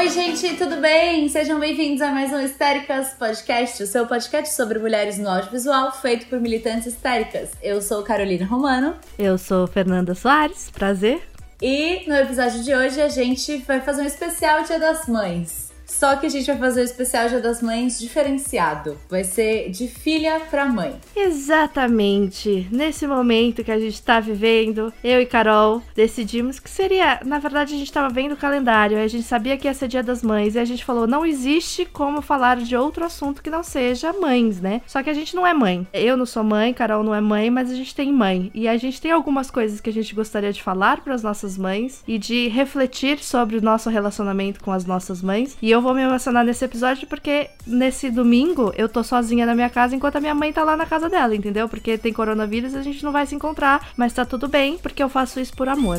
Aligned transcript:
Oi, 0.00 0.08
gente, 0.08 0.56
tudo 0.56 0.76
bem? 0.76 1.28
Sejam 1.28 1.60
bem-vindos 1.60 2.00
a 2.00 2.10
mais 2.10 2.32
um 2.32 2.40
Histéricas 2.40 3.12
Podcast, 3.18 3.82
o 3.82 3.86
seu 3.86 4.06
podcast 4.06 4.54
sobre 4.54 4.78
mulheres 4.78 5.18
no 5.18 5.28
audiovisual 5.28 5.92
feito 5.92 6.24
por 6.26 6.40
militantes 6.40 6.86
histéricas. 6.86 7.50
Eu 7.62 7.82
sou 7.82 8.02
Carolina 8.02 8.46
Romano. 8.46 8.94
Eu 9.18 9.36
sou 9.36 9.66
Fernanda 9.66 10.14
Soares, 10.14 10.70
prazer. 10.70 11.20
E 11.60 12.08
no 12.08 12.14
episódio 12.14 12.62
de 12.62 12.74
hoje 12.74 12.98
a 12.98 13.10
gente 13.10 13.58
vai 13.58 13.82
fazer 13.82 14.00
um 14.00 14.06
especial 14.06 14.62
Dia 14.62 14.78
das 14.78 15.06
Mães. 15.06 15.69
Só 15.90 16.16
que 16.16 16.26
a 16.26 16.28
gente 16.28 16.46
vai 16.46 16.56
fazer 16.56 16.80
o 16.80 16.84
especial 16.84 17.28
Dia 17.28 17.40
das 17.40 17.60
Mães 17.60 17.98
diferenciado. 17.98 18.96
Vai 19.08 19.24
ser 19.24 19.70
de 19.70 19.88
filha 19.88 20.40
para 20.48 20.64
mãe. 20.66 20.94
Exatamente. 21.14 22.66
Nesse 22.70 23.06
momento 23.06 23.64
que 23.64 23.72
a 23.72 23.78
gente 23.78 24.00
tá 24.00 24.20
vivendo, 24.20 24.92
eu 25.02 25.20
e 25.20 25.26
Carol 25.26 25.82
decidimos 25.94 26.58
que 26.58 26.70
seria. 26.70 27.20
Na 27.24 27.38
verdade, 27.38 27.74
a 27.74 27.78
gente 27.78 27.92
tava 27.92 28.08
vendo 28.08 28.32
o 28.32 28.36
calendário, 28.36 28.98
a 28.98 29.08
gente 29.08 29.24
sabia 29.24 29.56
que 29.56 29.66
ia 29.66 29.74
ser 29.74 29.88
Dia 29.88 30.02
das 30.02 30.22
Mães, 30.22 30.54
e 30.54 30.58
a 30.58 30.64
gente 30.64 30.84
falou: 30.84 31.06
não 31.06 31.26
existe 31.26 31.84
como 31.84 32.22
falar 32.22 32.58
de 32.58 32.76
outro 32.76 33.04
assunto 33.04 33.42
que 33.42 33.50
não 33.50 33.62
seja 33.62 34.12
mães, 34.12 34.60
né? 34.60 34.82
Só 34.86 35.02
que 35.02 35.10
a 35.10 35.14
gente 35.14 35.34
não 35.34 35.46
é 35.46 35.52
mãe. 35.52 35.86
Eu 35.92 36.16
não 36.16 36.24
sou 36.24 36.44
mãe, 36.44 36.72
Carol 36.72 37.02
não 37.02 37.14
é 37.14 37.20
mãe, 37.20 37.50
mas 37.50 37.70
a 37.70 37.74
gente 37.74 37.94
tem 37.94 38.12
mãe. 38.12 38.50
E 38.54 38.68
a 38.68 38.76
gente 38.76 39.00
tem 39.00 39.10
algumas 39.10 39.50
coisas 39.50 39.80
que 39.80 39.90
a 39.90 39.92
gente 39.92 40.14
gostaria 40.14 40.52
de 40.52 40.62
falar 40.62 41.00
para 41.02 41.14
as 41.14 41.22
nossas 41.22 41.58
mães 41.58 42.04
e 42.06 42.16
de 42.16 42.48
refletir 42.48 43.18
sobre 43.18 43.56
o 43.56 43.62
nosso 43.62 43.90
relacionamento 43.90 44.60
com 44.60 44.72
as 44.72 44.84
nossas 44.84 45.20
mães. 45.20 45.56
E 45.60 45.70
eu 45.70 45.79
vou 45.82 45.90
vou 45.90 45.96
me 45.96 46.02
emocionar 46.02 46.44
nesse 46.44 46.64
episódio 46.64 47.08
porque 47.08 47.50
nesse 47.66 48.12
domingo 48.12 48.72
eu 48.76 48.88
tô 48.88 49.02
sozinha 49.02 49.44
na 49.44 49.56
minha 49.56 49.68
casa 49.68 49.96
enquanto 49.96 50.16
a 50.16 50.20
minha 50.20 50.34
mãe 50.34 50.52
tá 50.52 50.62
lá 50.62 50.76
na 50.76 50.86
casa 50.86 51.08
dela, 51.08 51.34
entendeu? 51.34 51.68
Porque 51.68 51.98
tem 51.98 52.12
coronavírus 52.12 52.74
e 52.74 52.78
a 52.78 52.82
gente 52.82 53.02
não 53.02 53.10
vai 53.10 53.26
se 53.26 53.34
encontrar, 53.34 53.88
mas 53.96 54.12
tá 54.12 54.24
tudo 54.24 54.46
bem 54.46 54.78
porque 54.78 55.02
eu 55.02 55.08
faço 55.08 55.40
isso 55.40 55.52
por 55.52 55.68
amor. 55.68 55.98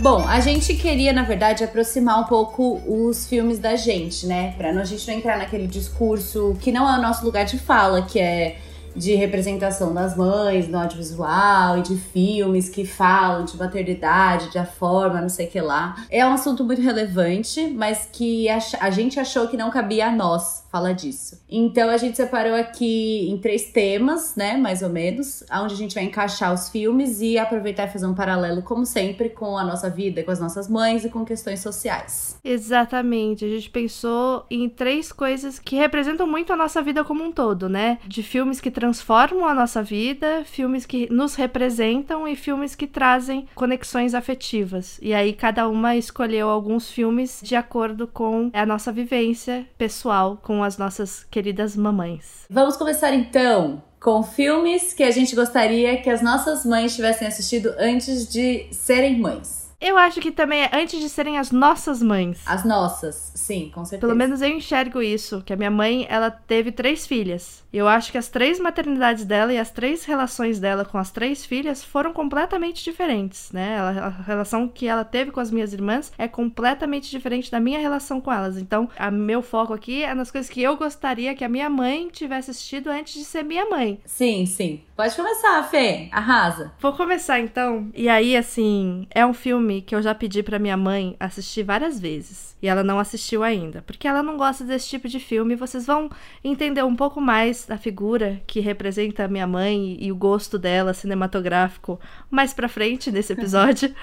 Bom, 0.00 0.26
a 0.26 0.40
gente 0.40 0.74
queria, 0.74 1.12
na 1.12 1.22
verdade, 1.22 1.62
aproximar 1.62 2.20
um 2.20 2.24
pouco 2.24 2.82
os 2.84 3.26
filmes 3.28 3.60
da 3.60 3.76
gente, 3.76 4.26
né? 4.26 4.52
Pra 4.58 4.70
a 4.70 4.84
gente 4.84 5.06
não 5.06 5.14
entrar 5.14 5.38
naquele 5.38 5.68
discurso 5.68 6.56
que 6.60 6.72
não 6.72 6.92
é 6.92 6.98
o 6.98 7.00
nosso 7.00 7.24
lugar 7.24 7.44
de 7.44 7.56
fala, 7.56 8.02
que 8.02 8.18
é 8.18 8.58
de 8.94 9.14
representação 9.14 9.92
das 9.92 10.16
mães 10.16 10.68
no 10.68 10.78
audiovisual 10.78 11.78
e 11.78 11.82
de 11.82 11.96
filmes 11.96 12.68
que 12.68 12.84
falam 12.84 13.44
de 13.44 13.56
maternidade, 13.56 14.50
de 14.50 14.58
a 14.58 14.64
forma, 14.66 15.20
não 15.20 15.28
sei 15.28 15.46
o 15.46 15.50
que 15.50 15.60
lá. 15.60 15.96
É 16.10 16.24
um 16.24 16.32
assunto 16.32 16.64
muito 16.64 16.80
relevante, 16.80 17.66
mas 17.68 18.08
que 18.10 18.48
a, 18.48 18.58
a 18.80 18.90
gente 18.90 19.18
achou 19.18 19.48
que 19.48 19.56
não 19.56 19.70
cabia 19.70 20.08
a 20.08 20.12
nós 20.12 20.63
fala 20.74 20.92
disso. 20.92 21.40
Então 21.48 21.88
a 21.88 21.96
gente 21.96 22.16
separou 22.16 22.52
aqui 22.52 23.30
em 23.30 23.38
três 23.38 23.66
temas, 23.66 24.34
né, 24.34 24.56
mais 24.56 24.82
ou 24.82 24.88
menos, 24.90 25.44
onde 25.52 25.72
a 25.72 25.76
gente 25.76 25.94
vai 25.94 26.02
encaixar 26.02 26.52
os 26.52 26.68
filmes 26.68 27.20
e 27.20 27.38
aproveitar 27.38 27.84
e 27.84 27.92
fazer 27.92 28.06
um 28.06 28.14
paralelo, 28.14 28.60
como 28.60 28.84
sempre, 28.84 29.28
com 29.28 29.56
a 29.56 29.62
nossa 29.62 29.88
vida, 29.88 30.24
com 30.24 30.32
as 30.32 30.40
nossas 30.40 30.68
mães 30.68 31.04
e 31.04 31.08
com 31.08 31.24
questões 31.24 31.60
sociais. 31.60 32.40
Exatamente. 32.42 33.44
A 33.44 33.48
gente 33.48 33.70
pensou 33.70 34.44
em 34.50 34.68
três 34.68 35.12
coisas 35.12 35.60
que 35.60 35.76
representam 35.76 36.26
muito 36.26 36.52
a 36.52 36.56
nossa 36.56 36.82
vida 36.82 37.04
como 37.04 37.22
um 37.22 37.30
todo, 37.30 37.68
né? 37.68 37.98
De 38.04 38.24
filmes 38.24 38.60
que 38.60 38.68
transformam 38.68 39.46
a 39.46 39.54
nossa 39.54 39.80
vida, 39.80 40.42
filmes 40.44 40.84
que 40.84 41.08
nos 41.08 41.36
representam 41.36 42.26
e 42.26 42.34
filmes 42.34 42.74
que 42.74 42.88
trazem 42.88 43.46
conexões 43.54 44.12
afetivas. 44.12 44.98
E 45.00 45.14
aí 45.14 45.34
cada 45.34 45.68
uma 45.68 45.94
escolheu 45.94 46.48
alguns 46.48 46.90
filmes 46.90 47.40
de 47.44 47.54
acordo 47.54 48.08
com 48.08 48.50
a 48.52 48.66
nossa 48.66 48.90
vivência 48.90 49.64
pessoal 49.78 50.36
com 50.42 50.63
as 50.64 50.78
nossas 50.78 51.24
queridas 51.30 51.76
mamães. 51.76 52.46
Vamos 52.50 52.76
começar 52.76 53.14
então 53.14 53.82
com 54.00 54.22
filmes 54.22 54.92
que 54.92 55.02
a 55.02 55.10
gente 55.10 55.34
gostaria 55.34 56.00
que 56.02 56.10
as 56.10 56.20
nossas 56.20 56.64
mães 56.64 56.94
tivessem 56.94 57.26
assistido 57.26 57.74
antes 57.78 58.28
de 58.28 58.66
serem 58.70 59.18
mães. 59.18 59.63
Eu 59.84 59.98
acho 59.98 60.18
que 60.18 60.32
também 60.32 60.62
é 60.62 60.70
antes 60.72 60.98
de 60.98 61.10
serem 61.10 61.38
as 61.38 61.50
nossas 61.50 62.02
mães. 62.02 62.40
As 62.46 62.64
nossas, 62.64 63.32
sim, 63.34 63.70
com 63.74 63.84
certeza. 63.84 64.00
Pelo 64.00 64.16
menos 64.16 64.40
eu 64.40 64.48
enxergo 64.48 65.02
isso, 65.02 65.42
que 65.44 65.52
a 65.52 65.56
minha 65.56 65.70
mãe, 65.70 66.06
ela 66.08 66.30
teve 66.30 66.72
três 66.72 67.06
filhas. 67.06 67.62
Eu 67.70 67.86
acho 67.86 68.10
que 68.10 68.16
as 68.16 68.28
três 68.28 68.58
maternidades 68.58 69.26
dela 69.26 69.52
e 69.52 69.58
as 69.58 69.70
três 69.70 70.06
relações 70.06 70.58
dela 70.58 70.86
com 70.86 70.96
as 70.96 71.10
três 71.10 71.44
filhas 71.44 71.84
foram 71.84 72.14
completamente 72.14 72.82
diferentes, 72.82 73.52
né? 73.52 73.78
a 73.78 74.08
relação 74.08 74.66
que 74.66 74.86
ela 74.86 75.04
teve 75.04 75.30
com 75.30 75.40
as 75.40 75.50
minhas 75.50 75.74
irmãs 75.74 76.10
é 76.16 76.26
completamente 76.26 77.10
diferente 77.10 77.50
da 77.50 77.60
minha 77.60 77.78
relação 77.78 78.22
com 78.22 78.32
elas. 78.32 78.56
Então, 78.56 78.88
o 78.98 79.10
meu 79.12 79.42
foco 79.42 79.74
aqui 79.74 80.02
é 80.02 80.14
nas 80.14 80.30
coisas 80.30 80.50
que 80.50 80.62
eu 80.62 80.78
gostaria 80.78 81.34
que 81.34 81.44
a 81.44 81.48
minha 81.48 81.68
mãe 81.68 82.08
tivesse 82.10 82.50
assistido 82.50 82.88
antes 82.88 83.12
de 83.12 83.24
ser 83.24 83.42
minha 83.42 83.66
mãe. 83.66 84.00
Sim, 84.06 84.46
sim. 84.46 84.80
Pode 84.96 85.14
começar, 85.14 85.62
Fê. 85.64 86.08
Arrasa. 86.10 86.72
Vou 86.80 86.94
começar 86.94 87.38
então. 87.40 87.90
E 87.92 88.08
aí, 88.08 88.34
assim, 88.34 89.06
é 89.10 89.26
um 89.26 89.34
filme 89.34 89.73
que 89.80 89.94
eu 89.94 90.02
já 90.02 90.14
pedi 90.14 90.42
para 90.42 90.58
minha 90.58 90.76
mãe 90.76 91.16
assistir 91.20 91.62
várias 91.62 92.00
vezes. 92.00 92.56
E 92.60 92.68
ela 92.68 92.82
não 92.82 92.98
assistiu 92.98 93.42
ainda. 93.42 93.82
Porque 93.82 94.08
ela 94.08 94.22
não 94.22 94.36
gosta 94.36 94.64
desse 94.64 94.88
tipo 94.88 95.08
de 95.08 95.20
filme. 95.20 95.54
Vocês 95.54 95.86
vão 95.86 96.10
entender 96.42 96.82
um 96.82 96.96
pouco 96.96 97.20
mais 97.20 97.66
da 97.66 97.76
figura 97.76 98.40
que 98.46 98.60
representa 98.60 99.24
a 99.24 99.28
minha 99.28 99.46
mãe 99.46 99.96
e 100.00 100.10
o 100.10 100.16
gosto 100.16 100.58
dela 100.58 100.94
cinematográfico 100.94 102.00
mais 102.30 102.54
pra 102.54 102.68
frente 102.68 103.12
nesse 103.12 103.32
episódio. 103.34 103.94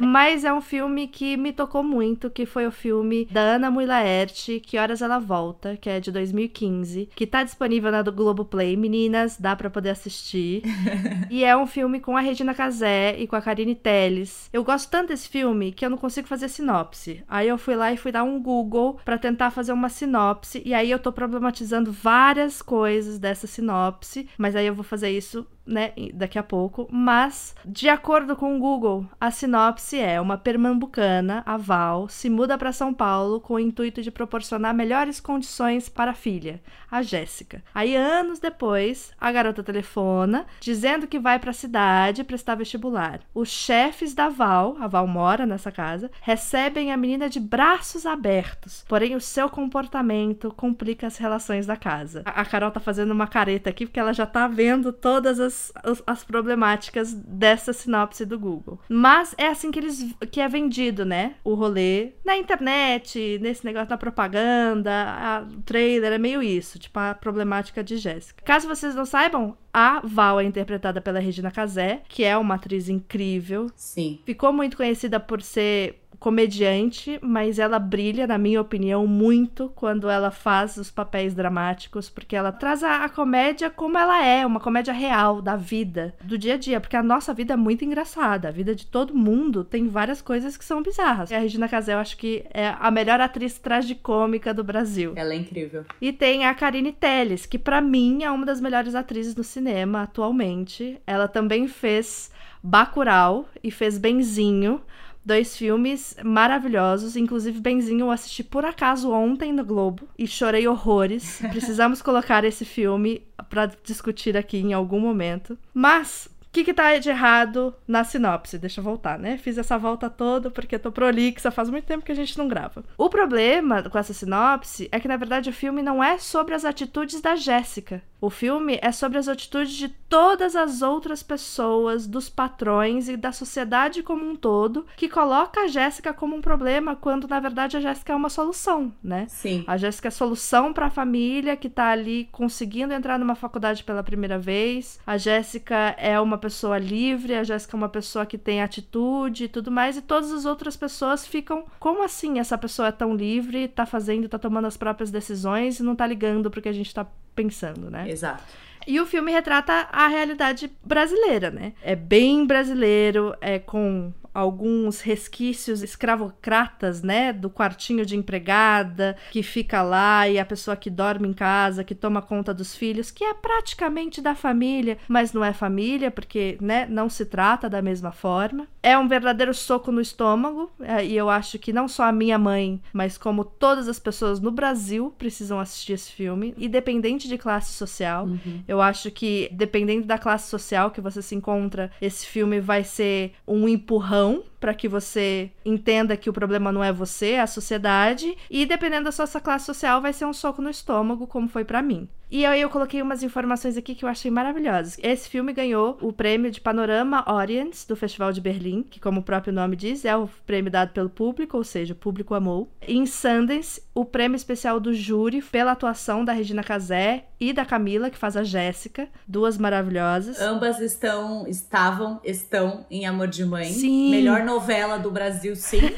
Mas 0.00 0.44
é 0.44 0.52
um 0.52 0.60
filme 0.60 1.06
que 1.06 1.36
me 1.36 1.52
tocou 1.52 1.82
muito, 1.82 2.30
que 2.30 2.46
foi 2.46 2.66
o 2.66 2.72
filme 2.72 3.26
da 3.30 3.40
Ana 3.40 3.70
Mui 3.70 3.86
Laerte, 3.86 4.60
Que 4.64 4.78
Horas 4.78 5.02
Ela 5.02 5.18
Volta, 5.18 5.76
que 5.76 5.90
é 5.90 6.00
de 6.00 6.10
2015, 6.10 7.10
que 7.14 7.26
tá 7.26 7.44
disponível 7.44 7.90
na 7.90 8.02
do 8.02 8.12
Globoplay. 8.12 8.76
Meninas, 8.76 9.36
dá 9.38 9.54
para 9.54 9.70
poder 9.70 9.90
assistir 9.90 10.16
assistir. 10.16 10.62
e 11.30 11.44
é 11.44 11.56
um 11.56 11.66
filme 11.66 12.00
com 12.00 12.16
a 12.16 12.20
Regina 12.20 12.54
Casé 12.54 13.16
e 13.18 13.26
com 13.26 13.36
a 13.36 13.42
Karine 13.42 13.74
Telles. 13.74 14.48
Eu 14.52 14.64
gosto 14.64 14.90
tanto 14.90 15.12
desse 15.16 15.28
filme 15.28 15.72
que 15.72 15.84
eu 15.84 15.90
não 15.90 15.96
consigo 15.96 16.28
fazer 16.28 16.48
sinopse. 16.48 17.24
Aí 17.26 17.48
eu 17.48 17.56
fui 17.56 17.74
lá 17.74 17.92
e 17.92 17.96
fui 17.96 18.12
dar 18.12 18.22
um 18.22 18.40
Google 18.40 19.00
para 19.04 19.18
tentar 19.18 19.50
fazer 19.50 19.72
uma 19.72 19.88
sinopse. 19.88 20.62
E 20.64 20.74
aí 20.74 20.90
eu 20.90 20.98
tô 20.98 21.10
problematizando 21.10 21.90
várias 21.90 22.60
coisas 22.60 23.18
dessa 23.18 23.46
sinopse. 23.46 24.28
Mas 24.36 24.54
aí 24.54 24.66
eu 24.66 24.74
vou 24.74 24.84
fazer 24.84 25.10
isso 25.10 25.46
né, 25.66 25.92
daqui 26.14 26.38
a 26.38 26.42
pouco, 26.42 26.86
mas 26.90 27.54
de 27.64 27.88
acordo 27.88 28.36
com 28.36 28.56
o 28.56 28.60
Google, 28.60 29.06
a 29.20 29.30
sinopse 29.30 29.98
é 29.98 30.20
uma 30.20 30.38
pernambucana, 30.38 31.42
a 31.44 31.56
Val, 31.56 32.08
se 32.08 32.30
muda 32.30 32.56
para 32.56 32.72
São 32.72 32.94
Paulo 32.94 33.40
com 33.40 33.54
o 33.54 33.60
intuito 33.60 34.00
de 34.00 34.10
proporcionar 34.10 34.72
melhores 34.72 35.18
condições 35.18 35.88
para 35.88 36.12
a 36.12 36.14
filha, 36.14 36.62
a 36.90 37.02
Jéssica. 37.02 37.62
Aí 37.74 37.96
anos 37.96 38.38
depois, 38.38 39.12
a 39.20 39.32
garota 39.32 39.62
telefona 39.62 40.46
dizendo 40.60 41.06
que 41.06 41.18
vai 41.18 41.38
para 41.38 41.50
a 41.50 41.54
cidade 41.54 42.22
prestar 42.24 42.54
vestibular. 42.54 43.20
Os 43.34 43.48
chefes 43.48 44.14
da 44.14 44.28
Val, 44.28 44.76
a 44.78 44.86
Val 44.86 45.06
mora 45.06 45.46
nessa 45.46 45.72
casa, 45.72 46.10
recebem 46.20 46.92
a 46.92 46.96
menina 46.96 47.28
de 47.28 47.40
braços 47.40 48.06
abertos, 48.06 48.84
porém 48.88 49.14
o 49.14 49.20
seu 49.20 49.48
comportamento 49.48 50.52
complica 50.56 51.06
as 51.06 51.16
relações 51.16 51.66
da 51.66 51.76
casa. 51.76 52.22
A, 52.24 52.42
a 52.42 52.44
Carol 52.44 52.70
tá 52.70 52.80
fazendo 52.80 53.10
uma 53.10 53.26
careta 53.26 53.70
aqui 53.70 53.86
porque 53.86 54.00
ela 54.00 54.12
já 54.12 54.26
tá 54.26 54.46
vendo 54.46 54.92
todas 54.92 55.40
as 55.40 55.55
as, 55.82 56.02
as 56.06 56.24
problemáticas 56.24 57.12
dessa 57.12 57.72
sinopse 57.72 58.24
do 58.24 58.38
Google. 58.38 58.80
Mas 58.88 59.34
é 59.38 59.48
assim 59.48 59.70
que 59.70 59.78
eles 59.78 60.14
que 60.30 60.40
é 60.40 60.48
vendido, 60.48 61.04
né? 61.04 61.34
O 61.44 61.54
rolê 61.54 62.12
na 62.24 62.36
internet, 62.36 63.38
nesse 63.40 63.64
negócio 63.64 63.88
da 63.88 63.98
propaganda, 63.98 64.92
a, 64.92 65.42
o 65.42 65.62
trailer 65.62 66.12
é 66.12 66.18
meio 66.18 66.42
isso, 66.42 66.78
tipo 66.78 66.98
a 66.98 67.14
problemática 67.14 67.82
de 67.82 67.96
Jéssica. 67.96 68.44
Caso 68.44 68.68
vocês 68.68 68.94
não 68.94 69.04
saibam, 69.04 69.56
a 69.72 70.00
Val 70.02 70.40
é 70.40 70.44
interpretada 70.44 71.02
pela 71.02 71.20
Regina 71.20 71.50
Casé, 71.50 72.02
que 72.08 72.24
é 72.24 72.36
uma 72.36 72.54
atriz 72.54 72.88
incrível. 72.88 73.70
Sim. 73.76 74.20
Ficou 74.24 74.50
muito 74.50 74.76
conhecida 74.76 75.20
por 75.20 75.42
ser 75.42 76.05
comediante, 76.18 77.18
mas 77.22 77.58
ela 77.58 77.78
brilha, 77.78 78.26
na 78.26 78.38
minha 78.38 78.60
opinião, 78.60 79.06
muito 79.06 79.70
quando 79.74 80.08
ela 80.08 80.30
faz 80.30 80.76
os 80.76 80.90
papéis 80.90 81.34
dramáticos, 81.34 82.08
porque 82.08 82.36
ela 82.36 82.52
traz 82.52 82.82
a, 82.82 83.04
a, 83.04 83.08
comédia 83.08 83.70
como 83.70 83.98
ela 83.98 84.24
é, 84.24 84.44
uma 84.44 84.60
comédia 84.60 84.92
real 84.92 85.40
da 85.40 85.56
vida, 85.56 86.14
do 86.22 86.38
dia 86.38 86.54
a 86.54 86.56
dia, 86.56 86.80
porque 86.80 86.96
a 86.96 87.02
nossa 87.02 87.32
vida 87.34 87.54
é 87.54 87.56
muito 87.56 87.84
engraçada, 87.84 88.48
a 88.48 88.52
vida 88.52 88.74
de 88.74 88.86
todo 88.86 89.14
mundo 89.14 89.64
tem 89.64 89.88
várias 89.88 90.22
coisas 90.22 90.56
que 90.56 90.64
são 90.64 90.82
bizarras. 90.82 91.30
E 91.30 91.34
a 91.34 91.38
Regina 91.38 91.68
Casé, 91.68 91.94
eu 91.94 91.98
acho 91.98 92.16
que 92.16 92.44
é 92.52 92.74
a 92.78 92.90
melhor 92.90 93.20
atriz 93.20 93.58
tragicômica 93.58 94.52
do 94.52 94.64
Brasil. 94.64 95.12
Ela 95.16 95.34
é 95.34 95.36
incrível. 95.36 95.84
E 96.00 96.12
tem 96.12 96.46
a 96.46 96.54
Karine 96.54 96.92
Telles, 96.92 97.46
que 97.46 97.58
para 97.58 97.80
mim 97.80 98.22
é 98.22 98.30
uma 98.30 98.46
das 98.46 98.60
melhores 98.60 98.94
atrizes 98.94 99.34
do 99.34 99.44
cinema 99.44 100.02
atualmente. 100.02 101.00
Ela 101.06 101.28
também 101.28 101.68
fez 101.68 102.30
Bacurau 102.62 103.48
e 103.62 103.70
fez 103.70 103.98
Benzinho. 103.98 104.80
Dois 105.26 105.56
filmes 105.56 106.16
maravilhosos. 106.22 107.16
Inclusive, 107.16 107.58
Benzinho 107.58 108.06
eu 108.06 108.10
assisti 108.12 108.44
por 108.44 108.64
acaso 108.64 109.10
ontem 109.10 109.52
no 109.52 109.64
Globo 109.64 110.08
e 110.16 110.24
chorei 110.24 110.68
horrores. 110.68 111.40
Precisamos 111.50 112.00
colocar 112.00 112.44
esse 112.44 112.64
filme 112.64 113.22
para 113.50 113.66
discutir 113.82 114.36
aqui 114.36 114.58
em 114.58 114.72
algum 114.72 115.00
momento. 115.00 115.58
Mas 115.74 116.28
que 116.56 116.64
que 116.64 116.74
tá 116.74 116.96
de 116.96 117.10
errado 117.10 117.74
na 117.86 118.02
sinopse? 118.02 118.58
Deixa 118.58 118.80
eu 118.80 118.84
voltar, 118.84 119.18
né? 119.18 119.36
Fiz 119.36 119.58
essa 119.58 119.76
volta 119.76 120.08
toda 120.08 120.50
porque 120.50 120.78
tô 120.78 120.90
prolixa, 120.90 121.50
faz 121.50 121.68
muito 121.68 121.84
tempo 121.84 122.04
que 122.04 122.12
a 122.12 122.14
gente 122.14 122.38
não 122.38 122.48
grava. 122.48 122.82
O 122.96 123.10
problema 123.10 123.82
com 123.82 123.98
essa 123.98 124.14
sinopse 124.14 124.88
é 124.90 124.98
que, 124.98 125.08
na 125.08 125.16
verdade, 125.16 125.50
o 125.50 125.52
filme 125.52 125.82
não 125.82 126.02
é 126.02 126.18
sobre 126.18 126.54
as 126.54 126.64
atitudes 126.64 127.20
da 127.20 127.36
Jéssica. 127.36 128.02
O 128.20 128.30
filme 128.30 128.78
é 128.80 128.90
sobre 128.92 129.18
as 129.18 129.28
atitudes 129.28 129.74
de 129.74 129.88
todas 129.88 130.56
as 130.56 130.80
outras 130.80 131.22
pessoas, 131.22 132.06
dos 132.06 132.28
patrões 132.28 133.08
e 133.08 133.16
da 133.16 133.30
sociedade 133.30 134.02
como 134.02 134.28
um 134.28 134.34
todo, 134.34 134.86
que 134.96 135.08
coloca 135.08 135.60
a 135.60 135.66
Jéssica 135.66 136.14
como 136.14 136.34
um 136.34 136.40
problema, 136.40 136.96
quando 136.96 137.28
na 137.28 137.38
verdade 137.38 137.76
a 137.76 137.80
Jéssica 137.80 138.12
é 138.12 138.16
uma 138.16 138.30
solução, 138.30 138.92
né? 139.02 139.26
Sim. 139.28 139.64
A 139.66 139.76
Jéssica 139.76 140.08
é 140.08 140.10
solução 140.10 140.72
para 140.72 140.86
a 140.86 140.90
família 140.90 141.56
que 141.56 141.68
tá 141.68 141.90
ali 141.90 142.28
conseguindo 142.32 142.94
entrar 142.94 143.18
numa 143.18 143.34
faculdade 143.34 143.84
pela 143.84 144.02
primeira 144.02 144.38
vez. 144.38 144.98
A 145.06 145.18
Jéssica 145.18 145.94
é 145.98 146.18
uma 146.18 146.38
pessoa 146.46 146.78
livre, 146.78 147.34
a 147.34 147.42
Jéssica 147.42 147.76
é 147.76 147.78
uma 147.78 147.88
pessoa 147.88 148.24
que 148.24 148.38
tem 148.38 148.62
atitude 148.62 149.44
e 149.44 149.48
tudo 149.48 149.68
mais, 149.68 149.96
e 149.96 150.02
todas 150.02 150.30
as 150.30 150.44
outras 150.44 150.76
pessoas 150.76 151.26
ficam, 151.26 151.64
como 151.80 152.04
assim 152.04 152.38
essa 152.38 152.56
pessoa 152.56 152.86
é 152.86 152.92
tão 152.92 153.16
livre, 153.16 153.66
tá 153.66 153.84
fazendo, 153.84 154.28
tá 154.28 154.38
tomando 154.38 154.66
as 154.66 154.76
próprias 154.76 155.10
decisões 155.10 155.80
e 155.80 155.82
não 155.82 155.96
tá 155.96 156.06
ligando 156.06 156.48
pro 156.48 156.62
que 156.62 156.68
a 156.68 156.72
gente 156.72 156.94
tá 156.94 157.04
pensando, 157.34 157.90
né? 157.90 158.08
Exato. 158.08 158.44
E 158.86 159.00
o 159.00 159.06
filme 159.06 159.32
retrata 159.32 159.88
a 159.90 160.06
realidade 160.06 160.70
brasileira, 160.84 161.50
né? 161.50 161.72
É 161.82 161.96
bem 161.96 162.46
brasileiro, 162.46 163.34
é 163.40 163.58
com 163.58 164.12
alguns 164.36 165.00
resquícios 165.00 165.82
escravocratas, 165.82 167.02
né, 167.02 167.32
do 167.32 167.48
quartinho 167.48 168.04
de 168.04 168.16
empregada 168.16 169.16
que 169.30 169.42
fica 169.42 169.80
lá 169.80 170.28
e 170.28 170.38
a 170.38 170.44
pessoa 170.44 170.76
que 170.76 170.90
dorme 170.90 171.26
em 171.26 171.32
casa, 171.32 171.82
que 171.82 171.94
toma 171.94 172.20
conta 172.20 172.52
dos 172.52 172.76
filhos, 172.76 173.10
que 173.10 173.24
é 173.24 173.32
praticamente 173.32 174.20
da 174.20 174.34
família, 174.34 174.98
mas 175.08 175.32
não 175.32 175.42
é 175.42 175.54
família 175.54 176.10
porque, 176.10 176.58
né, 176.60 176.86
não 176.88 177.08
se 177.08 177.24
trata 177.24 177.70
da 177.70 177.80
mesma 177.80 178.12
forma. 178.12 178.68
É 178.82 178.98
um 178.98 179.08
verdadeiro 179.08 179.54
soco 179.54 179.90
no 179.90 180.02
estômago 180.02 180.70
é, 180.80 181.04
e 181.04 181.16
eu 181.16 181.30
acho 181.30 181.58
que 181.58 181.72
não 181.72 181.88
só 181.88 182.04
a 182.04 182.12
minha 182.12 182.38
mãe, 182.38 182.80
mas 182.92 183.16
como 183.16 183.42
todas 183.42 183.88
as 183.88 183.98
pessoas 183.98 184.38
no 184.38 184.50
Brasil 184.50 185.14
precisam 185.16 185.58
assistir 185.58 185.94
esse 185.94 186.12
filme, 186.12 186.54
independente 186.58 187.26
de 187.26 187.38
classe 187.38 187.72
social. 187.72 188.26
Uhum. 188.26 188.62
Eu 188.68 188.82
acho 188.82 189.10
que 189.10 189.48
dependendo 189.50 190.06
da 190.06 190.18
classe 190.18 190.50
social 190.50 190.90
que 190.90 191.00
você 191.00 191.22
se 191.22 191.34
encontra, 191.34 191.90
esse 192.02 192.26
filme 192.26 192.60
vai 192.60 192.84
ser 192.84 193.32
um 193.46 193.66
empurrão 193.66 194.25
não 194.26 194.42
para 194.66 194.74
que 194.74 194.88
você 194.88 195.52
entenda 195.64 196.16
que 196.16 196.28
o 196.28 196.32
problema 196.32 196.72
não 196.72 196.82
é 196.82 196.92
você, 196.92 197.34
é 197.34 197.40
a 197.40 197.46
sociedade, 197.46 198.36
e 198.50 198.66
dependendo 198.66 199.04
da 199.04 199.12
sua 199.12 199.40
classe 199.40 199.64
social 199.64 200.02
vai 200.02 200.12
ser 200.12 200.24
um 200.24 200.32
soco 200.32 200.60
no 200.60 200.68
estômago, 200.68 201.24
como 201.24 201.46
foi 201.46 201.64
para 201.64 201.80
mim. 201.80 202.08
E 202.28 202.44
aí 202.44 202.60
eu 202.60 202.68
coloquei 202.68 203.00
umas 203.00 203.22
informações 203.22 203.76
aqui 203.76 203.94
que 203.94 204.04
eu 204.04 204.08
achei 204.08 204.30
maravilhosas. 204.30 204.98
Esse 205.00 205.28
filme 205.28 205.52
ganhou 205.52 205.96
o 206.00 206.12
prêmio 206.12 206.50
de 206.50 206.60
Panorama 206.60 207.22
Audience 207.24 207.86
do 207.86 207.94
Festival 207.94 208.32
de 208.32 208.40
Berlim, 208.40 208.82
que 208.82 208.98
como 208.98 209.20
o 209.20 209.22
próprio 209.22 209.52
nome 209.52 209.76
diz, 209.76 210.04
é 210.04 210.16
o 210.16 210.28
prêmio 210.44 210.70
dado 210.70 210.90
pelo 210.90 211.08
público, 211.08 211.56
ou 211.56 211.62
seja, 211.62 211.92
o 211.92 211.96
público 211.96 212.34
amou. 212.34 212.68
E 212.86 212.96
em 212.96 213.06
Sundance, 213.06 213.80
o 213.94 214.04
prêmio 214.04 214.34
especial 214.34 214.80
do 214.80 214.92
júri 214.92 215.40
pela 215.40 215.72
atuação 215.72 216.24
da 216.24 216.32
Regina 216.32 216.64
Casé 216.64 217.26
e 217.38 217.52
da 217.52 217.64
Camila, 217.64 218.10
que 218.10 218.18
faz 218.18 218.36
a 218.36 218.42
Jéssica, 218.42 219.08
duas 219.26 219.56
maravilhosas. 219.56 220.40
Ambas 220.40 220.80
estão, 220.80 221.46
estavam, 221.46 222.20
estão 222.24 222.84
em 222.90 223.06
Amor 223.06 223.28
de 223.28 223.44
Mãe. 223.44 223.66
Sim. 223.66 224.10
Melhor 224.10 224.42
novela 224.56 224.98
do 224.98 225.10
Brasil, 225.10 225.54
sim. 225.54 225.80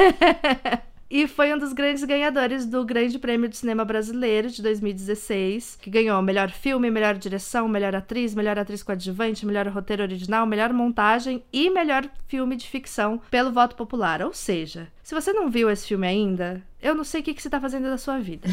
E 1.10 1.26
foi 1.26 1.54
um 1.54 1.58
dos 1.58 1.72
grandes 1.72 2.04
ganhadores 2.04 2.66
do 2.66 2.84
Grande 2.84 3.18
Prêmio 3.18 3.48
de 3.48 3.56
Cinema 3.56 3.82
Brasileiro 3.82 4.50
de 4.50 4.60
2016, 4.60 5.78
que 5.80 5.88
ganhou 5.88 6.20
melhor 6.20 6.50
filme, 6.50 6.90
melhor 6.90 7.14
direção, 7.14 7.66
melhor 7.66 7.96
atriz, 7.96 8.34
melhor 8.34 8.58
atriz 8.58 8.82
coadjuvante, 8.82 9.46
melhor 9.46 9.66
roteiro 9.68 10.02
original, 10.02 10.44
melhor 10.44 10.70
montagem 10.70 11.42
e 11.50 11.70
melhor 11.70 12.06
filme 12.26 12.56
de 12.56 12.68
ficção 12.68 13.22
pelo 13.30 13.50
voto 13.50 13.74
popular. 13.74 14.20
Ou 14.20 14.34
seja, 14.34 14.88
se 15.08 15.14
você 15.14 15.32
não 15.32 15.48
viu 15.48 15.70
esse 15.70 15.88
filme 15.88 16.06
ainda, 16.06 16.62
eu 16.82 16.94
não 16.94 17.02
sei 17.02 17.22
o 17.22 17.24
que, 17.24 17.32
que 17.32 17.40
você 17.40 17.48
tá 17.48 17.58
fazendo 17.58 17.84
da 17.84 17.96
sua 17.96 18.18
vida. 18.18 18.46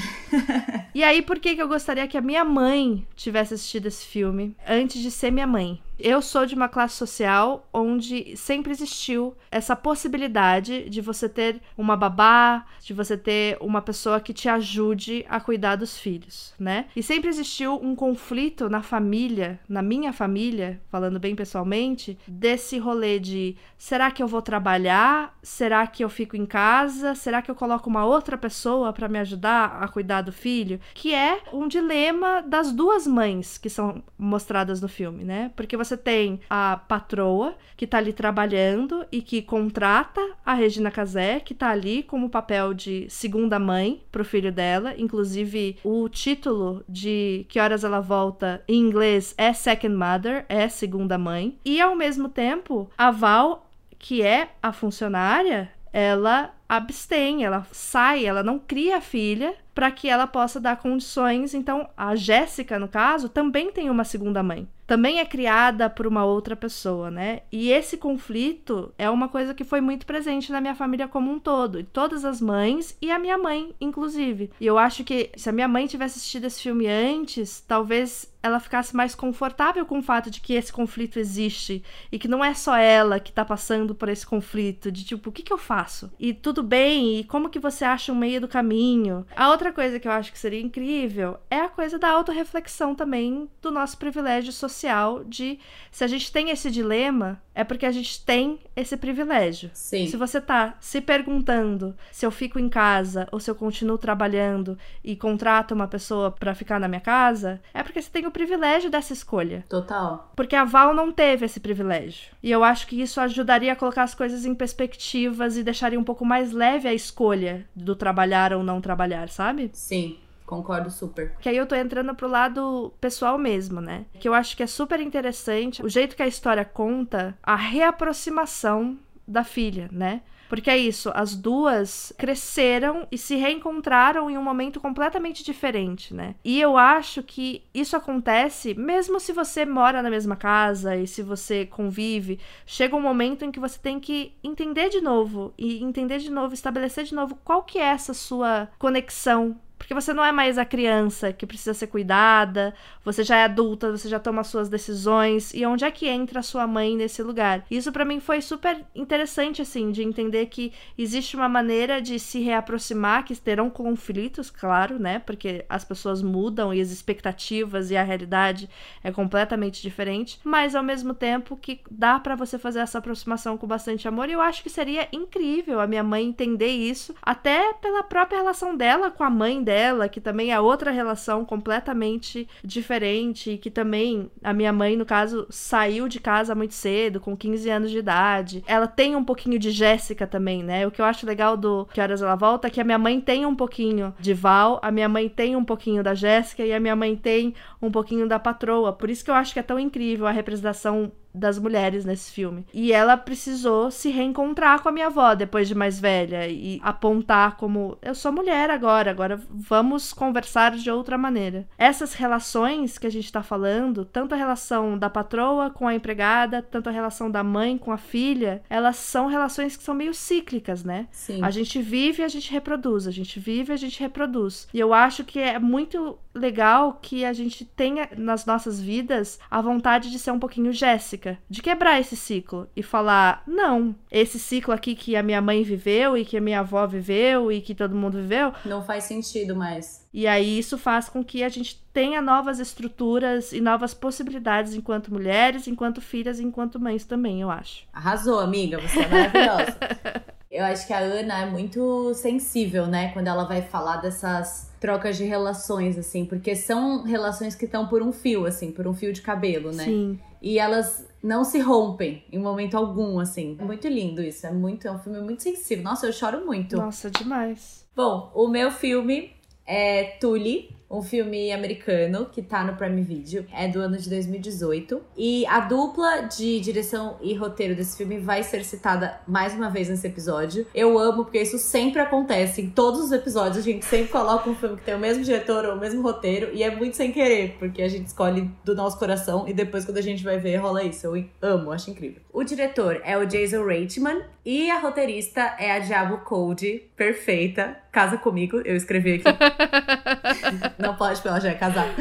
e 0.96 1.04
aí, 1.04 1.22
por 1.22 1.38
que, 1.38 1.54
que 1.54 1.62
eu 1.62 1.68
gostaria 1.68 2.08
que 2.08 2.18
a 2.18 2.22
minha 2.22 2.46
mãe 2.46 3.06
tivesse 3.14 3.54
assistido 3.54 3.88
esse 3.88 4.06
filme 4.06 4.56
antes 4.66 5.02
de 5.02 5.12
ser 5.12 5.32
minha 5.32 5.46
mãe? 5.46 5.82
Eu 5.98 6.22
sou 6.22 6.46
de 6.46 6.56
uma 6.56 6.68
classe 6.68 6.96
social 6.96 7.70
onde 7.74 8.36
sempre 8.36 8.72
existiu 8.72 9.34
essa 9.50 9.78
possibilidade 9.78 10.90
de 10.90 11.00
você 11.00 11.30
ter 11.30 11.62
uma 11.78 11.96
babá, 11.96 12.66
de 12.82 12.94
você 12.94 13.18
ter 13.18 13.58
uma 13.62 13.82
pessoa 13.82 14.20
que 14.20 14.34
te 14.34 14.50
ajude 14.50 15.26
a 15.30 15.40
cuidar 15.40 15.78
dos 15.78 15.98
filhos, 15.98 16.54
né? 16.60 16.88
E 16.98 17.02
sempre 17.02 17.30
existiu 17.30 17.80
um 17.82 17.96
conflito 17.96 18.70
na 18.70 18.82
família, 18.82 19.58
na 19.70 19.82
minha 19.82 20.12
família, 20.12 20.82
falando 20.92 21.18
bem 21.18 21.34
pessoalmente, 21.34 22.18
desse 22.28 22.78
rolê 22.78 23.18
de 23.18 23.56
será 23.78 24.12
que 24.12 24.22
eu 24.22 24.28
vou 24.28 24.42
trabalhar? 24.42 25.38
Será 25.42 25.88
que 25.88 26.04
eu 26.04 26.10
fico 26.10 26.36
em 26.36 26.45
casa? 26.46 27.16
Será 27.16 27.42
que 27.42 27.50
eu 27.50 27.56
coloco 27.56 27.90
uma 27.90 28.06
outra 28.06 28.38
pessoa 28.38 28.94
para 28.94 29.08
me 29.08 29.20
ajudar 29.20 29.78
a 29.82 29.88
cuidar 29.88 30.22
do 30.22 30.32
filho? 30.32 30.80
Que 30.94 31.14
é 31.14 31.42
um 31.52 31.68
dilema 31.68 32.42
das 32.42 32.72
duas 32.72 33.08
mães 33.08 33.58
que 33.58 33.70
são 33.70 34.04
mostradas 34.18 34.82
no 34.82 34.88
filme, 34.88 35.24
né? 35.24 35.52
Porque 35.56 35.78
você 35.78 35.98
tem 35.98 36.40
a 36.50 36.80
patroa 36.88 37.56
que 37.76 37.88
tá 37.88 37.98
ali 37.98 38.14
trabalhando 38.14 39.06
e 39.12 39.22
que 39.22 39.42
contrata 39.42 40.22
a 40.46 40.54
Regina 40.54 40.92
Casé, 40.92 41.40
que 41.40 41.54
tá 41.54 41.70
ali 41.70 42.04
como 42.04 42.30
papel 42.30 42.74
de 42.74 43.08
segunda 43.10 43.60
mãe 43.60 44.02
pro 44.12 44.26
filho 44.26 44.52
dela. 44.52 44.94
Inclusive, 44.98 45.78
o 45.84 46.08
título 46.10 46.84
de 46.88 47.46
Que 47.50 47.60
Horas 47.60 47.84
Ela 47.84 48.00
Volta 48.00 48.64
em 48.68 48.80
inglês 48.80 49.34
é 49.38 49.54
Second 49.54 49.96
Mother, 49.96 50.46
é 50.48 50.68
segunda 50.70 51.18
mãe. 51.18 51.58
E 51.66 51.82
ao 51.82 51.96
mesmo 51.96 52.30
tempo, 52.30 52.90
a 52.98 53.12
Val, 53.12 53.70
que 53.98 54.22
é 54.22 54.50
a 54.62 54.72
funcionária, 54.72 55.72
ela 55.96 56.52
abstém, 56.76 57.44
ela 57.44 57.66
sai, 57.72 58.26
ela 58.26 58.44
não 58.44 58.60
cria 58.60 58.98
a 58.98 59.02
filha 59.02 59.56
para 59.74 59.92
que 59.92 60.10
ela 60.10 60.26
possa 60.26 60.60
dar 60.60 60.78
condições. 60.78 61.54
Então, 61.54 61.90
a 61.98 62.16
Jéssica, 62.16 62.80
no 62.80 62.88
caso, 62.88 63.28
também 63.30 63.72
tem 63.72 63.90
uma 63.90 64.04
segunda 64.04 64.42
mãe 64.42 64.68
também 64.86 65.20
é 65.20 65.26
criada 65.26 65.90
por 65.90 66.06
uma 66.06 66.24
outra 66.24 66.56
pessoa, 66.56 67.10
né? 67.10 67.42
E 67.52 67.72
esse 67.72 67.98
conflito 67.98 68.94
é 68.98 69.10
uma 69.10 69.28
coisa 69.28 69.54
que 69.54 69.64
foi 69.64 69.82
muito 69.82 70.06
presente 70.06 70.52
na 70.52 70.62
minha 70.62 70.76
família 70.76 71.08
como 71.08 71.32
um 71.32 71.40
todo, 71.40 71.80
e 71.80 71.84
todas 71.84 72.24
as 72.24 72.40
mães 72.40 72.96
e 73.02 73.12
a 73.12 73.20
minha 73.20 73.38
mãe, 73.38 73.74
inclusive. 73.82 74.52
E 74.60 74.66
eu 74.66 74.78
acho 74.78 75.04
que 75.04 75.32
se 75.36 75.50
a 75.50 75.52
minha 75.52 75.68
mãe 75.68 75.88
tivesse 75.88 76.20
assistido 76.20 76.46
esse 76.46 76.62
filme 76.62 76.88
antes, 76.88 77.64
talvez 77.68 78.32
ela 78.44 78.60
ficasse 78.60 78.96
mais 78.96 79.16
confortável 79.16 79.88
com 79.88 79.98
o 79.98 80.04
fato 80.04 80.30
de 80.30 80.40
que 80.40 80.54
esse 80.54 80.72
conflito 80.72 81.18
existe 81.18 81.84
e 82.12 82.20
que 82.20 82.28
não 82.28 82.46
é 82.46 82.54
só 82.54 82.78
ela 82.78 83.20
que 83.20 83.32
tá 83.32 83.44
passando 83.44 83.96
por 83.96 84.08
esse 84.08 84.26
conflito, 84.26 84.92
de 84.92 85.04
tipo, 85.04 85.32
o 85.32 85.34
que 85.34 85.42
que 85.42 85.52
eu 85.52 85.58
faço? 85.58 86.12
E 86.20 86.32
tudo 86.32 86.62
bem, 86.66 87.20
e 87.20 87.24
como 87.24 87.50
que 87.50 87.60
você 87.60 87.86
acha 87.86 88.12
um 88.12 88.16
meio 88.16 88.42
do 88.42 88.48
caminho? 88.48 89.26
A 89.36 89.50
outra 89.50 89.72
coisa 89.72 90.00
que 90.00 90.08
eu 90.08 90.12
acho 90.12 90.32
que 90.32 90.40
seria 90.40 90.62
incrível 90.62 91.38
é 91.50 91.62
a 91.62 91.70
coisa 91.70 91.98
da 91.98 92.10
autorreflexão 92.10 92.96
também 92.96 93.50
do 93.62 93.72
nosso 93.72 93.98
privilégio 93.98 94.52
social 94.52 95.24
de 95.24 95.60
se 95.92 96.04
a 96.04 96.08
gente 96.08 96.32
tem 96.32 96.50
esse 96.50 96.70
dilema, 96.70 97.42
é 97.54 97.64
porque 97.64 97.86
a 97.86 97.92
gente 97.92 98.24
tem 98.24 98.60
esse 98.76 98.98
privilégio. 98.98 99.72
Sim. 99.74 100.08
Se 100.08 100.18
você 100.18 100.42
tá 100.42 100.76
se 100.80 101.00
perguntando 101.00 101.96
se 102.12 102.26
eu 102.26 102.32
fico 102.32 102.60
em 102.60 102.68
casa 102.68 103.28
ou 103.32 103.40
se 103.40 103.50
eu 103.50 103.56
continuo 103.56 103.98
trabalhando 103.98 104.78
e 105.04 105.16
contrato 105.16 105.74
uma 105.74 105.88
pessoa 105.88 106.30
para 106.32 106.54
ficar 106.54 106.80
na 106.80 106.88
minha 106.88 107.00
casa, 107.00 107.62
é 107.74 107.82
porque 107.82 108.02
você 108.02 108.10
tem 108.10 108.28
o 108.28 108.32
privilégio 108.32 108.90
dessa 108.90 109.14
escolha. 109.14 109.64
Total. 109.70 110.32
Porque 110.36 110.56
a 110.56 110.66
Val 110.66 110.94
não 110.94 111.12
teve 111.12 111.46
esse 111.46 111.60
privilégio. 111.60 112.32
E 112.44 112.52
eu 112.52 112.64
acho 112.64 112.88
que 112.88 113.02
isso 113.02 113.22
ajudaria 113.22 113.72
a 113.72 113.76
colocar 113.76 114.04
as 114.04 114.14
coisas 114.14 114.46
em 114.46 114.54
perspectivas 114.54 115.56
e 115.56 115.64
deixaria 115.64 116.00
um 116.00 116.04
pouco 116.04 116.26
mais 116.26 116.45
leve 116.52 116.88
a 116.88 116.94
escolha 116.94 117.68
do 117.76 117.96
trabalhar 117.96 118.54
ou 118.54 118.64
não 118.64 118.82
trabalhar, 118.82 119.30
sabe? 119.30 119.70
Sim. 119.74 120.18
Concordo 120.46 120.92
super. 120.92 121.34
Que 121.42 121.50
aí 121.50 121.58
eu 121.58 121.66
tô 121.66 121.76
entrando 121.76 122.14
pro 122.14 122.28
lado 122.28 122.94
pessoal 123.02 123.38
mesmo, 123.38 123.82
né? 123.82 124.06
Que 124.20 124.28
eu 124.28 124.34
acho 124.34 124.56
que 124.56 124.62
é 124.62 124.68
super 124.68 125.00
interessante 125.00 125.84
o 125.84 125.90
jeito 125.90 126.16
que 126.16 126.22
a 126.22 126.28
história 126.28 126.64
conta 126.64 127.36
a 127.42 127.56
reaproximação 127.56 128.98
da 129.28 129.44
filha, 129.44 129.90
né? 129.92 130.22
Porque 130.48 130.70
é 130.70 130.78
isso, 130.78 131.12
as 131.14 131.36
duas 131.36 132.14
cresceram 132.18 133.08
e 133.12 133.18
se 133.18 133.36
reencontraram 133.36 134.30
em 134.30 134.38
um 134.38 134.44
momento 134.44 134.80
completamente 134.80 135.44
diferente, 135.44 136.14
né? 136.14 136.36
E 136.44 136.60
eu 136.60 136.78
acho 136.78 137.24
que 137.24 137.64
isso 137.74 137.96
acontece 137.96 138.74
mesmo 138.74 139.20
se 139.20 139.34
você 139.34 139.66
mora 139.66 140.02
na 140.02 140.10
mesma 140.10 140.36
casa 140.36 140.96
e 140.96 141.08
se 141.08 141.22
você 141.22 141.66
convive. 141.66 142.40
Chega 142.66 142.96
um 142.96 143.02
momento 143.02 143.44
em 143.44 143.52
que 143.52 143.60
você 143.60 143.80
tem 143.80 144.00
que 144.00 144.34
entender 144.44 144.90
de 144.90 145.02
novo 145.02 145.54
e 145.58 145.84
entender 145.84 146.20
de 146.20 146.32
novo, 146.32 146.54
estabelecer 146.54 147.06
de 147.06 147.16
novo 147.16 147.38
qual 147.44 147.64
que 147.64 147.80
é 147.80 147.86
essa 147.86 148.14
sua 148.14 148.70
conexão 148.78 149.60
Porque 149.78 149.94
você 149.94 150.14
não 150.14 150.24
é 150.24 150.32
mais 150.32 150.58
a 150.58 150.66
criança 150.66 151.34
que 151.34 151.46
precisa 151.46 151.74
ser 151.74 151.88
cuidada, 151.88 152.74
você 153.04 153.24
já 153.24 153.38
é 153.38 153.44
adulta, 153.44 153.92
você 153.92 154.10
já 154.10 154.20
toma 154.20 154.44
suas 154.44 154.70
decisões. 154.70 155.54
E 155.54 155.66
onde 155.66 155.86
é 155.86 155.92
que 155.92 156.08
entra 156.08 156.40
a 156.40 156.44
sua 156.44 156.66
mãe 156.66 156.96
nesse 156.96 157.22
lugar? 157.22 157.66
Isso 157.70 157.92
para 157.92 158.06
mim 158.06 158.20
foi 158.20 158.42
super 158.42 158.84
interessante, 158.96 159.62
assim, 159.62 159.92
de 159.92 160.04
entender 160.04 160.48
que 160.48 160.74
existe 160.98 161.36
uma 161.36 161.50
maneira 161.50 162.02
de 162.02 162.20
se 162.20 162.40
reaproximar, 162.40 163.26
que 163.26 163.36
terão 163.36 163.70
conflitos, 163.70 164.50
claro, 164.50 164.98
né? 164.98 165.20
Porque 165.20 165.66
as 165.70 165.84
pessoas 165.84 166.22
mudam 166.22 166.74
e 166.74 166.82
as 166.82 166.90
expectativas 166.90 167.92
e 167.92 167.98
a 167.98 168.04
realidade 168.04 168.70
é 169.04 169.12
completamente 169.12 169.82
diferente. 169.82 170.40
Mas 170.44 170.74
ao 170.74 170.84
mesmo 170.84 171.14
tempo 171.14 171.58
que 171.58 171.82
dá 171.92 172.20
para 172.20 172.36
você 172.36 172.58
fazer 172.58 172.80
essa 172.80 172.98
aproximação 172.98 173.58
com 173.58 173.68
bastante 173.68 174.08
amor. 174.08 174.30
E 174.30 174.34
eu 174.34 174.42
acho 174.42 174.64
que 174.64 174.70
seria 174.70 175.08
incrível 175.12 175.80
a 175.80 175.88
minha 175.88 176.04
mãe 176.04 176.26
entender 176.26 176.70
isso, 176.70 177.14
até 177.22 177.74
pela 177.74 178.04
própria 178.04 178.38
relação 178.38 178.76
dela 178.76 179.12
com 179.12 179.24
a 179.24 179.30
mãe 179.30 179.65
dela, 179.66 180.08
que 180.08 180.22
também 180.22 180.54
é 180.54 180.60
outra 180.60 180.92
relação 180.92 181.44
completamente 181.44 182.48
diferente, 182.64 183.52
e 183.52 183.58
que 183.58 183.72
também 183.72 184.32
a 184.44 184.54
minha 184.54 184.72
mãe, 184.72 184.96
no 184.96 185.06
caso, 185.06 185.48
saiu 185.50 186.08
de 186.08 186.20
casa 186.20 186.56
muito 186.56 186.74
cedo, 186.74 187.20
com 187.20 187.36
15 187.36 187.70
anos 187.70 187.92
de 187.92 187.98
idade. 187.98 188.64
Ela 188.68 188.88
tem 188.88 189.16
um 189.16 189.24
pouquinho 189.24 189.58
de 189.58 189.72
Jéssica 189.72 190.28
também, 190.28 190.64
né? 190.64 190.86
O 190.86 190.92
que 190.92 191.02
eu 191.02 191.06
acho 191.06 191.26
legal 191.26 191.58
do 191.58 191.88
Que 191.92 192.00
Horas 192.00 192.22
Ela 192.22 192.36
Volta 192.36 192.68
é 192.68 192.72
que 192.72 192.80
a 192.80 192.84
minha 192.84 193.00
mãe 193.00 193.20
tem 193.20 193.46
um 193.46 193.56
pouquinho 193.56 194.14
de 194.20 194.34
Val, 194.34 194.80
a 194.82 194.92
minha 194.92 195.10
mãe 195.10 195.28
tem 195.28 195.56
um 195.56 195.66
pouquinho 195.66 196.04
da 196.04 196.14
Jéssica 196.14 196.64
e 196.64 196.72
a 196.72 196.80
minha 196.80 196.96
mãe 196.96 197.16
tem 197.16 197.56
um 197.82 197.92
pouquinho 197.92 198.28
da 198.28 198.38
patroa. 198.38 198.94
Por 198.94 199.10
isso 199.10 199.26
que 199.26 199.32
eu 199.32 199.36
acho 199.36 199.54
que 199.54 199.60
é 199.60 199.64
tão 199.64 199.80
incrível 199.80 200.28
a 200.28 200.32
representação 200.32 201.12
das 201.36 201.60
mulheres 201.60 202.06
nesse 202.06 202.32
filme. 202.32 202.66
E 202.74 202.92
ela 202.92 203.18
precisou 203.18 203.92
se 203.92 204.10
reencontrar 204.10 204.82
com 204.82 204.90
a 204.90 204.92
minha 204.92 205.08
avó 205.08 205.36
depois 205.36 205.68
de 205.68 205.76
mais 205.76 206.00
velha 206.00 206.48
e 206.48 206.80
apontar 206.84 207.58
como 207.58 207.98
eu 208.02 208.16
sou 208.16 208.32
mulher 208.32 208.70
agora, 208.70 209.12
agora 209.12 209.40
vamos 209.50 210.14
conversar 210.14 210.72
de 210.72 210.90
outra 210.90 211.18
maneira. 211.18 211.68
Essas 211.78 212.14
relações 212.14 212.98
que 212.98 213.08
a 213.08 213.12
gente 213.12 213.32
tá 213.32 213.44
falando, 213.44 214.06
tanto 214.06 214.34
a 214.34 214.38
relação 214.38 214.98
da 214.98 215.10
patroa 215.10 215.70
com 215.70 215.88
a 215.88 215.96
empregada, 215.96 216.62
tanto 216.62 216.90
a 216.90 216.92
relação 216.92 217.30
da 217.30 217.44
mãe 217.44 217.78
com 217.78 217.92
a 217.92 217.98
filha, 217.98 218.62
elas 218.70 218.96
são 218.96 219.28
relações 219.28 219.76
que 219.76 219.84
são 219.84 219.96
meio 219.96 220.14
cíclicas, 220.14 220.84
né? 220.84 221.08
Sim. 221.12 221.44
A 221.44 221.52
gente 221.52 221.82
vive 221.82 222.22
e 222.22 222.26
a 222.26 222.28
gente 222.28 222.52
reproduz, 222.52 223.08
a 223.08 223.12
gente 223.12 223.40
vive 223.40 223.72
e 223.72 223.76
a 223.76 223.78
gente 223.78 224.00
reproduz. 224.00 224.68
E 224.74 224.80
eu 224.80 224.94
acho 224.94 225.24
que 225.24 225.40
é 225.40 225.60
muito 225.60 226.18
legal 226.34 227.00
que 227.02 227.24
a 227.24 227.32
gente 227.32 227.64
tenha 227.64 228.10
nas 228.18 228.46
nossas 228.46 228.80
vidas 228.80 229.40
a 229.50 229.62
vontade 229.62 230.12
de 230.12 230.20
ser 230.20 230.32
um 230.32 230.40
pouquinho 230.40 230.74
Jéssica, 230.74 231.25
de 231.50 231.62
quebrar 231.62 232.00
esse 232.00 232.16
ciclo 232.16 232.68
e 232.76 232.84
falar: 232.84 233.44
não, 233.48 233.96
esse 234.12 234.40
ciclo 234.40 234.74
aqui 234.74 234.96
que 234.96 235.16
a 235.16 235.24
minha 235.24 235.42
mãe 235.42 235.64
viveu 235.64 236.18
e 236.18 236.26
que 236.26 236.38
a 236.38 236.42
minha 236.42 236.60
avó 236.60 236.86
viveu 236.86 237.52
e 237.52 237.62
que 237.62 237.74
todo 237.74 237.96
mundo 237.96 238.18
viveu. 238.18 238.54
Não 238.66 238.84
faz 238.84 239.06
sentido 239.06 239.56
mais. 239.56 240.06
E 240.14 240.28
aí 240.28 240.58
isso 240.58 240.78
faz 240.78 241.10
com 241.10 241.24
que 241.24 241.44
a 241.44 241.50
gente 241.50 241.84
tenha 241.92 242.22
novas 242.22 242.60
estruturas 242.60 243.52
e 243.52 243.60
novas 243.60 243.94
possibilidades 243.94 244.74
enquanto 244.74 245.12
mulheres, 245.12 245.68
enquanto 245.68 246.02
filhas, 246.02 246.40
enquanto 246.40 246.80
mães 246.80 247.04
também, 247.04 247.42
eu 247.42 247.50
acho. 247.50 247.86
Arrasou, 247.92 248.40
amiga, 248.40 248.80
você 248.80 249.00
é 249.00 249.08
maravilhosa. 249.08 249.78
eu 250.56 250.64
acho 250.64 250.88
que 250.88 250.94
a 250.94 251.00
Ana 251.00 251.42
é 251.42 251.46
muito 251.46 252.14
sensível, 252.14 252.88
né, 252.88 253.10
quando 253.12 253.28
ela 253.28 253.44
vai 253.44 253.62
falar 253.62 253.98
dessas 253.98 254.72
trocas 254.80 255.18
de 255.18 255.26
relações, 255.26 255.98
assim, 255.98 256.26
porque 256.26 256.56
são 256.56 257.04
relações 257.04 257.56
que 257.56 257.66
estão 257.66 257.88
por 257.88 258.02
um 258.02 258.14
fio, 258.14 258.46
assim, 258.46 258.72
por 258.72 258.88
um 258.88 258.94
fio 258.94 259.12
de 259.12 259.22
cabelo, 259.22 259.72
né? 259.74 259.84
Sim. 259.84 260.20
E 260.42 260.60
elas 260.60 261.06
não 261.26 261.44
se 261.44 261.60
rompem 261.60 262.24
em 262.32 262.38
momento 262.38 262.78
algum, 262.78 263.20
assim. 263.20 263.58
É 263.60 263.64
muito 263.64 263.88
lindo 263.88 264.22
isso, 264.22 264.46
é 264.46 264.52
muito, 264.52 264.88
é 264.88 264.92
um 264.92 265.00
filme 265.00 265.20
muito 265.22 265.42
sensível. 265.42 265.84
Nossa, 265.84 266.06
eu 266.06 266.14
choro 266.14 266.46
muito. 266.46 266.78
Nossa, 266.78 267.10
demais. 267.10 267.84
Bom, 267.96 268.32
o 268.36 268.48
meu 268.48 268.70
filme 268.70 269.34
é 269.66 270.18
Tully, 270.20 270.75
um 270.90 271.02
filme 271.02 271.52
americano 271.52 272.28
que 272.32 272.42
tá 272.42 272.64
no 272.64 272.76
Prime 272.76 273.02
Video, 273.02 273.46
é 273.54 273.68
do 273.68 273.80
ano 273.80 273.98
de 273.98 274.10
2018. 274.10 275.02
E 275.18 275.46
a 275.48 275.60
dupla 275.60 276.22
de 276.22 276.60
direção 276.60 277.18
e 277.22 277.34
roteiro 277.34 277.76
desse 277.76 277.98
filme 277.98 278.18
vai 278.18 278.44
ser 278.44 278.64
citada 278.64 279.20
mais 279.28 279.54
uma 279.54 279.70
vez 279.70 279.90
nesse 279.90 280.08
episódio. 280.08 280.66
Eu 280.74 280.98
amo, 280.98 281.24
porque 281.26 281.42
isso 281.42 281.58
sempre 281.58 282.00
acontece. 282.00 282.62
Em 282.62 282.70
todos 282.70 283.02
os 283.02 283.12
episódios, 283.12 283.58
a 283.58 283.62
gente 283.62 283.86
sempre 283.86 284.12
coloca 284.12 284.50
um 284.50 284.56
filme 284.56 284.78
que 284.78 284.84
tem 284.84 284.96
o 284.96 285.00
mesmo 285.00 285.24
diretor 285.24 285.66
ou 285.66 285.76
o 285.76 285.80
mesmo 285.80 286.02
roteiro, 286.02 286.50
e 286.54 286.64
é 286.64 286.76
muito 286.76 286.96
sem 286.96 287.12
querer, 287.12 287.56
porque 287.58 287.82
a 287.82 287.88
gente 287.88 288.08
escolhe 288.08 288.50
do 288.64 288.76
nosso 288.76 288.98
coração 288.98 289.48
e 289.48 289.54
depois, 289.54 289.86
quando 289.86 289.98
a 289.98 290.02
gente 290.02 290.24
vai 290.24 290.38
ver, 290.38 290.58
rola 290.58 290.84
isso. 290.84 291.08
Eu 291.08 291.26
amo, 291.42 291.72
acho 291.72 291.90
incrível. 291.90 292.22
O 292.32 292.44
diretor 292.44 293.02
é 293.04 293.18
o 293.18 293.26
Jason 293.26 293.66
Reitman 293.66 294.22
e 294.46 294.70
a 294.70 294.80
roteirista 294.80 295.56
é 295.58 295.72
a 295.72 295.80
Diablo 295.80 296.20
Code, 296.20 296.84
perfeita. 296.96 297.78
Casa 297.96 298.18
comigo, 298.18 298.62
eu 298.66 298.76
escrevi 298.76 299.14
aqui. 299.14 299.24
Não 300.78 300.98
pode, 300.98 301.16
porque 301.16 301.30
ela 301.30 301.40
já 301.40 301.52
é 301.52 301.54
casada. 301.54 301.94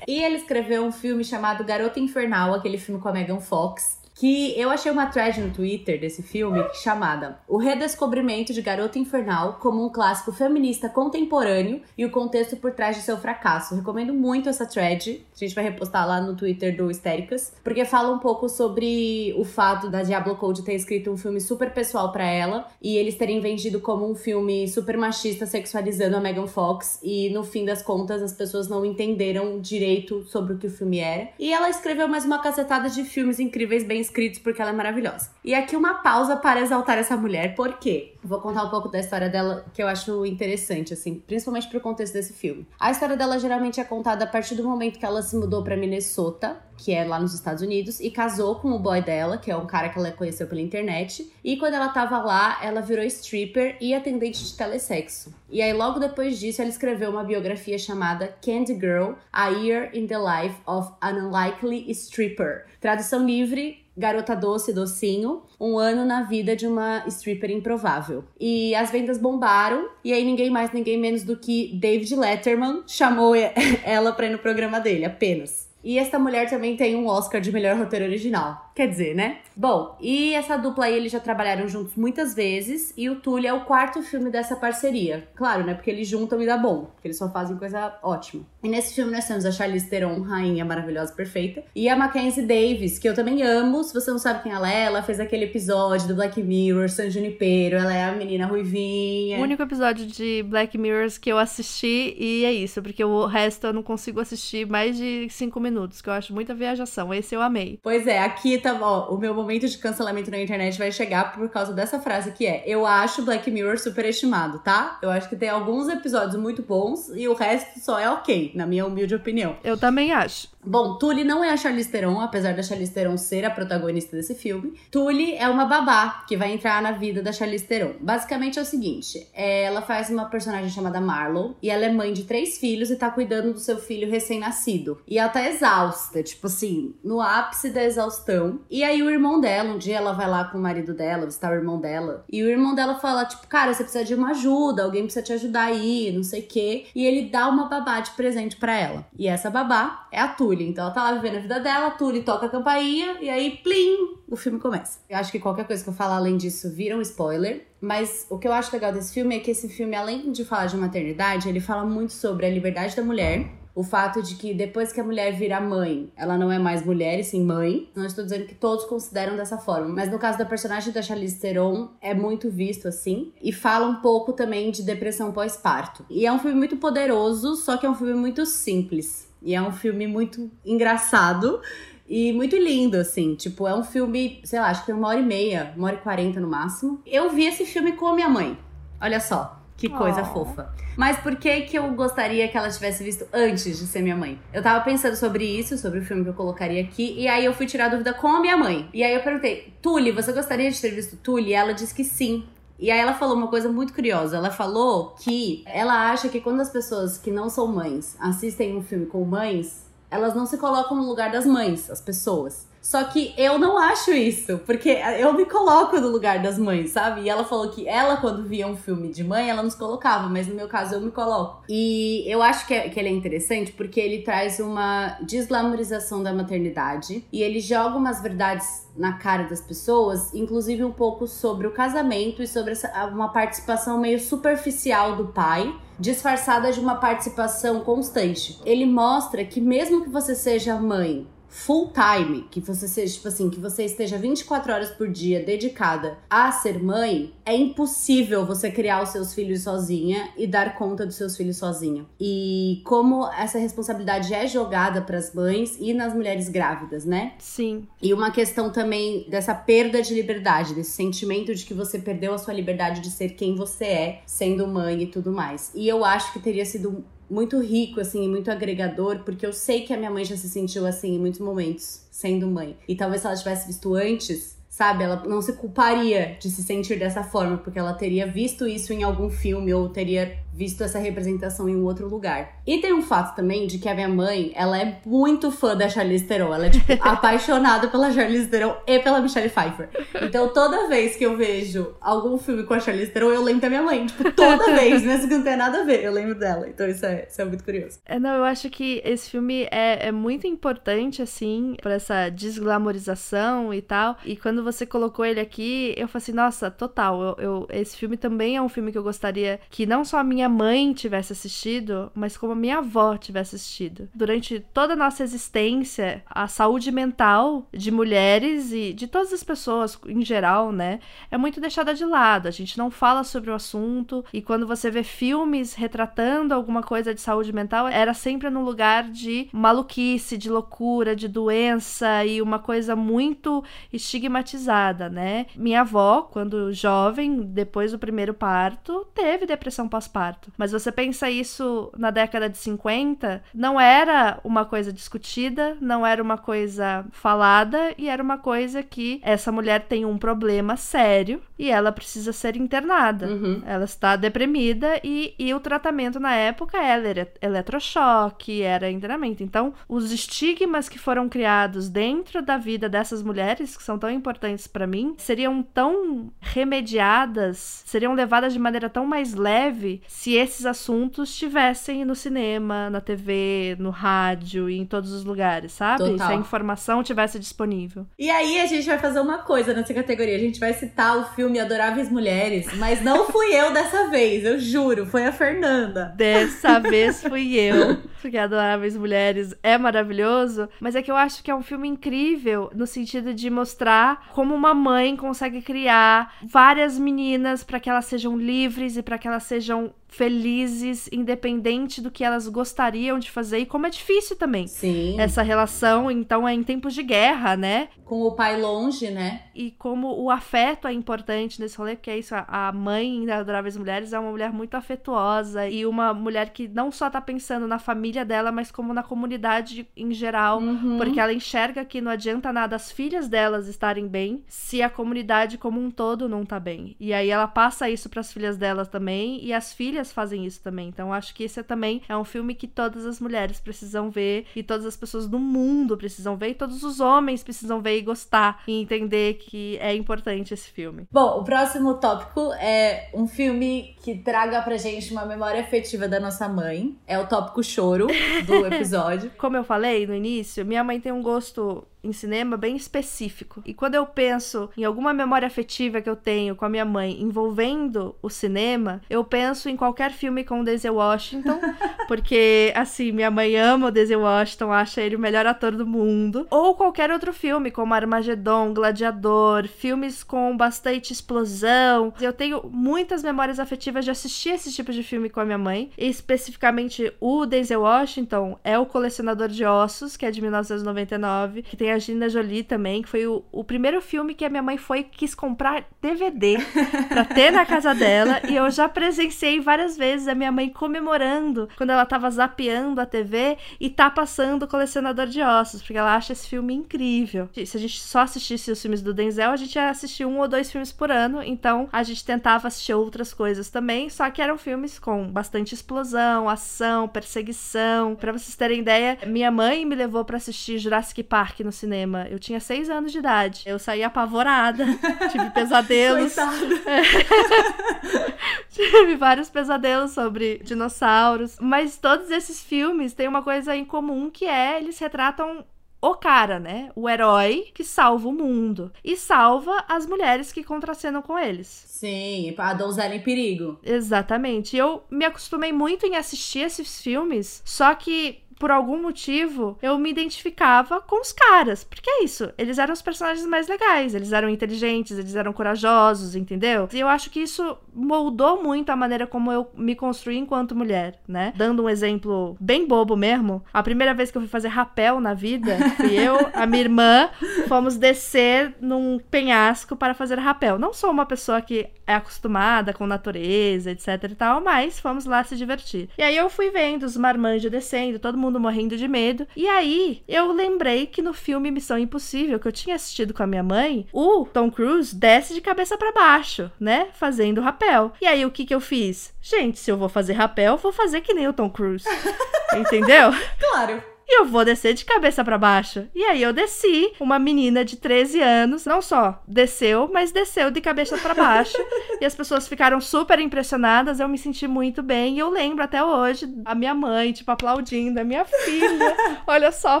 E 0.08 0.20
ele 0.24 0.34
escreveu 0.34 0.84
um 0.84 0.90
filme 0.90 1.22
chamado 1.22 1.62
Garota 1.62 2.00
Infernal, 2.00 2.52
aquele 2.52 2.76
filme 2.76 3.00
com 3.00 3.08
a 3.08 3.12
Megan 3.12 3.38
Fox 3.38 3.99
que 4.20 4.52
eu 4.60 4.68
achei 4.68 4.92
uma 4.92 5.06
thread 5.06 5.40
no 5.40 5.50
Twitter 5.50 5.98
desse 5.98 6.22
filme 6.22 6.62
chamada 6.74 7.38
O 7.48 7.56
Redescobrimento 7.56 8.52
de 8.52 8.60
Garota 8.60 8.98
Infernal 8.98 9.54
como 9.54 9.82
um 9.82 9.88
clássico 9.88 10.30
feminista 10.30 10.90
contemporâneo 10.90 11.80
e 11.96 12.04
o 12.04 12.10
contexto 12.10 12.54
por 12.58 12.72
trás 12.72 12.96
de 12.96 13.02
seu 13.02 13.16
fracasso. 13.16 13.74
Recomendo 13.74 14.12
muito 14.12 14.50
essa 14.50 14.66
thread, 14.66 15.24
a 15.34 15.38
gente 15.38 15.54
vai 15.54 15.64
repostar 15.64 16.06
lá 16.06 16.20
no 16.20 16.36
Twitter 16.36 16.76
do 16.76 16.90
Histéricas, 16.90 17.54
porque 17.64 17.86
fala 17.86 18.14
um 18.14 18.18
pouco 18.18 18.46
sobre 18.46 19.34
o 19.38 19.44
fato 19.44 19.88
da 19.88 20.02
Diablo 20.02 20.36
Code 20.36 20.64
ter 20.64 20.74
escrito 20.74 21.10
um 21.10 21.16
filme 21.16 21.40
super 21.40 21.72
pessoal 21.72 22.12
para 22.12 22.26
ela 22.26 22.66
e 22.82 22.98
eles 22.98 23.14
terem 23.14 23.40
vendido 23.40 23.80
como 23.80 24.06
um 24.06 24.14
filme 24.14 24.68
super 24.68 24.98
machista 24.98 25.46
sexualizando 25.46 26.18
a 26.18 26.20
Megan 26.20 26.46
Fox 26.46 27.00
e 27.02 27.30
no 27.30 27.42
fim 27.42 27.64
das 27.64 27.80
contas 27.80 28.22
as 28.22 28.34
pessoas 28.34 28.68
não 28.68 28.84
entenderam 28.84 29.58
direito 29.62 30.24
sobre 30.26 30.52
o 30.52 30.58
que 30.58 30.66
o 30.66 30.70
filme 30.70 30.98
era. 30.98 31.30
E 31.38 31.54
ela 31.54 31.70
escreveu 31.70 32.06
mais 32.06 32.26
uma 32.26 32.42
cacetada 32.42 32.90
de 32.90 33.02
filmes 33.04 33.40
incríveis 33.40 33.82
bem 33.82 34.09
inscritos 34.10 34.40
porque 34.40 34.60
ela 34.60 34.72
é 34.72 34.74
maravilhosa. 34.74 35.30
E 35.44 35.54
aqui 35.54 35.76
uma 35.76 35.94
pausa 35.94 36.36
para 36.36 36.60
exaltar 36.60 36.98
essa 36.98 37.16
mulher, 37.16 37.54
por 37.54 37.78
quê? 37.78 38.14
Vou 38.22 38.40
contar 38.40 38.64
um 38.64 38.70
pouco 38.70 38.88
da 38.88 38.98
história 38.98 39.28
dela 39.28 39.64
que 39.72 39.82
eu 39.82 39.86
acho 39.86 40.26
interessante, 40.26 40.92
assim, 40.92 41.22
principalmente 41.26 41.68
pro 41.68 41.80
contexto 41.80 42.12
desse 42.12 42.32
filme. 42.32 42.66
A 42.78 42.90
história 42.90 43.16
dela 43.16 43.38
geralmente 43.38 43.80
é 43.80 43.84
contada 43.84 44.24
a 44.24 44.28
partir 44.28 44.54
do 44.56 44.64
momento 44.64 44.98
que 44.98 45.06
ela 45.06 45.22
se 45.22 45.36
mudou 45.36 45.62
para 45.62 45.76
Minnesota, 45.76 46.58
que 46.76 46.92
é 46.92 47.04
lá 47.04 47.18
nos 47.20 47.34
Estados 47.34 47.62
Unidos, 47.62 48.00
e 48.00 48.10
casou 48.10 48.56
com 48.56 48.72
o 48.72 48.78
boy 48.78 49.02
dela, 49.02 49.38
que 49.38 49.50
é 49.50 49.56
um 49.56 49.66
cara 49.66 49.88
que 49.88 49.98
ela 49.98 50.10
conheceu 50.10 50.46
pela 50.46 50.60
internet. 50.60 51.30
E 51.44 51.56
quando 51.56 51.74
ela 51.74 51.88
tava 51.88 52.18
lá, 52.18 52.58
ela 52.62 52.80
virou 52.80 53.04
stripper 53.04 53.76
e 53.80 53.94
atendente 53.94 54.42
de 54.44 54.56
telesexo. 54.56 55.32
E 55.48 55.60
aí, 55.60 55.72
logo 55.72 55.98
depois 55.98 56.38
disso, 56.38 56.62
ela 56.62 56.70
escreveu 56.70 57.10
uma 57.10 57.24
biografia 57.24 57.78
chamada 57.78 58.34
Candy 58.44 58.74
Girl: 58.74 59.12
A 59.32 59.48
Year 59.48 59.90
in 59.94 60.06
the 60.06 60.18
Life 60.18 60.56
of 60.66 60.92
an 61.02 61.30
Unlikely 61.30 61.90
Stripper. 61.90 62.66
Tradução 62.80 63.26
livre: 63.26 63.84
Garota 63.96 64.34
Doce 64.34 64.72
Docinho, 64.72 65.42
um 65.60 65.78
ano 65.78 66.04
na 66.04 66.22
vida 66.22 66.56
de 66.56 66.66
uma 66.66 67.04
stripper 67.06 67.50
improvável. 67.50 68.24
E 68.40 68.74
as 68.74 68.90
vendas 68.90 69.18
bombaram, 69.18 69.90
e 70.02 70.12
aí 70.12 70.24
ninguém 70.24 70.48
mais, 70.48 70.72
ninguém 70.72 70.96
menos 70.96 71.22
do 71.22 71.36
que 71.36 71.76
David 71.78 72.16
Letterman 72.16 72.82
chamou 72.86 73.34
ela 73.84 74.12
pra 74.12 74.26
ir 74.26 74.30
no 74.30 74.38
programa 74.38 74.80
dele, 74.80 75.04
apenas. 75.04 75.68
E 75.82 75.98
essa 75.98 76.18
mulher 76.18 76.48
também 76.48 76.76
tem 76.76 76.94
um 76.94 77.06
Oscar 77.06 77.40
de 77.40 77.50
melhor 77.50 77.76
roteiro 77.76 78.04
original. 78.04 78.69
Quer 78.80 78.88
dizer, 78.88 79.14
né? 79.14 79.40
Bom, 79.54 79.94
e 80.00 80.32
essa 80.32 80.56
dupla 80.56 80.86
aí 80.86 80.94
eles 80.94 81.12
já 81.12 81.20
trabalharam 81.20 81.68
juntos 81.68 81.94
muitas 81.94 82.34
vezes 82.34 82.94
e 82.96 83.10
o 83.10 83.16
Tully 83.16 83.46
é 83.46 83.52
o 83.52 83.66
quarto 83.66 84.02
filme 84.02 84.30
dessa 84.30 84.56
parceria. 84.56 85.28
Claro, 85.34 85.66
né? 85.66 85.74
Porque 85.74 85.90
eles 85.90 86.08
juntam 86.08 86.40
e 86.40 86.46
dá 86.46 86.56
bom, 86.56 86.86
porque 86.86 87.08
eles 87.08 87.18
só 87.18 87.28
fazem 87.30 87.58
coisa 87.58 87.94
ótima. 88.02 88.42
E 88.62 88.68
nesse 88.70 88.94
filme 88.94 89.12
nós 89.12 89.26
temos 89.26 89.44
a 89.44 89.52
Charlize 89.52 89.90
Theron, 89.90 90.22
rainha 90.22 90.64
maravilhosa, 90.64 91.12
perfeita, 91.12 91.62
e 91.76 91.90
a 91.90 91.96
Mackenzie 91.96 92.46
Davis, 92.46 92.98
que 92.98 93.06
eu 93.06 93.14
também 93.14 93.42
amo. 93.42 93.84
Se 93.84 93.92
você 93.92 94.10
não 94.10 94.18
sabe 94.18 94.44
quem 94.44 94.52
ela 94.52 94.72
é, 94.72 94.84
ela 94.84 95.02
fez 95.02 95.20
aquele 95.20 95.44
episódio 95.44 96.08
do 96.08 96.14
Black 96.14 96.42
Mirror, 96.42 96.88
San 96.88 97.10
Junipero, 97.10 97.76
ela 97.76 97.94
é 97.94 98.04
a 98.04 98.12
menina 98.12 98.46
ruivinha. 98.46 99.38
O 99.40 99.42
único 99.42 99.62
episódio 99.62 100.06
de 100.06 100.42
Black 100.42 100.78
Mirrors 100.78 101.18
que 101.18 101.30
eu 101.30 101.36
assisti 101.36 102.16
e 102.18 102.46
é 102.46 102.52
isso, 102.52 102.80
porque 102.80 103.04
o 103.04 103.26
resto 103.26 103.66
eu 103.66 103.74
não 103.74 103.82
consigo 103.82 104.20
assistir 104.20 104.66
mais 104.66 104.96
de 104.96 105.28
cinco 105.28 105.60
minutos, 105.60 106.00
que 106.00 106.08
eu 106.08 106.14
acho 106.14 106.32
muita 106.32 106.54
viajação. 106.54 107.12
Esse 107.12 107.34
eu 107.34 107.42
amei. 107.42 107.78
Pois 107.82 108.06
é, 108.06 108.20
aqui 108.20 108.56
tá, 108.56 108.69
ó, 108.74 109.14
o 109.14 109.18
meu 109.18 109.34
momento 109.34 109.66
de 109.68 109.78
cancelamento 109.78 110.30
na 110.30 110.40
internet 110.40 110.78
vai 110.78 110.92
chegar 110.92 111.32
por 111.32 111.48
causa 111.48 111.72
dessa 111.72 111.98
frase 112.00 112.32
que 112.32 112.46
é: 112.46 112.62
Eu 112.66 112.86
acho 112.86 113.22
Black 113.22 113.50
Mirror 113.50 113.78
superestimado, 113.78 114.58
tá? 114.58 114.98
Eu 115.02 115.10
acho 115.10 115.28
que 115.28 115.36
tem 115.36 115.48
alguns 115.48 115.88
episódios 115.88 116.36
muito 116.36 116.62
bons 116.62 117.10
e 117.14 117.26
o 117.28 117.34
resto 117.34 117.80
só 117.80 117.98
é 117.98 118.10
ok, 118.10 118.52
na 118.54 118.66
minha 118.66 118.86
humilde 118.86 119.14
opinião. 119.14 119.56
Eu 119.64 119.76
também 119.76 120.12
acho. 120.12 120.48
Bom, 120.62 120.96
Tully 120.98 121.24
não 121.24 121.42
é 121.42 121.50
a 121.50 121.56
Charlize 121.56 121.90
Theron, 121.90 122.20
apesar 122.20 122.54
da 122.54 122.62
Charlize 122.62 122.92
Theron 122.92 123.16
ser 123.16 123.46
a 123.46 123.50
protagonista 123.50 124.14
desse 124.14 124.34
filme. 124.34 124.78
Tully 124.90 125.34
é 125.34 125.48
uma 125.48 125.64
babá 125.64 126.24
que 126.28 126.36
vai 126.36 126.52
entrar 126.52 126.82
na 126.82 126.92
vida 126.92 127.22
da 127.22 127.32
Charlize 127.32 127.64
Theron. 127.64 127.94
Basicamente 127.98 128.58
é 128.58 128.62
o 128.62 128.64
seguinte, 128.64 129.26
ela 129.32 129.80
faz 129.80 130.10
uma 130.10 130.26
personagem 130.26 130.68
chamada 130.68 131.00
Marlowe 131.00 131.56
e 131.62 131.70
ela 131.70 131.86
é 131.86 131.92
mãe 131.92 132.12
de 132.12 132.24
três 132.24 132.58
filhos 132.58 132.90
e 132.90 132.96
tá 132.96 133.10
cuidando 133.10 133.54
do 133.54 133.58
seu 133.58 133.78
filho 133.78 134.10
recém-nascido. 134.10 135.00
E 135.08 135.18
ela 135.18 135.30
tá 135.30 135.48
exausta, 135.48 136.22
tipo 136.22 136.46
assim, 136.46 136.94
no 137.02 137.22
ápice 137.22 137.70
da 137.70 137.82
exaustão. 137.82 138.60
E 138.70 138.84
aí 138.84 139.02
o 139.02 139.08
irmão 139.08 139.40
dela, 139.40 139.72
um 139.72 139.78
dia 139.78 139.96
ela 139.96 140.12
vai 140.12 140.28
lá 140.28 140.44
com 140.44 140.58
o 140.58 140.60
marido 140.60 140.92
dela, 140.92 141.24
visitar 141.24 141.52
o 141.52 141.56
irmão 141.56 141.80
dela, 141.80 142.24
e 142.30 142.42
o 142.42 142.48
irmão 142.48 142.74
dela 142.74 142.96
fala, 142.96 143.24
tipo, 143.24 143.46
cara, 143.46 143.72
você 143.72 143.82
precisa 143.82 144.04
de 144.04 144.14
uma 144.14 144.32
ajuda, 144.32 144.84
alguém 144.84 145.04
precisa 145.04 145.24
te 145.24 145.32
ajudar 145.32 145.64
aí, 145.64 146.12
não 146.14 146.22
sei 146.22 146.42
o 146.42 146.46
quê. 146.46 146.86
E 146.94 147.06
ele 147.06 147.30
dá 147.30 147.48
uma 147.48 147.66
babá 147.66 148.00
de 148.00 148.10
presente 148.10 148.56
para 148.56 148.78
ela. 148.78 149.06
E 149.18 149.26
essa 149.26 149.48
babá 149.48 150.06
é 150.12 150.20
a 150.20 150.28
Tully. 150.28 150.49
Tully. 150.50 150.68
Então 150.68 150.84
ela 150.84 150.92
tá 150.92 151.04
lá 151.04 151.14
vivendo 151.14 151.36
a 151.36 151.40
vida 151.40 151.60
dela, 151.60 151.90
Tully 151.90 152.22
toca 152.22 152.46
a 152.46 152.48
campainha 152.48 153.16
e 153.20 153.30
aí, 153.30 153.58
plim, 153.62 154.18
o 154.28 154.36
filme 154.36 154.58
começa. 154.58 154.98
Eu 155.08 155.16
acho 155.16 155.30
que 155.30 155.38
qualquer 155.38 155.66
coisa 155.66 155.82
que 155.82 155.88
eu 155.88 155.94
falar 155.94 156.16
além 156.16 156.36
disso 156.36 156.70
vira 156.70 156.96
um 156.96 157.00
spoiler. 157.00 157.66
Mas 157.80 158.26
o 158.28 158.38
que 158.38 158.46
eu 158.46 158.52
acho 158.52 158.72
legal 158.72 158.92
desse 158.92 159.14
filme 159.14 159.36
é 159.36 159.40
que 159.40 159.50
esse 159.50 159.68
filme, 159.68 159.96
além 159.96 160.32
de 160.32 160.44
falar 160.44 160.66
de 160.66 160.76
maternidade, 160.76 161.48
ele 161.48 161.60
fala 161.60 161.84
muito 161.84 162.12
sobre 162.12 162.44
a 162.44 162.50
liberdade 162.50 162.94
da 162.94 163.02
mulher, 163.02 163.48
o 163.74 163.82
fato 163.82 164.22
de 164.22 164.34
que 164.34 164.52
depois 164.52 164.92
que 164.92 165.00
a 165.00 165.04
mulher 165.04 165.32
vira 165.32 165.58
mãe, 165.60 166.12
ela 166.14 166.36
não 166.36 166.52
é 166.52 166.58
mais 166.58 166.84
mulher 166.84 167.18
e 167.18 167.24
sim 167.24 167.42
mãe. 167.42 167.88
Não 167.94 168.04
estou 168.04 168.22
dizendo 168.22 168.44
que 168.44 168.54
todos 168.54 168.84
consideram 168.84 169.34
dessa 169.34 169.56
forma, 169.56 169.88
mas 169.88 170.10
no 170.10 170.18
caso 170.18 170.36
da 170.36 170.44
personagem 170.44 170.92
da 170.92 171.00
Charlize 171.00 171.40
Theron 171.40 171.88
é 172.02 172.12
muito 172.12 172.50
visto 172.50 172.86
assim 172.86 173.32
e 173.40 173.52
fala 173.52 173.86
um 173.86 173.96
pouco 174.02 174.34
também 174.34 174.70
de 174.70 174.82
depressão 174.82 175.32
pós-parto. 175.32 176.04
E 176.10 176.26
é 176.26 176.32
um 176.32 176.38
filme 176.38 176.56
muito 176.56 176.76
poderoso, 176.76 177.56
só 177.56 177.78
que 177.78 177.86
é 177.86 177.90
um 177.90 177.94
filme 177.94 178.14
muito 178.14 178.44
simples. 178.44 179.29
E 179.42 179.54
é 179.54 179.62
um 179.62 179.72
filme 179.72 180.06
muito 180.06 180.50
engraçado 180.64 181.60
e 182.08 182.32
muito 182.32 182.56
lindo, 182.56 182.96
assim. 182.96 183.34
Tipo, 183.34 183.66
é 183.66 183.74
um 183.74 183.84
filme, 183.84 184.40
sei 184.44 184.60
lá, 184.60 184.68
acho 184.68 184.80
que 184.80 184.86
tem 184.86 184.94
uma 184.94 185.08
hora 185.08 185.20
e 185.20 185.24
meia, 185.24 185.72
uma 185.76 185.88
hora 185.88 185.96
e 185.96 186.00
quarenta 186.00 186.40
no 186.40 186.48
máximo. 186.48 187.00
Eu 187.06 187.30
vi 187.30 187.46
esse 187.46 187.64
filme 187.64 187.92
com 187.92 188.06
a 188.08 188.14
minha 188.14 188.28
mãe. 188.28 188.58
Olha 189.00 189.20
só. 189.20 189.60
Que 189.76 189.88
coisa 189.88 190.20
oh. 190.20 190.24
fofa. 190.26 190.74
Mas 190.94 191.18
por 191.20 191.36
que 191.36 191.62
que 191.62 191.78
eu 191.78 191.90
gostaria 191.94 192.46
que 192.48 192.58
ela 192.58 192.68
tivesse 192.68 193.02
visto 193.02 193.26
antes 193.32 193.78
de 193.78 193.86
ser 193.86 194.02
minha 194.02 194.16
mãe? 194.16 194.38
Eu 194.52 194.62
tava 194.62 194.84
pensando 194.84 195.16
sobre 195.16 195.44
isso, 195.44 195.78
sobre 195.78 196.00
o 196.00 196.04
filme 196.04 196.22
que 196.22 196.28
eu 196.28 196.34
colocaria 196.34 196.82
aqui, 196.82 197.14
e 197.16 197.26
aí 197.26 197.46
eu 197.46 197.54
fui 197.54 197.64
tirar 197.64 197.88
dúvida 197.88 198.12
com 198.12 198.28
a 198.28 198.40
minha 198.40 198.58
mãe. 198.58 198.86
E 198.92 199.02
aí 199.02 199.14
eu 199.14 199.22
perguntei, 199.22 199.72
Tully, 199.80 200.12
você 200.12 200.32
gostaria 200.32 200.70
de 200.70 200.78
ter 200.78 200.90
visto 200.90 201.16
Tully? 201.16 201.52
E 201.52 201.54
ela 201.54 201.72
disse 201.72 201.94
que 201.94 202.04
sim. 202.04 202.44
E 202.80 202.90
aí 202.90 202.98
ela 202.98 203.12
falou 203.12 203.36
uma 203.36 203.48
coisa 203.48 203.68
muito 203.68 203.92
curiosa. 203.92 204.38
Ela 204.38 204.50
falou 204.50 205.14
que 205.18 205.62
ela 205.66 206.10
acha 206.10 206.30
que 206.30 206.40
quando 206.40 206.60
as 206.60 206.70
pessoas 206.70 207.18
que 207.18 207.30
não 207.30 207.50
são 207.50 207.66
mães 207.66 208.16
assistem 208.18 208.74
um 208.74 208.82
filme 208.82 209.04
com 209.04 209.22
mães, 209.22 209.84
elas 210.10 210.34
não 210.34 210.46
se 210.46 210.56
colocam 210.56 210.96
no 210.96 211.06
lugar 211.06 211.30
das 211.30 211.44
mães, 211.44 211.90
as 211.90 212.00
pessoas. 212.00 212.66
Só 212.80 213.04
que 213.04 213.34
eu 213.36 213.58
não 213.58 213.76
acho 213.76 214.10
isso, 214.10 214.58
porque 214.64 214.88
eu 215.18 215.32
me 215.34 215.44
coloco 215.44 216.00
no 216.00 216.08
lugar 216.08 216.42
das 216.42 216.58
mães, 216.58 216.90
sabe? 216.90 217.22
E 217.22 217.28
ela 217.28 217.44
falou 217.44 217.70
que 217.70 217.86
ela, 217.86 218.16
quando 218.16 218.42
via 218.44 218.66
um 218.66 218.76
filme 218.76 219.12
de 219.12 219.22
mãe, 219.22 219.50
ela 219.50 219.62
não 219.62 219.70
se 219.70 219.76
colocava, 219.76 220.28
mas 220.28 220.46
no 220.46 220.54
meu 220.54 220.66
caso 220.66 220.94
eu 220.94 221.00
me 221.00 221.10
coloco. 221.10 221.62
E 221.68 222.24
eu 222.26 222.42
acho 222.42 222.66
que, 222.66 222.74
é, 222.74 222.88
que 222.88 222.98
ele 222.98 223.08
é 223.08 223.12
interessante 223.12 223.72
porque 223.72 224.00
ele 224.00 224.22
traz 224.22 224.58
uma 224.60 225.18
desglamorização 225.22 226.22
da 226.22 226.32
maternidade 226.32 227.24
e 227.30 227.42
ele 227.42 227.60
joga 227.60 227.96
umas 227.96 228.22
verdades 228.22 228.88
na 228.96 229.14
cara 229.14 229.44
das 229.44 229.60
pessoas, 229.60 230.34
inclusive 230.34 230.82
um 230.82 230.92
pouco 230.92 231.26
sobre 231.26 231.66
o 231.66 231.72
casamento 231.72 232.42
e 232.42 232.46
sobre 232.46 232.72
essa, 232.72 233.06
uma 233.06 233.28
participação 233.28 233.98
meio 233.98 234.18
superficial 234.18 235.16
do 235.16 235.26
pai 235.26 235.74
disfarçada 235.98 236.72
de 236.72 236.80
uma 236.80 236.96
participação 236.96 237.80
constante. 237.80 238.58
Ele 238.64 238.86
mostra 238.86 239.44
que 239.44 239.60
mesmo 239.60 240.02
que 240.02 240.08
você 240.08 240.34
seja 240.34 240.76
mãe 240.76 241.26
full 241.50 241.92
time, 241.92 242.46
que 242.50 242.60
você 242.60 242.86
seja, 242.86 243.14
tipo 243.14 243.28
assim, 243.28 243.50
que 243.50 243.60
você 243.60 243.84
esteja 243.84 244.16
24 244.16 244.72
horas 244.72 244.90
por 244.90 245.08
dia 245.08 245.44
dedicada 245.44 246.16
a 246.30 246.50
ser 246.52 246.82
mãe, 246.82 247.34
é 247.44 247.54
impossível 247.54 248.46
você 248.46 248.70
criar 248.70 249.02
os 249.02 249.10
seus 249.10 249.34
filhos 249.34 249.62
sozinha 249.62 250.30
e 250.36 250.46
dar 250.46 250.76
conta 250.76 251.04
dos 251.04 251.16
seus 251.16 251.36
filhos 251.36 251.56
sozinha. 251.56 252.06
E 252.18 252.80
como 252.84 253.28
essa 253.32 253.58
responsabilidade 253.58 254.32
é 254.32 254.46
jogada 254.46 255.02
para 255.02 255.18
as 255.18 255.34
mães 255.34 255.76
e 255.80 255.92
nas 255.92 256.14
mulheres 256.14 256.48
grávidas, 256.48 257.04
né? 257.04 257.34
Sim. 257.38 257.86
E 258.00 258.14
uma 258.14 258.30
questão 258.30 258.70
também 258.70 259.26
dessa 259.28 259.54
perda 259.54 260.00
de 260.00 260.14
liberdade, 260.14 260.74
desse 260.74 260.92
sentimento 260.92 261.54
de 261.54 261.64
que 261.64 261.74
você 261.74 261.98
perdeu 261.98 262.32
a 262.32 262.38
sua 262.38 262.54
liberdade 262.54 263.00
de 263.00 263.10
ser 263.10 263.30
quem 263.30 263.56
você 263.56 263.84
é, 263.84 264.22
sendo 264.24 264.66
mãe 264.68 265.02
e 265.02 265.06
tudo 265.06 265.32
mais. 265.32 265.72
E 265.74 265.88
eu 265.88 266.04
acho 266.04 266.32
que 266.32 266.38
teria 266.38 266.64
sido 266.64 267.04
muito 267.30 267.60
rico, 267.60 268.00
assim, 268.00 268.28
muito 268.28 268.50
agregador, 268.50 269.20
porque 269.20 269.46
eu 269.46 269.52
sei 269.52 269.82
que 269.82 269.92
a 269.92 269.96
minha 269.96 270.10
mãe 270.10 270.24
já 270.24 270.36
se 270.36 270.48
sentiu 270.48 270.84
assim 270.84 271.14
em 271.14 271.18
muitos 271.18 271.40
momentos, 271.40 272.02
sendo 272.10 272.46
mãe. 272.46 272.76
E 272.88 272.94
talvez 272.94 273.20
se 273.20 273.26
ela 273.26 273.36
tivesse 273.36 273.66
visto 273.66 273.94
antes, 273.94 274.56
sabe? 274.68 275.04
Ela 275.04 275.22
não 275.26 275.40
se 275.40 275.52
culparia 275.52 276.36
de 276.40 276.50
se 276.50 276.62
sentir 276.62 276.98
dessa 276.98 277.22
forma, 277.22 277.58
porque 277.58 277.78
ela 277.78 277.92
teria 277.92 278.26
visto 278.26 278.66
isso 278.66 278.92
em 278.92 279.02
algum 279.02 279.28
filme 279.28 279.72
ou 279.72 279.88
teria 279.88 280.38
visto 280.52 280.82
essa 280.82 280.98
representação 280.98 281.68
em 281.68 281.76
um 281.76 281.84
outro 281.84 282.08
lugar. 282.08 282.60
E 282.66 282.78
tem 282.78 282.92
um 282.92 283.02
fato 283.02 283.34
também 283.34 283.66
de 283.66 283.78
que 283.78 283.88
a 283.88 283.94
minha 283.94 284.08
mãe, 284.08 284.52
ela 284.54 284.78
é 284.78 285.00
muito 285.06 285.50
fã 285.50 285.76
da 285.76 285.88
Charlize 285.88 286.26
Theron. 286.26 286.52
Ela 286.52 286.66
é, 286.66 286.70
tipo, 286.70 286.92
apaixonada 287.00 287.88
pela 287.88 288.12
Charlize 288.12 288.48
Theron 288.48 288.76
e 288.86 288.98
pela 288.98 289.20
Michelle 289.20 289.48
Pfeiffer. 289.48 289.88
Então, 290.22 290.48
toda 290.52 290.88
vez 290.88 291.16
que 291.16 291.24
eu 291.24 291.36
vejo 291.36 291.94
algum 292.00 292.36
filme 292.38 292.64
com 292.64 292.74
a 292.74 292.80
Charlize 292.80 293.10
Theron, 293.10 293.30
eu 293.30 293.42
lembro 293.42 293.62
da 293.62 293.68
minha 293.68 293.82
mãe. 293.82 294.06
Tipo, 294.06 294.30
toda 294.32 294.72
vez, 294.74 295.02
mesmo 295.02 295.28
que 295.28 295.34
não 295.34 295.42
tenha 295.42 295.56
nada 295.56 295.80
a 295.80 295.84
ver, 295.84 296.04
eu 296.04 296.12
lembro 296.12 296.38
dela. 296.38 296.68
Então, 296.68 296.88
isso 296.88 297.06
é, 297.06 297.26
isso 297.28 297.40
é 297.40 297.44
muito 297.44 297.64
curioso. 297.64 297.98
É, 298.04 298.18
não, 298.18 298.34
eu 298.34 298.44
acho 298.44 298.68
que 298.68 299.00
esse 299.04 299.30
filme 299.30 299.66
é, 299.70 300.08
é 300.08 300.12
muito 300.12 300.46
importante, 300.46 301.22
assim, 301.22 301.76
por 301.82 301.90
essa 301.90 302.28
desglamorização 302.28 303.72
e 303.72 303.80
tal. 303.80 304.16
E 304.24 304.36
quando 304.36 304.62
você 304.62 304.84
colocou 304.84 305.24
ele 305.24 305.40
aqui, 305.40 305.94
eu 305.96 306.08
falei 306.08 306.22
assim, 306.22 306.32
nossa, 306.32 306.70
total. 306.70 307.22
Eu, 307.22 307.36
eu, 307.38 307.68
esse 307.70 307.96
filme 307.96 308.16
também 308.16 308.56
é 308.56 308.62
um 308.62 308.68
filme 308.68 308.92
que 308.92 308.98
eu 308.98 309.02
gostaria 309.02 309.60
que 309.70 309.86
não 309.86 310.04
só 310.04 310.18
a 310.18 310.24
minha 310.24 310.39
mãe 310.48 310.92
tivesse 310.92 311.32
assistido, 311.32 312.10
mas 312.14 312.36
como 312.36 312.52
a 312.52 312.56
minha 312.56 312.78
avó 312.78 313.16
tivesse 313.16 313.56
assistido. 313.56 314.08
Durante 314.14 314.60
toda 314.72 314.94
a 314.94 314.96
nossa 314.96 315.22
existência, 315.22 316.22
a 316.28 316.48
saúde 316.48 316.90
mental 316.90 317.68
de 317.72 317.90
mulheres 317.90 318.72
e 318.72 318.92
de 318.92 319.06
todas 319.06 319.32
as 319.32 319.42
pessoas 319.42 319.98
em 320.06 320.24
geral, 320.24 320.72
né, 320.72 321.00
é 321.30 321.36
muito 321.36 321.60
deixada 321.60 321.94
de 321.94 322.04
lado. 322.04 322.48
A 322.48 322.50
gente 322.50 322.78
não 322.78 322.90
fala 322.90 323.24
sobre 323.24 323.50
o 323.50 323.54
assunto 323.54 324.24
e 324.32 324.42
quando 324.42 324.66
você 324.66 324.90
vê 324.90 325.02
filmes 325.02 325.74
retratando 325.74 326.54
alguma 326.54 326.82
coisa 326.82 327.14
de 327.14 327.20
saúde 327.20 327.52
mental, 327.52 327.88
era 327.88 328.14
sempre 328.14 328.50
no 328.50 328.62
lugar 328.64 329.10
de 329.10 329.48
maluquice, 329.52 330.36
de 330.36 330.50
loucura, 330.50 331.16
de 331.16 331.28
doença 331.28 332.24
e 332.24 332.40
uma 332.40 332.58
coisa 332.58 332.94
muito 332.94 333.62
estigmatizada, 333.92 335.08
né? 335.08 335.46
Minha 335.56 335.82
avó, 335.82 336.22
quando 336.22 336.72
jovem, 336.72 337.42
depois 337.42 337.92
do 337.92 337.98
primeiro 337.98 338.34
parto, 338.34 339.06
teve 339.14 339.46
depressão 339.46 339.88
pós-parto 339.88 340.29
fato. 340.30 340.52
Mas 340.56 340.72
você 340.72 340.90
pensa 340.92 341.28
isso 341.30 341.92
na 341.96 342.10
década 342.10 342.48
de 342.48 342.58
50, 342.58 343.42
não 343.54 343.80
era 343.80 344.38
uma 344.44 344.64
coisa 344.64 344.92
discutida, 344.92 345.76
não 345.80 346.06
era 346.06 346.22
uma 346.22 346.38
coisa 346.38 347.04
falada 347.12 347.92
e 347.98 348.08
era 348.08 348.22
uma 348.22 348.38
coisa 348.38 348.82
que 348.82 349.20
essa 349.22 349.50
mulher 349.50 349.82
tem 349.82 350.04
um 350.04 350.16
problema 350.16 350.76
sério 350.76 351.40
e 351.58 351.70
ela 351.70 351.92
precisa 351.92 352.32
ser 352.32 352.56
internada. 352.56 353.26
Uhum. 353.26 353.62
Ela 353.66 353.84
está 353.84 354.16
deprimida 354.16 355.00
e, 355.02 355.34
e 355.38 355.52
o 355.52 355.60
tratamento 355.60 356.20
na 356.20 356.34
época 356.34 356.78
era 356.78 357.30
eletrochoque, 357.42 358.62
era 358.62 358.90
internamento. 358.90 359.42
Então, 359.42 359.74
os 359.88 360.12
estigmas 360.12 360.88
que 360.88 360.98
foram 360.98 361.28
criados 361.28 361.88
dentro 361.88 362.42
da 362.42 362.56
vida 362.56 362.88
dessas 362.88 363.22
mulheres, 363.22 363.76
que 363.76 363.82
são 363.82 363.98
tão 363.98 364.10
importantes 364.10 364.66
para 364.66 364.86
mim, 364.86 365.14
seriam 365.18 365.62
tão 365.62 366.32
remediadas, 366.40 367.82
seriam 367.84 368.14
levadas 368.14 368.52
de 368.52 368.58
maneira 368.58 368.88
tão 368.88 369.04
mais 369.04 369.34
leve 369.34 370.02
se 370.20 370.30
se 370.30 370.36
esses 370.36 370.64
assuntos 370.64 371.30
estivessem 371.30 372.04
no 372.04 372.14
cinema, 372.14 372.88
na 372.88 373.00
TV, 373.00 373.74
no 373.80 373.90
rádio 373.90 374.70
e 374.70 374.78
em 374.78 374.86
todos 374.86 375.12
os 375.12 375.24
lugares, 375.24 375.72
sabe? 375.72 376.04
Total. 376.04 376.26
Se 376.28 376.32
a 376.32 376.36
informação 376.36 377.02
tivesse 377.02 377.38
disponível. 377.38 378.06
E 378.16 378.30
aí 378.30 378.60
a 378.60 378.66
gente 378.66 378.86
vai 378.86 378.98
fazer 378.98 379.18
uma 379.18 379.38
coisa 379.38 379.74
nessa 379.74 379.92
categoria. 379.92 380.36
A 380.36 380.38
gente 380.38 380.60
vai 380.60 380.72
citar 380.72 381.18
o 381.18 381.24
filme 381.34 381.58
Adoráveis 381.58 382.10
Mulheres, 382.10 382.72
mas 382.76 383.02
não 383.02 383.26
fui 383.26 383.52
eu 383.52 383.72
dessa 383.72 384.08
vez, 384.08 384.44
eu 384.44 384.60
juro, 384.60 385.04
foi 385.06 385.26
a 385.26 385.32
Fernanda. 385.32 386.14
Dessa 386.16 386.78
vez 386.80 387.22
fui 387.22 387.56
eu. 387.56 387.96
Porque 388.22 388.38
Adoráveis 388.38 388.96
Mulheres 388.96 389.54
é 389.62 389.76
maravilhoso, 389.76 390.68
mas 390.78 390.94
é 390.94 391.02
que 391.02 391.10
eu 391.10 391.16
acho 391.16 391.42
que 391.42 391.50
é 391.50 391.54
um 391.54 391.62
filme 391.62 391.88
incrível 391.88 392.70
no 392.74 392.86
sentido 392.86 393.34
de 393.34 393.50
mostrar 393.50 394.28
como 394.32 394.54
uma 394.54 394.74
mãe 394.74 395.16
consegue 395.16 395.60
criar 395.60 396.34
várias 396.44 396.98
meninas 396.98 397.64
para 397.64 397.80
que 397.80 397.90
elas 397.90 398.04
sejam 398.04 398.36
livres 398.36 398.96
e 398.96 399.02
para 399.02 399.18
que 399.18 399.26
elas 399.26 399.42
sejam 399.42 399.92
felizes, 400.10 401.08
independente 401.12 402.00
do 402.00 402.10
que 402.10 402.22
elas 402.22 402.46
gostariam 402.48 403.18
de 403.18 403.30
fazer 403.30 403.58
e 403.58 403.66
como 403.66 403.86
é 403.86 403.90
difícil 403.90 404.36
também. 404.36 404.66
Sim. 404.66 405.18
Essa 405.18 405.42
relação, 405.42 406.10
então 406.10 406.46
é 406.46 406.54
em 406.54 406.62
tempos 406.62 406.94
de 406.94 407.02
guerra, 407.02 407.56
né? 407.56 407.88
Com 408.04 408.22
o 408.22 408.32
pai 408.32 408.60
longe, 408.60 409.10
né? 409.10 409.42
E 409.54 409.70
como 409.72 410.20
o 410.20 410.30
afeto 410.30 410.88
é 410.88 410.92
importante 410.92 411.60
nesse 411.60 411.76
rolê, 411.76 411.94
porque 411.96 412.10
é 412.10 412.18
isso, 412.18 412.34
a 412.34 412.72
mãe 412.72 413.24
da 413.24 413.38
Adoráveis 413.38 413.76
Mulheres 413.76 414.12
é 414.12 414.18
uma 414.18 414.30
mulher 414.30 414.52
muito 414.52 414.74
afetuosa 414.76 415.68
e 415.68 415.84
uma 415.86 416.12
mulher 416.14 416.50
que 416.50 416.66
não 416.68 416.90
só 416.90 417.08
tá 417.10 417.20
pensando 417.20 417.66
na 417.66 417.78
família 417.78 418.24
dela, 418.24 418.50
mas 418.52 418.70
como 418.70 418.92
na 418.94 419.02
comunidade 419.02 419.86
em 419.96 420.12
geral, 420.12 420.60
Uhum. 420.60 420.96
porque 420.98 421.20
ela 421.20 421.32
enxerga 421.32 421.84
que 421.84 422.00
não 422.00 422.10
adianta 422.10 422.52
nada 422.52 422.76
as 422.76 422.90
filhas 422.90 423.28
delas 423.28 423.68
estarem 423.68 424.06
bem 424.08 424.42
se 424.48 424.82
a 424.82 424.88
comunidade 424.90 425.56
como 425.58 425.80
um 425.80 425.90
todo 425.90 426.28
não 426.28 426.44
tá 426.44 426.58
bem. 426.60 426.96
E 426.98 427.12
aí 427.12 427.28
ela 427.30 427.46
passa 427.46 427.88
isso 427.88 428.08
para 428.08 428.20
as 428.20 428.32
filhas 428.32 428.56
dela 428.56 428.84
também 428.86 429.42
e 429.44 429.52
as 429.52 429.72
filhas 429.72 429.99
fazem 430.12 430.46
isso 430.46 430.62
também. 430.62 430.88
Então 430.88 431.12
acho 431.12 431.34
que 431.34 431.44
esse 431.44 431.58
é 431.58 431.62
também 431.62 432.02
é 432.08 432.16
um 432.16 432.24
filme 432.24 432.54
que 432.54 432.68
todas 432.68 433.04
as 433.04 433.20
mulheres 433.20 433.58
precisam 433.58 434.10
ver 434.10 434.46
e 434.54 434.62
todas 434.62 434.86
as 434.86 434.96
pessoas 434.96 435.26
do 435.26 435.38
mundo 435.38 435.96
precisam 435.96 436.36
ver 436.36 436.50
e 436.50 436.54
todos 436.54 436.82
os 436.82 437.00
homens 437.00 437.42
precisam 437.42 437.80
ver 437.80 437.98
e 437.98 438.02
gostar 438.02 438.62
e 438.66 438.80
entender 438.80 439.34
que 439.34 439.76
é 439.78 439.94
importante 439.94 440.54
esse 440.54 440.70
filme. 440.70 441.06
Bom, 441.10 441.40
o 441.40 441.44
próximo 441.44 441.94
tópico 441.94 442.52
é 442.54 443.10
um 443.14 443.26
filme 443.26 443.96
que 444.02 444.18
traga 444.18 444.62
pra 444.62 444.76
gente 444.76 445.12
uma 445.12 445.26
memória 445.26 445.60
afetiva 445.60 446.06
da 446.06 446.20
nossa 446.20 446.48
mãe. 446.48 446.96
É 447.06 447.18
o 447.18 447.26
tópico 447.26 447.62
choro 447.62 448.06
do 448.46 448.66
episódio. 448.72 449.30
Como 449.36 449.56
eu 449.56 449.64
falei 449.64 450.06
no 450.06 450.14
início, 450.14 450.64
minha 450.64 450.84
mãe 450.84 451.00
tem 451.00 451.10
um 451.10 451.22
gosto 451.22 451.86
em 452.02 452.12
cinema 452.12 452.56
bem 452.56 452.76
específico. 452.76 453.62
E 453.64 453.74
quando 453.74 453.94
eu 453.94 454.06
penso 454.06 454.70
em 454.76 454.84
alguma 454.84 455.12
memória 455.12 455.46
afetiva 455.46 456.00
que 456.00 456.08
eu 456.08 456.16
tenho 456.16 456.56
com 456.56 456.64
a 456.64 456.68
minha 456.68 456.84
mãe 456.84 457.20
envolvendo 457.20 458.14
o 458.22 458.30
cinema, 458.30 459.00
eu 459.08 459.24
penso 459.24 459.68
em 459.68 459.76
qualquer 459.76 460.12
filme 460.12 460.44
com 460.44 460.60
o 460.60 460.64
Denzel 460.64 460.94
Washington, 460.94 461.60
porque 462.08 462.72
assim, 462.74 463.12
minha 463.12 463.30
mãe 463.30 463.56
ama 463.56 463.88
o 463.88 463.90
Denzel 463.90 464.20
Washington, 464.20 464.72
acha 464.72 465.00
ele 465.00 465.16
o 465.16 465.18
melhor 465.18 465.46
ator 465.46 465.72
do 465.72 465.86
mundo, 465.86 466.46
ou 466.50 466.74
qualquer 466.74 467.10
outro 467.10 467.32
filme 467.32 467.70
como 467.70 467.94
Armagedon, 467.94 468.72
Gladiador, 468.72 469.68
filmes 469.68 470.22
com 470.22 470.56
bastante 470.56 471.12
explosão. 471.12 472.12
Eu 472.20 472.32
tenho 472.32 472.62
muitas 472.70 473.22
memórias 473.22 473.58
afetivas 473.58 474.04
de 474.04 474.10
assistir 474.10 474.50
esse 474.50 474.72
tipo 474.72 474.92
de 474.92 475.02
filme 475.02 475.28
com 475.28 475.40
a 475.40 475.44
minha 475.44 475.58
mãe, 475.58 475.90
e 475.96 476.08
especificamente 476.08 477.12
o 477.20 477.46
Denzel 477.46 477.82
Washington 477.82 478.58
é 478.64 478.78
o 478.78 478.86
Colecionador 478.86 479.48
de 479.48 479.64
Ossos, 479.64 480.16
que 480.16 480.26
é 480.26 480.30
de 480.30 480.40
1999, 480.40 481.62
que 481.62 481.76
tem 481.76 481.89
a 481.90 481.98
Gina 481.98 482.28
Jolie 482.28 482.62
também, 482.62 483.02
que 483.02 483.08
foi 483.08 483.26
o, 483.26 483.44
o 483.50 483.64
primeiro 483.64 484.00
filme 484.00 484.34
que 484.34 484.44
a 484.44 484.48
minha 484.48 484.62
mãe 484.62 484.76
foi 484.76 485.02
quis 485.02 485.34
comprar 485.34 485.84
DVD 486.00 486.58
pra 487.08 487.24
ter 487.24 487.50
na 487.50 487.66
casa 487.66 487.94
dela. 487.94 488.40
E 488.48 488.56
eu 488.56 488.70
já 488.70 488.88
presenciei 488.88 489.60
várias 489.60 489.96
vezes 489.96 490.28
a 490.28 490.34
minha 490.34 490.52
mãe 490.52 490.68
comemorando 490.68 491.68
quando 491.76 491.90
ela 491.90 492.06
tava 492.06 492.30
zapeando 492.30 493.00
a 493.00 493.06
TV 493.06 493.56
e 493.78 493.90
tá 493.90 494.10
passando 494.10 494.64
o 494.64 494.68
colecionador 494.68 495.26
de 495.26 495.42
ossos, 495.42 495.82
porque 495.82 495.98
ela 495.98 496.14
acha 496.14 496.32
esse 496.32 496.48
filme 496.48 496.74
incrível. 496.74 497.48
Se 497.64 497.76
a 497.76 497.80
gente 497.80 498.00
só 498.00 498.20
assistisse 498.20 498.70
os 498.70 498.80
filmes 498.80 499.02
do 499.02 499.12
Denzel, 499.14 499.50
a 499.50 499.56
gente 499.56 499.74
ia 499.74 499.90
assistir 499.90 500.24
um 500.24 500.38
ou 500.38 500.48
dois 500.48 500.70
filmes 500.70 500.92
por 500.92 501.10
ano. 501.10 501.42
Então 501.42 501.88
a 501.92 502.02
gente 502.02 502.24
tentava 502.24 502.68
assistir 502.68 502.94
outras 502.94 503.34
coisas 503.34 503.70
também, 503.70 504.08
só 504.08 504.28
que 504.30 504.42
eram 504.42 504.56
filmes 504.56 504.98
com 504.98 505.26
bastante 505.30 505.74
explosão, 505.74 506.48
ação, 506.48 507.08
perseguição. 507.08 508.14
Para 508.14 508.32
vocês 508.32 508.56
terem 508.56 508.80
ideia, 508.80 509.18
minha 509.26 509.50
mãe 509.50 509.84
me 509.84 509.94
levou 509.94 510.24
para 510.24 510.36
assistir 510.36 510.78
Jurassic 510.78 511.22
Park 511.22 511.60
no 511.60 511.72
cinema. 511.80 512.26
Eu 512.30 512.38
tinha 512.38 512.60
seis 512.60 512.88
anos 512.88 513.12
de 513.12 513.18
idade. 513.18 513.62
Eu 513.66 513.78
saí 513.78 514.02
apavorada, 514.02 514.86
tive 515.32 515.50
pesadelos. 515.50 516.34
tive 518.70 519.16
vários 519.16 519.48
pesadelos 519.48 520.12
sobre 520.12 520.58
dinossauros. 520.58 521.56
Mas 521.60 521.98
todos 521.98 522.30
esses 522.30 522.62
filmes 522.62 523.12
têm 523.12 523.28
uma 523.28 523.42
coisa 523.42 523.74
em 523.74 523.84
comum 523.84 524.30
que 524.30 524.46
é 524.46 524.78
eles 524.78 524.98
retratam 524.98 525.64
o 526.02 526.14
cara, 526.14 526.58
né? 526.58 526.90
O 526.96 527.08
herói 527.08 527.66
que 527.74 527.84
salva 527.84 528.28
o 528.28 528.32
mundo. 528.32 528.90
E 529.04 529.16
salva 529.16 529.84
as 529.88 530.06
mulheres 530.06 530.52
que 530.52 530.64
contracenam 530.64 531.20
com 531.20 531.38
eles. 531.38 531.66
Sim, 531.66 532.54
a 532.56 532.72
donzela 532.72 533.14
em 533.14 533.20
perigo. 533.20 533.78
Exatamente. 533.82 534.76
Eu 534.76 535.02
me 535.10 535.24
acostumei 535.24 535.72
muito 535.72 536.06
em 536.06 536.16
assistir 536.16 536.60
esses 536.60 537.02
filmes, 537.02 537.62
só 537.64 537.94
que 537.94 538.42
por 538.60 538.70
algum 538.70 539.00
motivo, 539.00 539.78
eu 539.80 539.98
me 539.98 540.10
identificava 540.10 541.00
com 541.00 541.18
os 541.22 541.32
caras. 541.32 541.82
Porque 541.82 542.10
é 542.10 542.22
isso, 542.22 542.52
eles 542.58 542.78
eram 542.78 542.92
os 542.92 543.00
personagens 543.00 543.46
mais 543.46 543.66
legais, 543.66 544.14
eles 544.14 544.32
eram 544.32 544.50
inteligentes, 544.50 545.18
eles 545.18 545.34
eram 545.34 545.50
corajosos, 545.50 546.36
entendeu? 546.36 546.86
E 546.92 547.00
eu 547.00 547.08
acho 547.08 547.30
que 547.30 547.40
isso 547.40 547.78
moldou 547.94 548.62
muito 548.62 548.90
a 548.90 548.96
maneira 548.96 549.26
como 549.26 549.50
eu 549.50 549.70
me 549.74 549.94
construí 549.94 550.36
enquanto 550.36 550.76
mulher, 550.76 551.18
né? 551.26 551.54
Dando 551.56 551.84
um 551.84 551.88
exemplo 551.88 552.54
bem 552.60 552.86
bobo 552.86 553.16
mesmo, 553.16 553.64
a 553.72 553.82
primeira 553.82 554.12
vez 554.12 554.30
que 554.30 554.36
eu 554.36 554.42
fui 554.42 554.50
fazer 554.50 554.68
rapel 554.68 555.20
na 555.20 555.32
vida, 555.32 555.78
fui 555.96 556.14
eu, 556.14 556.36
a 556.52 556.66
minha 556.66 556.82
irmã, 556.82 557.30
fomos 557.66 557.96
descer 557.96 558.74
num 558.78 559.18
penhasco 559.30 559.96
para 559.96 560.12
fazer 560.12 560.38
rapel. 560.38 560.78
Não 560.78 560.92
sou 560.92 561.10
uma 561.10 561.24
pessoa 561.24 561.62
que 561.62 561.88
é 562.06 562.14
acostumada 562.14 562.92
com 562.92 563.06
natureza, 563.06 563.90
etc 563.90 564.22
e 564.30 564.34
tal, 564.34 564.60
mas 564.60 565.00
fomos 565.00 565.24
lá 565.24 565.42
se 565.44 565.56
divertir. 565.56 566.10
E 566.18 566.22
aí 566.22 566.36
eu 566.36 566.50
fui 566.50 566.70
vendo 566.70 567.04
os 567.04 567.16
marmanjos 567.16 567.70
descendo, 567.70 568.18
todo 568.18 568.36
mundo 568.36 568.49
morrendo 568.58 568.96
de 568.96 569.06
medo. 569.06 569.46
E 569.54 569.68
aí 569.68 570.22
eu 570.26 570.50
lembrei 570.52 571.06
que 571.06 571.22
no 571.22 571.32
filme 571.32 571.70
Missão 571.70 571.98
Impossível, 571.98 572.58
que 572.58 572.66
eu 572.66 572.72
tinha 572.72 572.96
assistido 572.96 573.34
com 573.34 573.42
a 573.42 573.46
minha 573.46 573.62
mãe, 573.62 574.06
o 574.12 574.46
Tom 574.46 574.70
Cruise 574.70 575.14
desce 575.14 575.54
de 575.54 575.60
cabeça 575.60 575.96
para 575.96 576.12
baixo, 576.12 576.70
né? 576.80 577.08
Fazendo 577.12 577.60
rapel. 577.60 578.12
E 578.20 578.26
aí 578.26 578.44
o 578.44 578.50
que 578.50 578.64
que 578.64 578.74
eu 578.74 578.80
fiz? 578.80 579.34
Gente, 579.40 579.78
se 579.78 579.90
eu 579.90 579.96
vou 579.96 580.08
fazer 580.08 580.32
rapel, 580.32 580.76
vou 580.76 580.92
fazer 580.92 581.20
que 581.20 581.34
nem 581.34 581.46
o 581.46 581.52
Tom 581.52 581.70
Cruise. 581.70 582.04
Entendeu? 582.74 583.30
Claro. 583.58 584.02
E 584.32 584.38
eu 584.38 584.44
vou 584.44 584.64
descer 584.64 584.94
de 584.94 585.04
cabeça 585.04 585.44
para 585.44 585.58
baixo. 585.58 586.06
E 586.14 586.22
aí 586.22 586.40
eu 586.40 586.52
desci, 586.52 587.12
uma 587.18 587.36
menina 587.36 587.84
de 587.84 587.96
13 587.96 588.40
anos, 588.40 588.86
não 588.86 589.02
só 589.02 589.42
desceu, 589.46 590.08
mas 590.12 590.30
desceu 590.30 590.70
de 590.70 590.80
cabeça 590.80 591.18
para 591.18 591.34
baixo. 591.34 591.76
e 592.20 592.24
as 592.24 592.32
pessoas 592.32 592.68
ficaram 592.68 593.00
super 593.00 593.40
impressionadas, 593.40 594.20
eu 594.20 594.28
me 594.28 594.38
senti 594.38 594.68
muito 594.68 595.02
bem. 595.02 595.34
E 595.34 595.40
eu 595.40 595.50
lembro 595.50 595.82
até 595.82 596.04
hoje 596.04 596.48
a 596.64 596.76
minha 596.76 596.94
mãe, 596.94 597.32
tipo, 597.32 597.50
aplaudindo, 597.50 598.20
a 598.20 598.24
minha 598.24 598.44
filha. 598.44 599.16
Olha 599.48 599.72
só, 599.72 600.00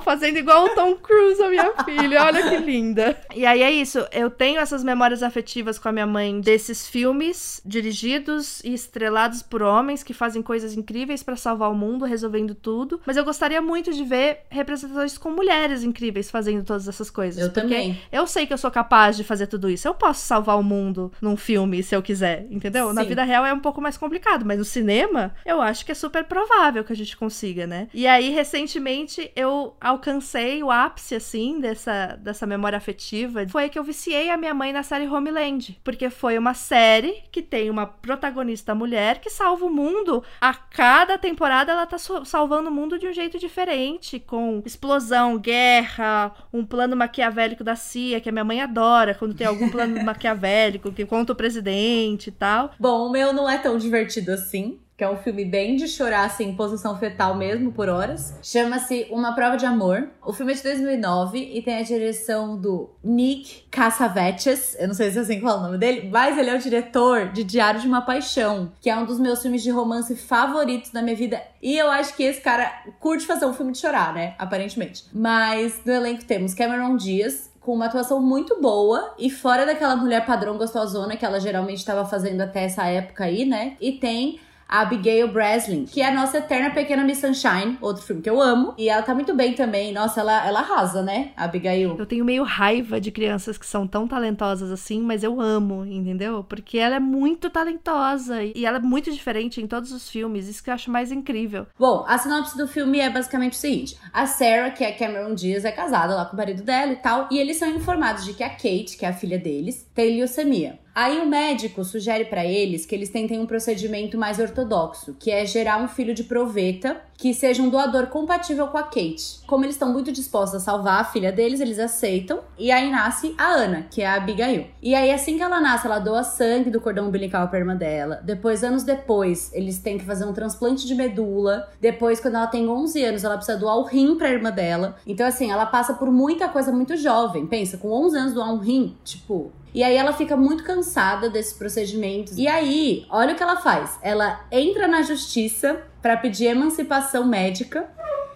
fazendo 0.00 0.36
igual 0.36 0.66
o 0.66 0.74
Tom 0.76 0.94
Cruise, 0.94 1.42
a 1.42 1.48
minha 1.48 1.72
filha. 1.84 2.22
Olha 2.22 2.48
que 2.48 2.56
linda. 2.58 3.18
E 3.34 3.44
aí 3.44 3.62
é 3.64 3.70
isso, 3.72 4.06
eu 4.12 4.30
tenho 4.30 4.60
essas 4.60 4.84
memórias 4.84 5.24
afetivas 5.24 5.76
com 5.76 5.88
a 5.88 5.92
minha 5.92 6.06
mãe 6.06 6.40
desses 6.40 6.86
filmes 6.86 7.60
dirigidos 7.66 8.62
e 8.62 8.72
estrelados 8.72 9.42
por 9.42 9.60
homens 9.60 10.04
que 10.04 10.14
fazem 10.14 10.40
coisas 10.40 10.76
incríveis 10.76 11.20
para 11.20 11.34
salvar 11.34 11.68
o 11.68 11.74
mundo, 11.74 12.04
resolvendo 12.04 12.54
tudo. 12.54 13.00
Mas 13.04 13.16
eu 13.16 13.24
gostaria 13.24 13.60
muito 13.60 13.92
de 13.92 14.04
ver 14.04 14.19
representações 14.48 15.16
com 15.18 15.30
mulheres 15.30 15.82
incríveis 15.82 16.30
fazendo 16.30 16.64
todas 16.64 16.88
essas 16.88 17.10
coisas. 17.10 17.42
Eu 17.42 17.52
também. 17.52 18.00
Eu 18.10 18.26
sei 18.26 18.46
que 18.46 18.52
eu 18.52 18.58
sou 18.58 18.70
capaz 18.70 19.16
de 19.16 19.24
fazer 19.24 19.46
tudo 19.46 19.68
isso. 19.68 19.86
Eu 19.86 19.94
posso 19.94 20.26
salvar 20.26 20.58
o 20.58 20.62
mundo 20.62 21.12
num 21.20 21.36
filme 21.36 21.82
se 21.82 21.94
eu 21.94 22.02
quiser, 22.02 22.46
entendeu? 22.50 22.88
Sim. 22.88 22.94
Na 22.94 23.02
vida 23.02 23.24
real 23.24 23.44
é 23.44 23.52
um 23.52 23.60
pouco 23.60 23.80
mais 23.80 23.96
complicado, 23.96 24.44
mas 24.44 24.58
no 24.58 24.64
cinema 24.64 25.34
eu 25.44 25.60
acho 25.60 25.84
que 25.84 25.92
é 25.92 25.94
super 25.94 26.24
provável 26.24 26.84
que 26.84 26.92
a 26.92 26.96
gente 26.96 27.16
consiga, 27.16 27.66
né? 27.66 27.88
E 27.92 28.06
aí, 28.06 28.30
recentemente, 28.30 29.30
eu 29.34 29.76
alcancei 29.80 30.62
o 30.62 30.70
ápice, 30.70 31.14
assim, 31.14 31.60
dessa, 31.60 32.18
dessa 32.20 32.46
memória 32.46 32.76
afetiva. 32.76 33.46
Foi 33.48 33.68
que 33.68 33.78
eu 33.78 33.84
viciei 33.84 34.30
a 34.30 34.36
minha 34.36 34.54
mãe 34.54 34.72
na 34.72 34.82
série 34.82 35.08
Homeland. 35.08 35.78
Porque 35.84 36.10
foi 36.10 36.38
uma 36.38 36.54
série 36.54 37.22
que 37.30 37.42
tem 37.42 37.70
uma 37.70 37.86
protagonista 37.86 38.74
mulher 38.74 39.20
que 39.20 39.30
salva 39.30 39.64
o 39.64 39.70
mundo. 39.70 40.22
A 40.40 40.54
cada 40.54 41.18
temporada 41.18 41.72
ela 41.72 41.86
tá 41.86 41.98
salvando 41.98 42.70
o 42.70 42.72
mundo 42.72 42.98
de 42.98 43.06
um 43.06 43.12
jeito 43.12 43.38
diferente 43.38 44.09
com 44.18 44.62
explosão, 44.64 45.38
guerra, 45.38 46.32
um 46.52 46.64
plano 46.64 46.96
maquiavélico 46.96 47.62
da 47.62 47.76
CIA, 47.76 48.20
que 48.20 48.28
a 48.28 48.32
minha 48.32 48.44
mãe 48.44 48.60
adora, 48.60 49.14
quando 49.14 49.34
tem 49.34 49.46
algum 49.46 49.68
plano 49.68 50.00
maquiavélico 50.04 50.92
que 50.92 51.06
conta 51.06 51.32
o 51.32 51.36
presidente 51.36 52.28
e 52.28 52.32
tal. 52.32 52.72
Bom, 52.78 53.06
o 53.06 53.12
meu 53.12 53.32
não 53.32 53.48
é 53.48 53.58
tão 53.58 53.78
divertido 53.78 54.32
assim. 54.32 54.80
Que 55.00 55.04
é 55.04 55.08
um 55.08 55.16
filme 55.16 55.46
bem 55.46 55.76
de 55.76 55.88
chorar, 55.88 56.26
assim, 56.26 56.50
em 56.50 56.54
posição 56.54 56.94
fetal 56.98 57.34
mesmo, 57.34 57.72
por 57.72 57.88
horas. 57.88 58.34
Chama-se 58.42 59.06
Uma 59.10 59.34
Prova 59.34 59.56
de 59.56 59.64
Amor. 59.64 60.10
O 60.22 60.30
filme 60.30 60.52
é 60.52 60.54
de 60.54 60.62
2009 60.62 61.38
e 61.38 61.62
tem 61.62 61.78
a 61.78 61.82
direção 61.82 62.54
do 62.54 62.90
Nick 63.02 63.62
Cassavetes. 63.70 64.76
Eu 64.78 64.88
não 64.88 64.94
sei 64.94 65.10
se 65.10 65.16
é 65.16 65.22
assim 65.22 65.36
que 65.36 65.40
fala 65.40 65.60
o 65.60 65.62
nome 65.62 65.78
dele, 65.78 66.10
mas 66.12 66.36
ele 66.36 66.50
é 66.50 66.54
o 66.54 66.58
diretor 66.58 67.32
de 67.32 67.42
Diário 67.42 67.80
de 67.80 67.88
uma 67.88 68.02
Paixão, 68.02 68.72
que 68.78 68.90
é 68.90 68.96
um 68.98 69.06
dos 69.06 69.18
meus 69.18 69.40
filmes 69.40 69.62
de 69.62 69.70
romance 69.70 70.14
favoritos 70.14 70.90
da 70.90 71.00
minha 71.00 71.16
vida. 71.16 71.40
E 71.62 71.78
eu 71.78 71.90
acho 71.90 72.14
que 72.14 72.22
esse 72.22 72.42
cara 72.42 72.70
curte 73.00 73.24
fazer 73.24 73.46
um 73.46 73.54
filme 73.54 73.72
de 73.72 73.78
chorar, 73.78 74.12
né? 74.12 74.34
Aparentemente. 74.36 75.06
Mas 75.14 75.80
no 75.82 75.94
elenco 75.94 76.26
temos 76.26 76.52
Cameron 76.52 76.98
Diaz, 76.98 77.50
com 77.58 77.72
uma 77.72 77.86
atuação 77.86 78.20
muito 78.20 78.60
boa 78.60 79.14
e 79.18 79.30
fora 79.30 79.64
daquela 79.64 79.96
mulher 79.96 80.26
padrão 80.26 80.58
gostosona 80.58 81.16
que 81.16 81.24
ela 81.24 81.40
geralmente 81.40 81.78
estava 81.78 82.04
fazendo 82.04 82.42
até 82.42 82.64
essa 82.64 82.84
época 82.84 83.24
aí, 83.24 83.46
né? 83.46 83.78
E 83.80 83.92
tem 83.92 84.38
a 84.70 84.82
Abigail 84.82 85.26
Breslin, 85.26 85.84
que 85.84 86.00
é 86.00 86.06
a 86.06 86.14
nossa 86.14 86.38
eterna 86.38 86.70
pequena 86.70 87.02
Miss 87.02 87.18
Sunshine, 87.18 87.76
outro 87.80 88.04
filme 88.04 88.22
que 88.22 88.30
eu 88.30 88.40
amo. 88.40 88.72
E 88.78 88.88
ela 88.88 89.02
tá 89.02 89.12
muito 89.12 89.34
bem 89.34 89.52
também. 89.52 89.92
Nossa, 89.92 90.20
ela, 90.20 90.46
ela 90.46 90.60
arrasa, 90.60 91.02
né, 91.02 91.32
a 91.36 91.44
Abigail? 91.44 91.96
Eu 91.98 92.06
tenho 92.06 92.24
meio 92.24 92.44
raiva 92.44 93.00
de 93.00 93.10
crianças 93.10 93.58
que 93.58 93.66
são 93.66 93.86
tão 93.86 94.06
talentosas 94.06 94.70
assim, 94.70 95.00
mas 95.00 95.24
eu 95.24 95.40
amo, 95.40 95.84
entendeu? 95.84 96.44
Porque 96.44 96.78
ela 96.78 96.96
é 96.96 97.00
muito 97.00 97.50
talentosa 97.50 98.44
e 98.44 98.64
ela 98.64 98.78
é 98.78 98.80
muito 98.80 99.10
diferente 99.10 99.60
em 99.60 99.66
todos 99.66 99.90
os 99.90 100.08
filmes. 100.08 100.48
Isso 100.48 100.62
que 100.62 100.70
eu 100.70 100.74
acho 100.74 100.90
mais 100.90 101.10
incrível. 101.10 101.66
Bom, 101.76 102.04
a 102.06 102.16
sinopse 102.16 102.56
do 102.56 102.68
filme 102.68 103.00
é 103.00 103.10
basicamente 103.10 103.54
o 103.54 103.56
seguinte: 103.56 103.98
a 104.12 104.26
Sarah, 104.26 104.70
que 104.70 104.84
é 104.84 104.92
Cameron 104.92 105.34
Diaz, 105.34 105.64
é 105.64 105.72
casada 105.72 106.14
lá 106.14 106.24
com 106.26 106.34
o 106.34 106.36
marido 106.36 106.62
dela 106.62 106.92
e 106.92 106.96
tal, 106.96 107.28
e 107.30 107.38
eles 107.38 107.56
são 107.56 107.68
informados 107.68 108.24
de 108.24 108.34
que 108.34 108.44
a 108.44 108.50
Kate, 108.50 108.96
que 108.96 109.04
é 109.04 109.08
a 109.08 109.12
filha 109.12 109.38
deles, 109.38 109.88
tem 109.94 110.16
leucemia. 110.16 110.78
Aí 110.94 111.20
o 111.20 111.26
médico 111.26 111.84
sugere 111.84 112.24
para 112.24 112.44
eles 112.44 112.84
que 112.84 112.94
eles 112.94 113.10
tentem 113.10 113.38
um 113.38 113.46
procedimento 113.46 114.18
mais 114.18 114.38
ortodoxo, 114.38 115.16
que 115.18 115.30
é 115.30 115.46
gerar 115.46 115.82
um 115.82 115.88
filho 115.88 116.14
de 116.14 116.24
proveta 116.24 117.00
que 117.20 117.34
seja 117.34 117.62
um 117.62 117.68
doador 117.68 118.06
compatível 118.06 118.66
com 118.68 118.78
a 118.78 118.82
Kate. 118.82 119.40
Como 119.46 119.62
eles 119.62 119.74
estão 119.74 119.92
muito 119.92 120.10
dispostos 120.10 120.62
a 120.62 120.64
salvar 120.64 121.02
a 121.02 121.04
filha 121.04 121.30
deles, 121.30 121.60
eles 121.60 121.78
aceitam. 121.78 122.40
E 122.58 122.72
aí 122.72 122.90
nasce 122.90 123.34
a 123.36 123.46
Ana, 123.46 123.82
que 123.90 124.00
é 124.00 124.06
a 124.06 124.14
Abigail. 124.14 124.68
E 124.82 124.94
aí 124.94 125.12
assim 125.12 125.36
que 125.36 125.42
ela 125.42 125.60
nasce, 125.60 125.86
ela 125.86 125.98
doa 125.98 126.24
sangue 126.24 126.70
do 126.70 126.80
cordão 126.80 127.08
umbilical 127.08 127.46
pra 127.48 127.58
irmã 127.58 127.76
dela. 127.76 128.22
Depois, 128.24 128.64
anos 128.64 128.84
depois, 128.84 129.50
eles 129.52 129.78
têm 129.80 129.98
que 129.98 130.04
fazer 130.06 130.24
um 130.24 130.32
transplante 130.32 130.86
de 130.86 130.94
medula. 130.94 131.68
Depois, 131.78 132.20
quando 132.20 132.36
ela 132.36 132.46
tem 132.46 132.66
11 132.66 133.04
anos, 133.04 133.22
ela 133.22 133.36
precisa 133.36 133.58
doar 133.58 133.76
o 133.76 133.84
rim 133.84 134.16
pra 134.16 134.30
irmã 134.30 134.50
dela. 134.50 134.96
Então 135.06 135.26
assim, 135.26 135.52
ela 135.52 135.66
passa 135.66 135.92
por 135.92 136.10
muita 136.10 136.48
coisa 136.48 136.72
muito 136.72 136.96
jovem. 136.96 137.46
Pensa, 137.46 137.76
com 137.76 137.92
11 137.92 138.16
anos 138.16 138.32
doar 138.32 138.50
um 138.50 138.58
rim, 138.58 138.96
tipo, 139.04 139.52
e 139.74 139.84
aí 139.84 139.94
ela 139.94 140.12
fica 140.12 140.36
muito 140.36 140.64
cansada 140.64 141.30
desses 141.30 141.52
procedimentos. 141.52 142.36
E 142.36 142.48
aí, 142.48 143.06
olha 143.08 143.34
o 143.34 143.36
que 143.36 143.42
ela 143.42 143.56
faz. 143.56 143.98
Ela 144.02 144.40
entra 144.50 144.88
na 144.88 145.02
justiça 145.02 145.80
para 146.00 146.16
pedir 146.16 146.46
emancipação 146.46 147.26
médica 147.26 147.88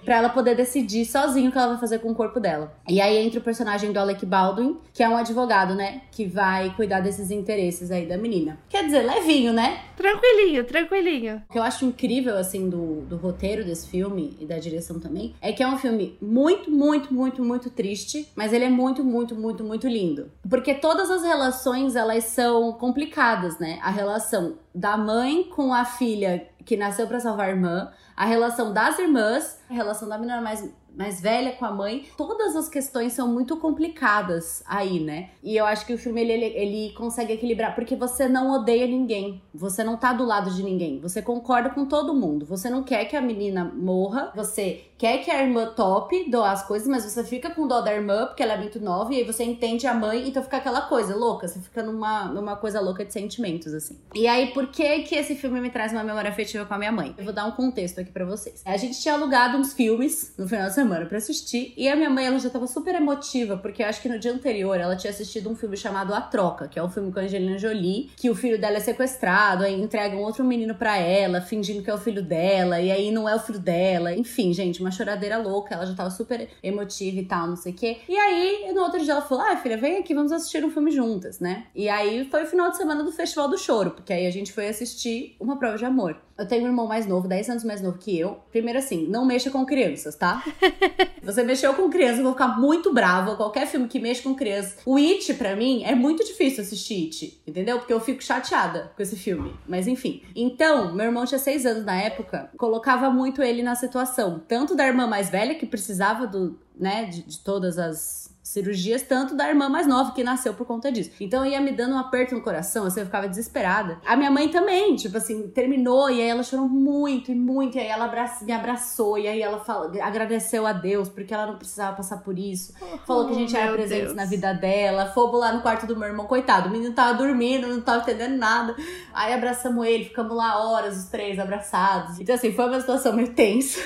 para 0.04 0.16
ela 0.16 0.28
poder 0.28 0.54
decidir 0.54 1.04
sozinho 1.04 1.48
o 1.48 1.52
que 1.52 1.58
ela 1.58 1.68
vai 1.68 1.78
fazer 1.78 1.98
com 1.98 2.10
o 2.10 2.14
corpo 2.14 2.38
dela. 2.38 2.72
E 2.88 3.00
aí 3.00 3.16
entra 3.16 3.40
o 3.40 3.42
personagem 3.42 3.92
do 3.92 3.98
Alec 3.98 4.24
Baldwin, 4.26 4.78
que 4.92 5.02
é 5.02 5.08
um 5.08 5.16
advogado, 5.16 5.74
né, 5.74 6.02
que 6.10 6.26
vai 6.26 6.74
cuidar 6.76 7.00
desses 7.00 7.30
interesses 7.30 7.90
aí 7.90 8.06
da 8.06 8.18
menina. 8.18 8.58
Quer 8.68 8.84
dizer, 8.84 9.02
levinho, 9.02 9.52
né? 9.52 9.80
Tranquilinho, 9.96 10.64
tranquilinho. 10.64 11.42
O 11.48 11.52
que 11.52 11.58
eu 11.58 11.62
acho 11.62 11.84
incrível, 11.84 12.36
assim, 12.36 12.68
do, 12.68 13.02
do 13.02 13.16
roteiro 13.16 13.64
desse 13.64 13.88
filme 13.88 14.36
e 14.38 14.44
da 14.44 14.58
direção 14.58 15.00
também, 15.00 15.34
é 15.40 15.52
que 15.52 15.62
é 15.62 15.68
um 15.68 15.78
filme 15.78 16.18
muito, 16.20 16.70
muito, 16.70 17.14
muito, 17.14 17.42
muito 17.42 17.70
triste, 17.70 18.28
mas 18.36 18.52
ele 18.52 18.64
é 18.64 18.70
muito, 18.70 19.02
muito, 19.02 19.34
muito, 19.34 19.64
muito 19.64 19.88
lindo. 19.88 20.30
Porque 20.48 20.74
todas 20.74 21.10
as 21.10 21.22
relações, 21.22 21.96
elas 21.96 22.24
são 22.24 22.72
complicadas, 22.72 23.58
né? 23.58 23.78
A 23.82 23.90
relação 23.90 24.58
da 24.74 24.96
mãe 24.96 25.44
com 25.44 25.72
a 25.72 25.84
filha 25.84 26.48
que 26.64 26.76
nasceu 26.76 27.06
para 27.06 27.20
salvar 27.20 27.46
a 27.46 27.50
irmã, 27.50 27.90
a 28.16 28.24
relação 28.24 28.72
das 28.72 28.98
irmãs, 28.98 29.58
a 29.68 29.74
relação 29.74 30.08
da 30.08 30.16
menina 30.16 30.40
mais 30.40 30.68
mais 30.96 31.20
velha 31.20 31.52
com 31.52 31.64
a 31.64 31.72
mãe. 31.72 32.06
Todas 32.16 32.56
as 32.56 32.68
questões 32.68 33.12
são 33.12 33.28
muito 33.28 33.56
complicadas 33.56 34.62
aí, 34.66 35.00
né? 35.00 35.30
E 35.42 35.56
eu 35.56 35.66
acho 35.66 35.84
que 35.84 35.92
o 35.92 35.98
filme 35.98 36.20
ele, 36.20 36.32
ele, 36.32 36.44
ele, 36.56 36.94
consegue 36.94 37.32
equilibrar, 37.32 37.74
porque 37.74 37.96
você 37.96 38.28
não 38.28 38.52
odeia 38.52 38.86
ninguém, 38.86 39.42
você 39.52 39.82
não 39.82 39.96
tá 39.96 40.12
do 40.12 40.24
lado 40.24 40.50
de 40.50 40.62
ninguém, 40.62 41.00
você 41.00 41.20
concorda 41.20 41.70
com 41.70 41.84
todo 41.84 42.14
mundo. 42.14 42.46
Você 42.46 42.70
não 42.70 42.82
quer 42.82 43.04
que 43.06 43.16
a 43.16 43.20
menina 43.20 43.64
morra, 43.64 44.32
você 44.34 44.84
quer 44.96 45.18
que 45.18 45.30
a 45.30 45.42
irmã 45.42 45.66
top 45.74 46.30
doar 46.30 46.52
as 46.52 46.66
coisas, 46.66 46.86
mas 46.88 47.04
você 47.04 47.24
fica 47.24 47.50
com 47.50 47.66
dó 47.66 47.80
da 47.80 47.92
irmã 47.92 48.26
porque 48.26 48.42
ela 48.42 48.54
é 48.54 48.58
muito 48.58 48.80
nova 48.80 49.12
e 49.12 49.18
aí 49.18 49.24
você 49.24 49.44
entende 49.44 49.86
a 49.86 49.94
mãe, 49.94 50.28
então 50.28 50.42
fica 50.42 50.58
aquela 50.58 50.82
coisa 50.82 51.14
louca, 51.14 51.48
você 51.48 51.58
fica 51.58 51.82
numa, 51.82 52.26
numa 52.26 52.56
coisa 52.56 52.80
louca 52.80 53.04
de 53.04 53.12
sentimentos, 53.12 53.74
assim. 53.74 53.98
E 54.14 54.26
aí, 54.26 54.52
por 54.52 54.68
que 54.68 55.00
que 55.02 55.14
esse 55.14 55.34
filme 55.34 55.60
me 55.60 55.70
traz 55.70 55.92
uma 55.92 56.04
memória 56.04 56.30
afetiva 56.30 56.64
com 56.64 56.74
a 56.74 56.78
minha 56.78 56.92
mãe? 56.92 57.14
Eu 57.18 57.24
vou 57.24 57.32
dar 57.32 57.44
um 57.46 57.50
contexto 57.50 58.00
aqui 58.00 58.12
para 58.12 58.24
vocês. 58.24 58.62
A 58.64 58.76
gente 58.76 59.00
tinha 59.00 59.14
alugado 59.14 59.58
uns 59.58 59.72
filmes 59.72 60.32
no 60.38 60.48
final 60.48 60.68
de 60.68 60.74
semana 60.74 60.83
para 61.06 61.18
assistir 61.18 61.72
e 61.76 61.88
a 61.88 61.96
minha 61.96 62.10
mãe, 62.10 62.26
ela 62.26 62.38
já 62.38 62.50
tava 62.50 62.66
super 62.66 62.94
emotiva, 62.94 63.56
porque 63.56 63.82
eu 63.82 63.86
acho 63.86 64.00
que 64.00 64.08
no 64.08 64.18
dia 64.18 64.32
anterior 64.32 64.78
ela 64.78 64.96
tinha 64.96 65.10
assistido 65.10 65.50
um 65.50 65.56
filme 65.56 65.76
chamado 65.76 66.14
A 66.14 66.20
Troca, 66.20 66.68
que 66.68 66.78
é 66.78 66.82
um 66.82 66.88
filme 66.88 67.12
com 67.12 67.18
a 67.18 67.22
Angelina 67.22 67.58
Jolie, 67.58 68.10
que 68.16 68.30
o 68.30 68.34
filho 68.34 68.60
dela 68.60 68.76
é 68.76 68.80
sequestrado, 68.80 69.64
aí 69.64 69.80
entregam 69.80 70.20
outro 70.20 70.44
menino 70.44 70.74
para 70.74 70.96
ela, 70.98 71.40
fingindo 71.40 71.82
que 71.82 71.90
é 71.90 71.94
o 71.94 71.98
filho 71.98 72.22
dela, 72.22 72.80
e 72.80 72.90
aí 72.90 73.10
não 73.10 73.28
é 73.28 73.34
o 73.34 73.38
filho 73.38 73.58
dela. 73.58 74.14
Enfim, 74.14 74.52
gente, 74.52 74.80
uma 74.80 74.90
choradeira 74.90 75.38
louca, 75.38 75.74
ela 75.74 75.86
já 75.86 75.94
tava 75.94 76.10
super 76.10 76.48
emotiva 76.62 77.20
e 77.20 77.24
tal, 77.24 77.46
não 77.46 77.56
sei 77.56 77.72
o 77.72 77.74
quê. 77.74 77.98
E 78.08 78.16
aí, 78.16 78.72
no 78.72 78.82
outro 78.82 79.02
dia 79.02 79.12
ela 79.12 79.22
falou: 79.22 79.44
ah, 79.44 79.56
filha, 79.56 79.76
vem 79.76 79.98
aqui, 79.98 80.14
vamos 80.14 80.32
assistir 80.32 80.64
um 80.64 80.70
filme 80.70 80.90
juntas, 80.90 81.40
né? 81.40 81.66
E 81.74 81.88
aí 81.88 82.28
foi 82.30 82.44
o 82.44 82.46
final 82.46 82.70
de 82.70 82.76
semana 82.76 83.02
do 83.02 83.12
Festival 83.12 83.48
do 83.48 83.58
Choro, 83.58 83.92
porque 83.92 84.12
aí 84.12 84.26
a 84.26 84.30
gente 84.30 84.52
foi 84.52 84.68
assistir 84.68 85.36
Uma 85.40 85.58
Prova 85.58 85.76
de 85.76 85.84
Amor. 85.84 86.16
Eu 86.36 86.48
tenho 86.48 86.64
um 86.64 86.66
irmão 86.66 86.88
mais 86.88 87.06
novo, 87.06 87.28
10 87.28 87.50
anos 87.50 87.64
mais 87.64 87.80
novo 87.80 87.96
que 87.96 88.18
eu. 88.18 88.40
Primeiro 88.50 88.78
assim, 88.78 89.06
não 89.06 89.24
mexa 89.24 89.50
com 89.50 89.64
crianças, 89.64 90.16
tá? 90.16 90.42
Você 91.22 91.42
mexeu 91.42 91.74
com 91.74 91.88
criança, 91.88 92.18
eu 92.18 92.24
vou 92.24 92.32
ficar 92.32 92.58
muito 92.58 92.92
brava. 92.92 93.36
Qualquer 93.36 93.66
filme 93.66 93.88
que 93.88 93.98
mexa 93.98 94.22
com 94.22 94.34
criança. 94.34 94.76
O 94.84 94.96
It, 94.96 95.32
pra 95.34 95.56
mim, 95.56 95.82
é 95.84 95.94
muito 95.94 96.24
difícil 96.24 96.62
assistir 96.62 97.04
It, 97.04 97.40
entendeu? 97.46 97.78
Porque 97.78 97.92
eu 97.92 98.00
fico 98.00 98.22
chateada 98.22 98.92
com 98.94 99.02
esse 99.02 99.16
filme. 99.16 99.54
Mas 99.66 99.86
enfim. 99.86 100.22
Então, 100.34 100.94
meu 100.94 101.06
irmão 101.06 101.24
tinha 101.24 101.38
6 101.38 101.66
anos 101.66 101.84
na 101.84 102.00
época, 102.00 102.50
colocava 102.56 103.10
muito 103.10 103.42
ele 103.42 103.62
na 103.62 103.74
situação. 103.74 104.42
Tanto 104.46 104.74
da 104.74 104.86
irmã 104.86 105.06
mais 105.06 105.30
velha, 105.30 105.54
que 105.54 105.66
precisava 105.66 106.26
do, 106.26 106.58
né, 106.78 107.06
de, 107.06 107.22
de 107.22 107.38
todas 107.38 107.78
as 107.78 108.23
cirurgias, 108.54 109.02
tanto 109.02 109.34
da 109.34 109.48
irmã 109.48 109.68
mais 109.68 109.84
nova 109.84 110.12
que 110.12 110.22
nasceu 110.22 110.54
por 110.54 110.64
conta 110.64 110.90
disso. 110.92 111.10
Então 111.20 111.44
ia 111.44 111.60
me 111.60 111.72
dando 111.72 111.94
um 111.94 111.98
aperto 111.98 112.36
no 112.36 112.40
coração, 112.40 112.86
assim, 112.86 113.00
eu 113.00 113.06
ficava 113.06 113.28
desesperada. 113.28 113.98
A 114.06 114.16
minha 114.16 114.30
mãe 114.30 114.48
também, 114.48 114.94
tipo 114.94 115.16
assim, 115.16 115.48
terminou 115.48 116.08
e 116.08 116.20
aí 116.20 116.28
ela 116.28 116.44
chorou 116.44 116.68
muito 116.68 117.32
e 117.32 117.34
muito, 117.34 117.76
e 117.76 117.80
aí 117.80 117.88
ela 117.88 118.10
me 118.42 118.52
abraçou, 118.52 119.18
e 119.18 119.26
aí 119.26 119.42
ela 119.42 119.58
falou, 119.58 119.90
agradeceu 120.00 120.66
a 120.66 120.72
Deus 120.72 121.08
porque 121.08 121.34
ela 121.34 121.46
não 121.46 121.56
precisava 121.56 121.96
passar 121.96 122.18
por 122.18 122.38
isso. 122.38 122.72
Falou 123.04 123.26
que 123.26 123.32
a 123.32 123.38
gente 123.38 123.54
oh, 123.54 123.58
era 123.58 123.72
presente 123.72 124.02
Deus. 124.02 124.14
na 124.14 124.24
vida 124.24 124.54
dela. 124.54 125.06
Fomos 125.06 125.40
lá 125.40 125.52
no 125.52 125.60
quarto 125.60 125.86
do 125.86 125.96
meu 125.96 126.08
irmão, 126.08 126.26
coitado, 126.26 126.68
o 126.68 126.70
menino 126.72 126.94
tava 126.94 127.14
dormindo, 127.14 127.66
não 127.66 127.80
tava 127.80 128.02
entendendo 128.02 128.36
nada. 128.36 128.76
Aí 129.12 129.32
abraçamos 129.32 129.84
ele, 129.84 130.04
ficamos 130.04 130.36
lá 130.36 130.64
horas, 130.64 130.96
os 130.96 131.06
três 131.06 131.40
abraçados. 131.40 132.20
Então, 132.20 132.36
assim, 132.36 132.52
foi 132.52 132.66
uma 132.66 132.78
situação 132.78 133.12
meio 133.14 133.34
tensa. 133.34 133.80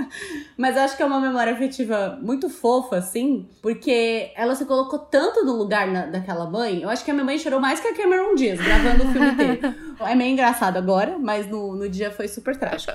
Mas 0.58 0.76
acho 0.76 0.94
que 0.94 1.02
é 1.02 1.06
uma 1.06 1.20
memória 1.20 1.54
afetiva 1.54 2.18
muito 2.20 2.50
fofa, 2.50 2.96
assim, 2.96 3.48
porque 3.62 4.09
ela 4.34 4.54
se 4.54 4.64
colocou 4.64 4.98
tanto 4.98 5.44
no 5.44 5.56
lugar 5.56 5.86
na, 5.86 6.06
daquela 6.06 6.48
mãe. 6.48 6.82
Eu 6.82 6.88
acho 6.88 7.04
que 7.04 7.10
a 7.10 7.14
minha 7.14 7.24
mãe 7.24 7.38
chorou 7.38 7.60
mais 7.60 7.80
que 7.80 7.88
a 7.88 7.94
Cameron 7.94 8.34
Diaz 8.34 8.60
gravando 8.60 9.04
o 9.04 9.12
filme 9.12 9.30
inteiro. 9.30 9.90
É 10.00 10.14
meio 10.14 10.32
engraçado 10.32 10.78
agora, 10.78 11.18
mas 11.18 11.46
no, 11.46 11.76
no 11.76 11.86
dia 11.86 12.10
foi 12.10 12.26
super 12.26 12.56
trágico. 12.56 12.92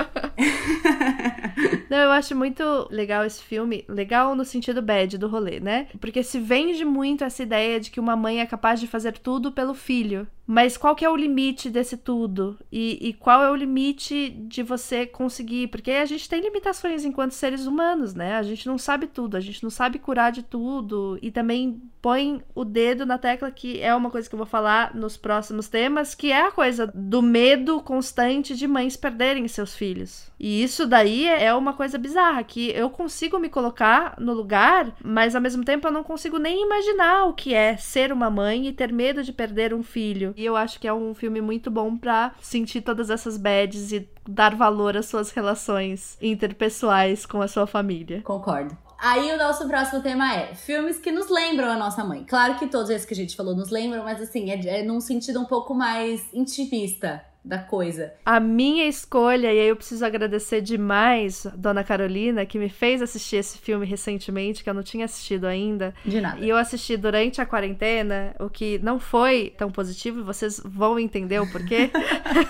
Não, 1.88 1.98
eu 1.98 2.12
acho 2.12 2.36
muito 2.36 2.88
legal 2.90 3.24
esse 3.24 3.44
filme. 3.44 3.86
Legal 3.88 4.36
no 4.36 4.44
sentido 4.44 4.82
bad 4.82 5.16
do 5.16 5.28
rolê, 5.28 5.60
né? 5.60 5.86
Porque 6.02 6.24
se 6.24 6.40
vende 6.40 6.84
muito 6.84 7.24
essa 7.24 7.44
ideia 7.44 7.80
de 7.80 7.92
que 7.92 8.00
uma 8.00 8.16
mãe 8.16 8.42
é 8.42 8.46
capaz 8.48 8.80
de 8.80 8.88
fazer 8.88 9.20
tudo 9.20 9.52
pelo 9.52 9.76
filho. 9.76 10.28
Mas 10.48 10.78
qual 10.78 10.96
que 10.96 11.04
é 11.04 11.10
o 11.10 11.16
limite 11.16 11.70
desse 11.70 11.98
tudo? 11.98 12.58
E, 12.72 13.10
e, 13.10 13.14
qual 13.14 13.44
é 13.44 13.50
o 13.50 13.56
limite 13.56 14.30
de 14.30 14.62
você 14.62 15.06
conseguir? 15.06 15.68
Porque 15.68 15.92
a 15.92 16.06
gente 16.06 16.30
tem 16.30 16.42
limitações 16.42 17.04
enquanto 17.04 17.32
seres 17.32 17.66
humanos, 17.66 18.14
né? 18.14 18.36
A 18.38 18.44
gente 18.44 18.68
não 18.68 18.78
sabe 18.78 19.08
tudo, 19.08 19.36
a 19.36 19.40
gente 19.40 19.64
não 19.64 19.70
sabe 19.72 19.98
curar 19.98 20.32
de 20.32 20.44
tudo. 20.44 21.18
E 21.22 21.32
também 21.32 21.82
põe 22.06 22.44
o 22.54 22.64
dedo 22.64 23.04
na 23.04 23.18
tecla 23.18 23.50
que 23.50 23.82
é 23.82 23.96
uma 23.96 24.12
coisa 24.12 24.30
que 24.30 24.36
eu 24.36 24.38
vou 24.38 24.46
falar 24.46 24.94
nos 24.94 25.18
próximos 25.18 25.68
temas, 25.68 26.14
que 26.14 26.32
é 26.32 26.46
a 26.46 26.52
coisa 26.52 26.86
do 26.94 27.20
medo 27.20 27.82
constante 27.82 28.56
de 28.56 28.68
mães 28.68 28.96
perderem 28.96 29.48
seus 29.48 29.76
filhos. 29.76 30.32
E 30.40 30.62
isso 30.62 30.86
daí 30.86 31.26
é 31.26 31.52
uma 31.56 31.74
coisa 31.74 31.98
bizarra, 31.98 32.44
que 32.44 32.70
eu 32.70 32.92
consigo 32.92 33.40
me 33.40 33.50
colocar 33.50 34.16
no 34.20 34.34
lugar, 34.34 34.96
mas 35.04 35.34
ao 35.34 35.42
mesmo 35.42 35.66
tempo 35.66 35.88
eu 35.88 35.92
não 35.92 36.04
consigo 36.04 36.38
nem 36.38 36.64
imaginar 36.64 37.26
o 37.26 37.34
que 37.34 37.56
é 37.56 37.76
ser 37.78 38.12
uma 38.12 38.30
mãe 38.30 38.68
e 38.68 38.74
ter 38.74 38.94
medo 38.94 39.24
de 39.24 39.34
perder 39.34 39.74
um 39.74 39.82
filho. 39.82 40.35
E 40.36 40.44
eu 40.44 40.56
acho 40.56 40.80
que 40.80 40.88
é 40.88 40.94
um 40.94 41.14
filme 41.14 41.40
muito 41.40 41.72
bom 41.72 41.96
para 41.96 42.34
sentir 42.42 42.82
todas 42.82 43.10
essas 43.10 43.38
bads 43.38 43.94
e 43.94 44.10
dar 44.28 44.54
valor 44.54 44.98
às 44.98 45.06
suas 45.06 45.32
relações 45.32 46.18
interpessoais 46.22 47.26
com 47.26 47.42
a 47.42 47.48
sua 47.48 47.66
família. 47.66 48.22
Concordo. 48.22 48.78
Aí 48.98 49.32
o 49.32 49.38
nosso 49.38 49.68
próximo 49.68 50.02
tema 50.02 50.34
é 50.34 50.56
filmes 50.56 51.00
que 51.00 51.12
nos 51.12 51.30
lembram 51.30 51.70
a 51.70 51.78
nossa 51.78 52.04
mãe. 52.04 52.24
Claro 52.24 52.56
que 52.56 52.68
todos 52.68 52.90
esses 52.90 53.06
que 53.06 53.14
a 53.14 53.18
gente 53.18 53.36
falou 53.36 53.56
nos 53.56 53.70
lembram, 53.70 54.04
mas 54.04 54.22
assim, 54.22 54.50
é, 54.50 54.80
é 54.80 54.84
num 54.84 55.00
sentido 55.00 55.40
um 55.40 55.46
pouco 55.46 55.74
mais 55.74 56.22
intimista 56.34 57.24
da 57.46 57.60
coisa. 57.60 58.12
A 58.26 58.40
minha 58.40 58.88
escolha, 58.88 59.54
e 59.54 59.60
aí 59.60 59.68
eu 59.68 59.76
preciso 59.76 60.04
agradecer 60.04 60.62
demais 60.62 61.46
Dona 61.56 61.84
Carolina, 61.84 62.46
que 62.46 62.58
me 62.58 62.70
fez 62.70 63.02
assistir 63.02 63.38
esse 63.38 63.60
filme 63.60 63.86
recentemente, 63.86 64.64
que 64.64 64.70
eu 64.70 64.74
não 64.74 64.82
tinha 64.82 65.06
assistido 65.06 65.46
ainda. 65.46 65.94
De 66.04 66.20
nada. 66.20 66.40
E 66.40 66.50
eu 66.50 66.58
assisti 66.58 66.98
durante 66.98 67.40
a 67.40 67.46
quarentena, 67.46 68.36
o 68.40 68.50
que 68.50 68.80
não 68.80 69.00
foi 69.00 69.54
tão 69.56 69.72
positivo, 69.72 70.20
e 70.20 70.24
vocês 70.24 70.60
vão 70.66 70.98
entender 70.98 71.40
o 71.40 71.52
porquê. 71.52 71.92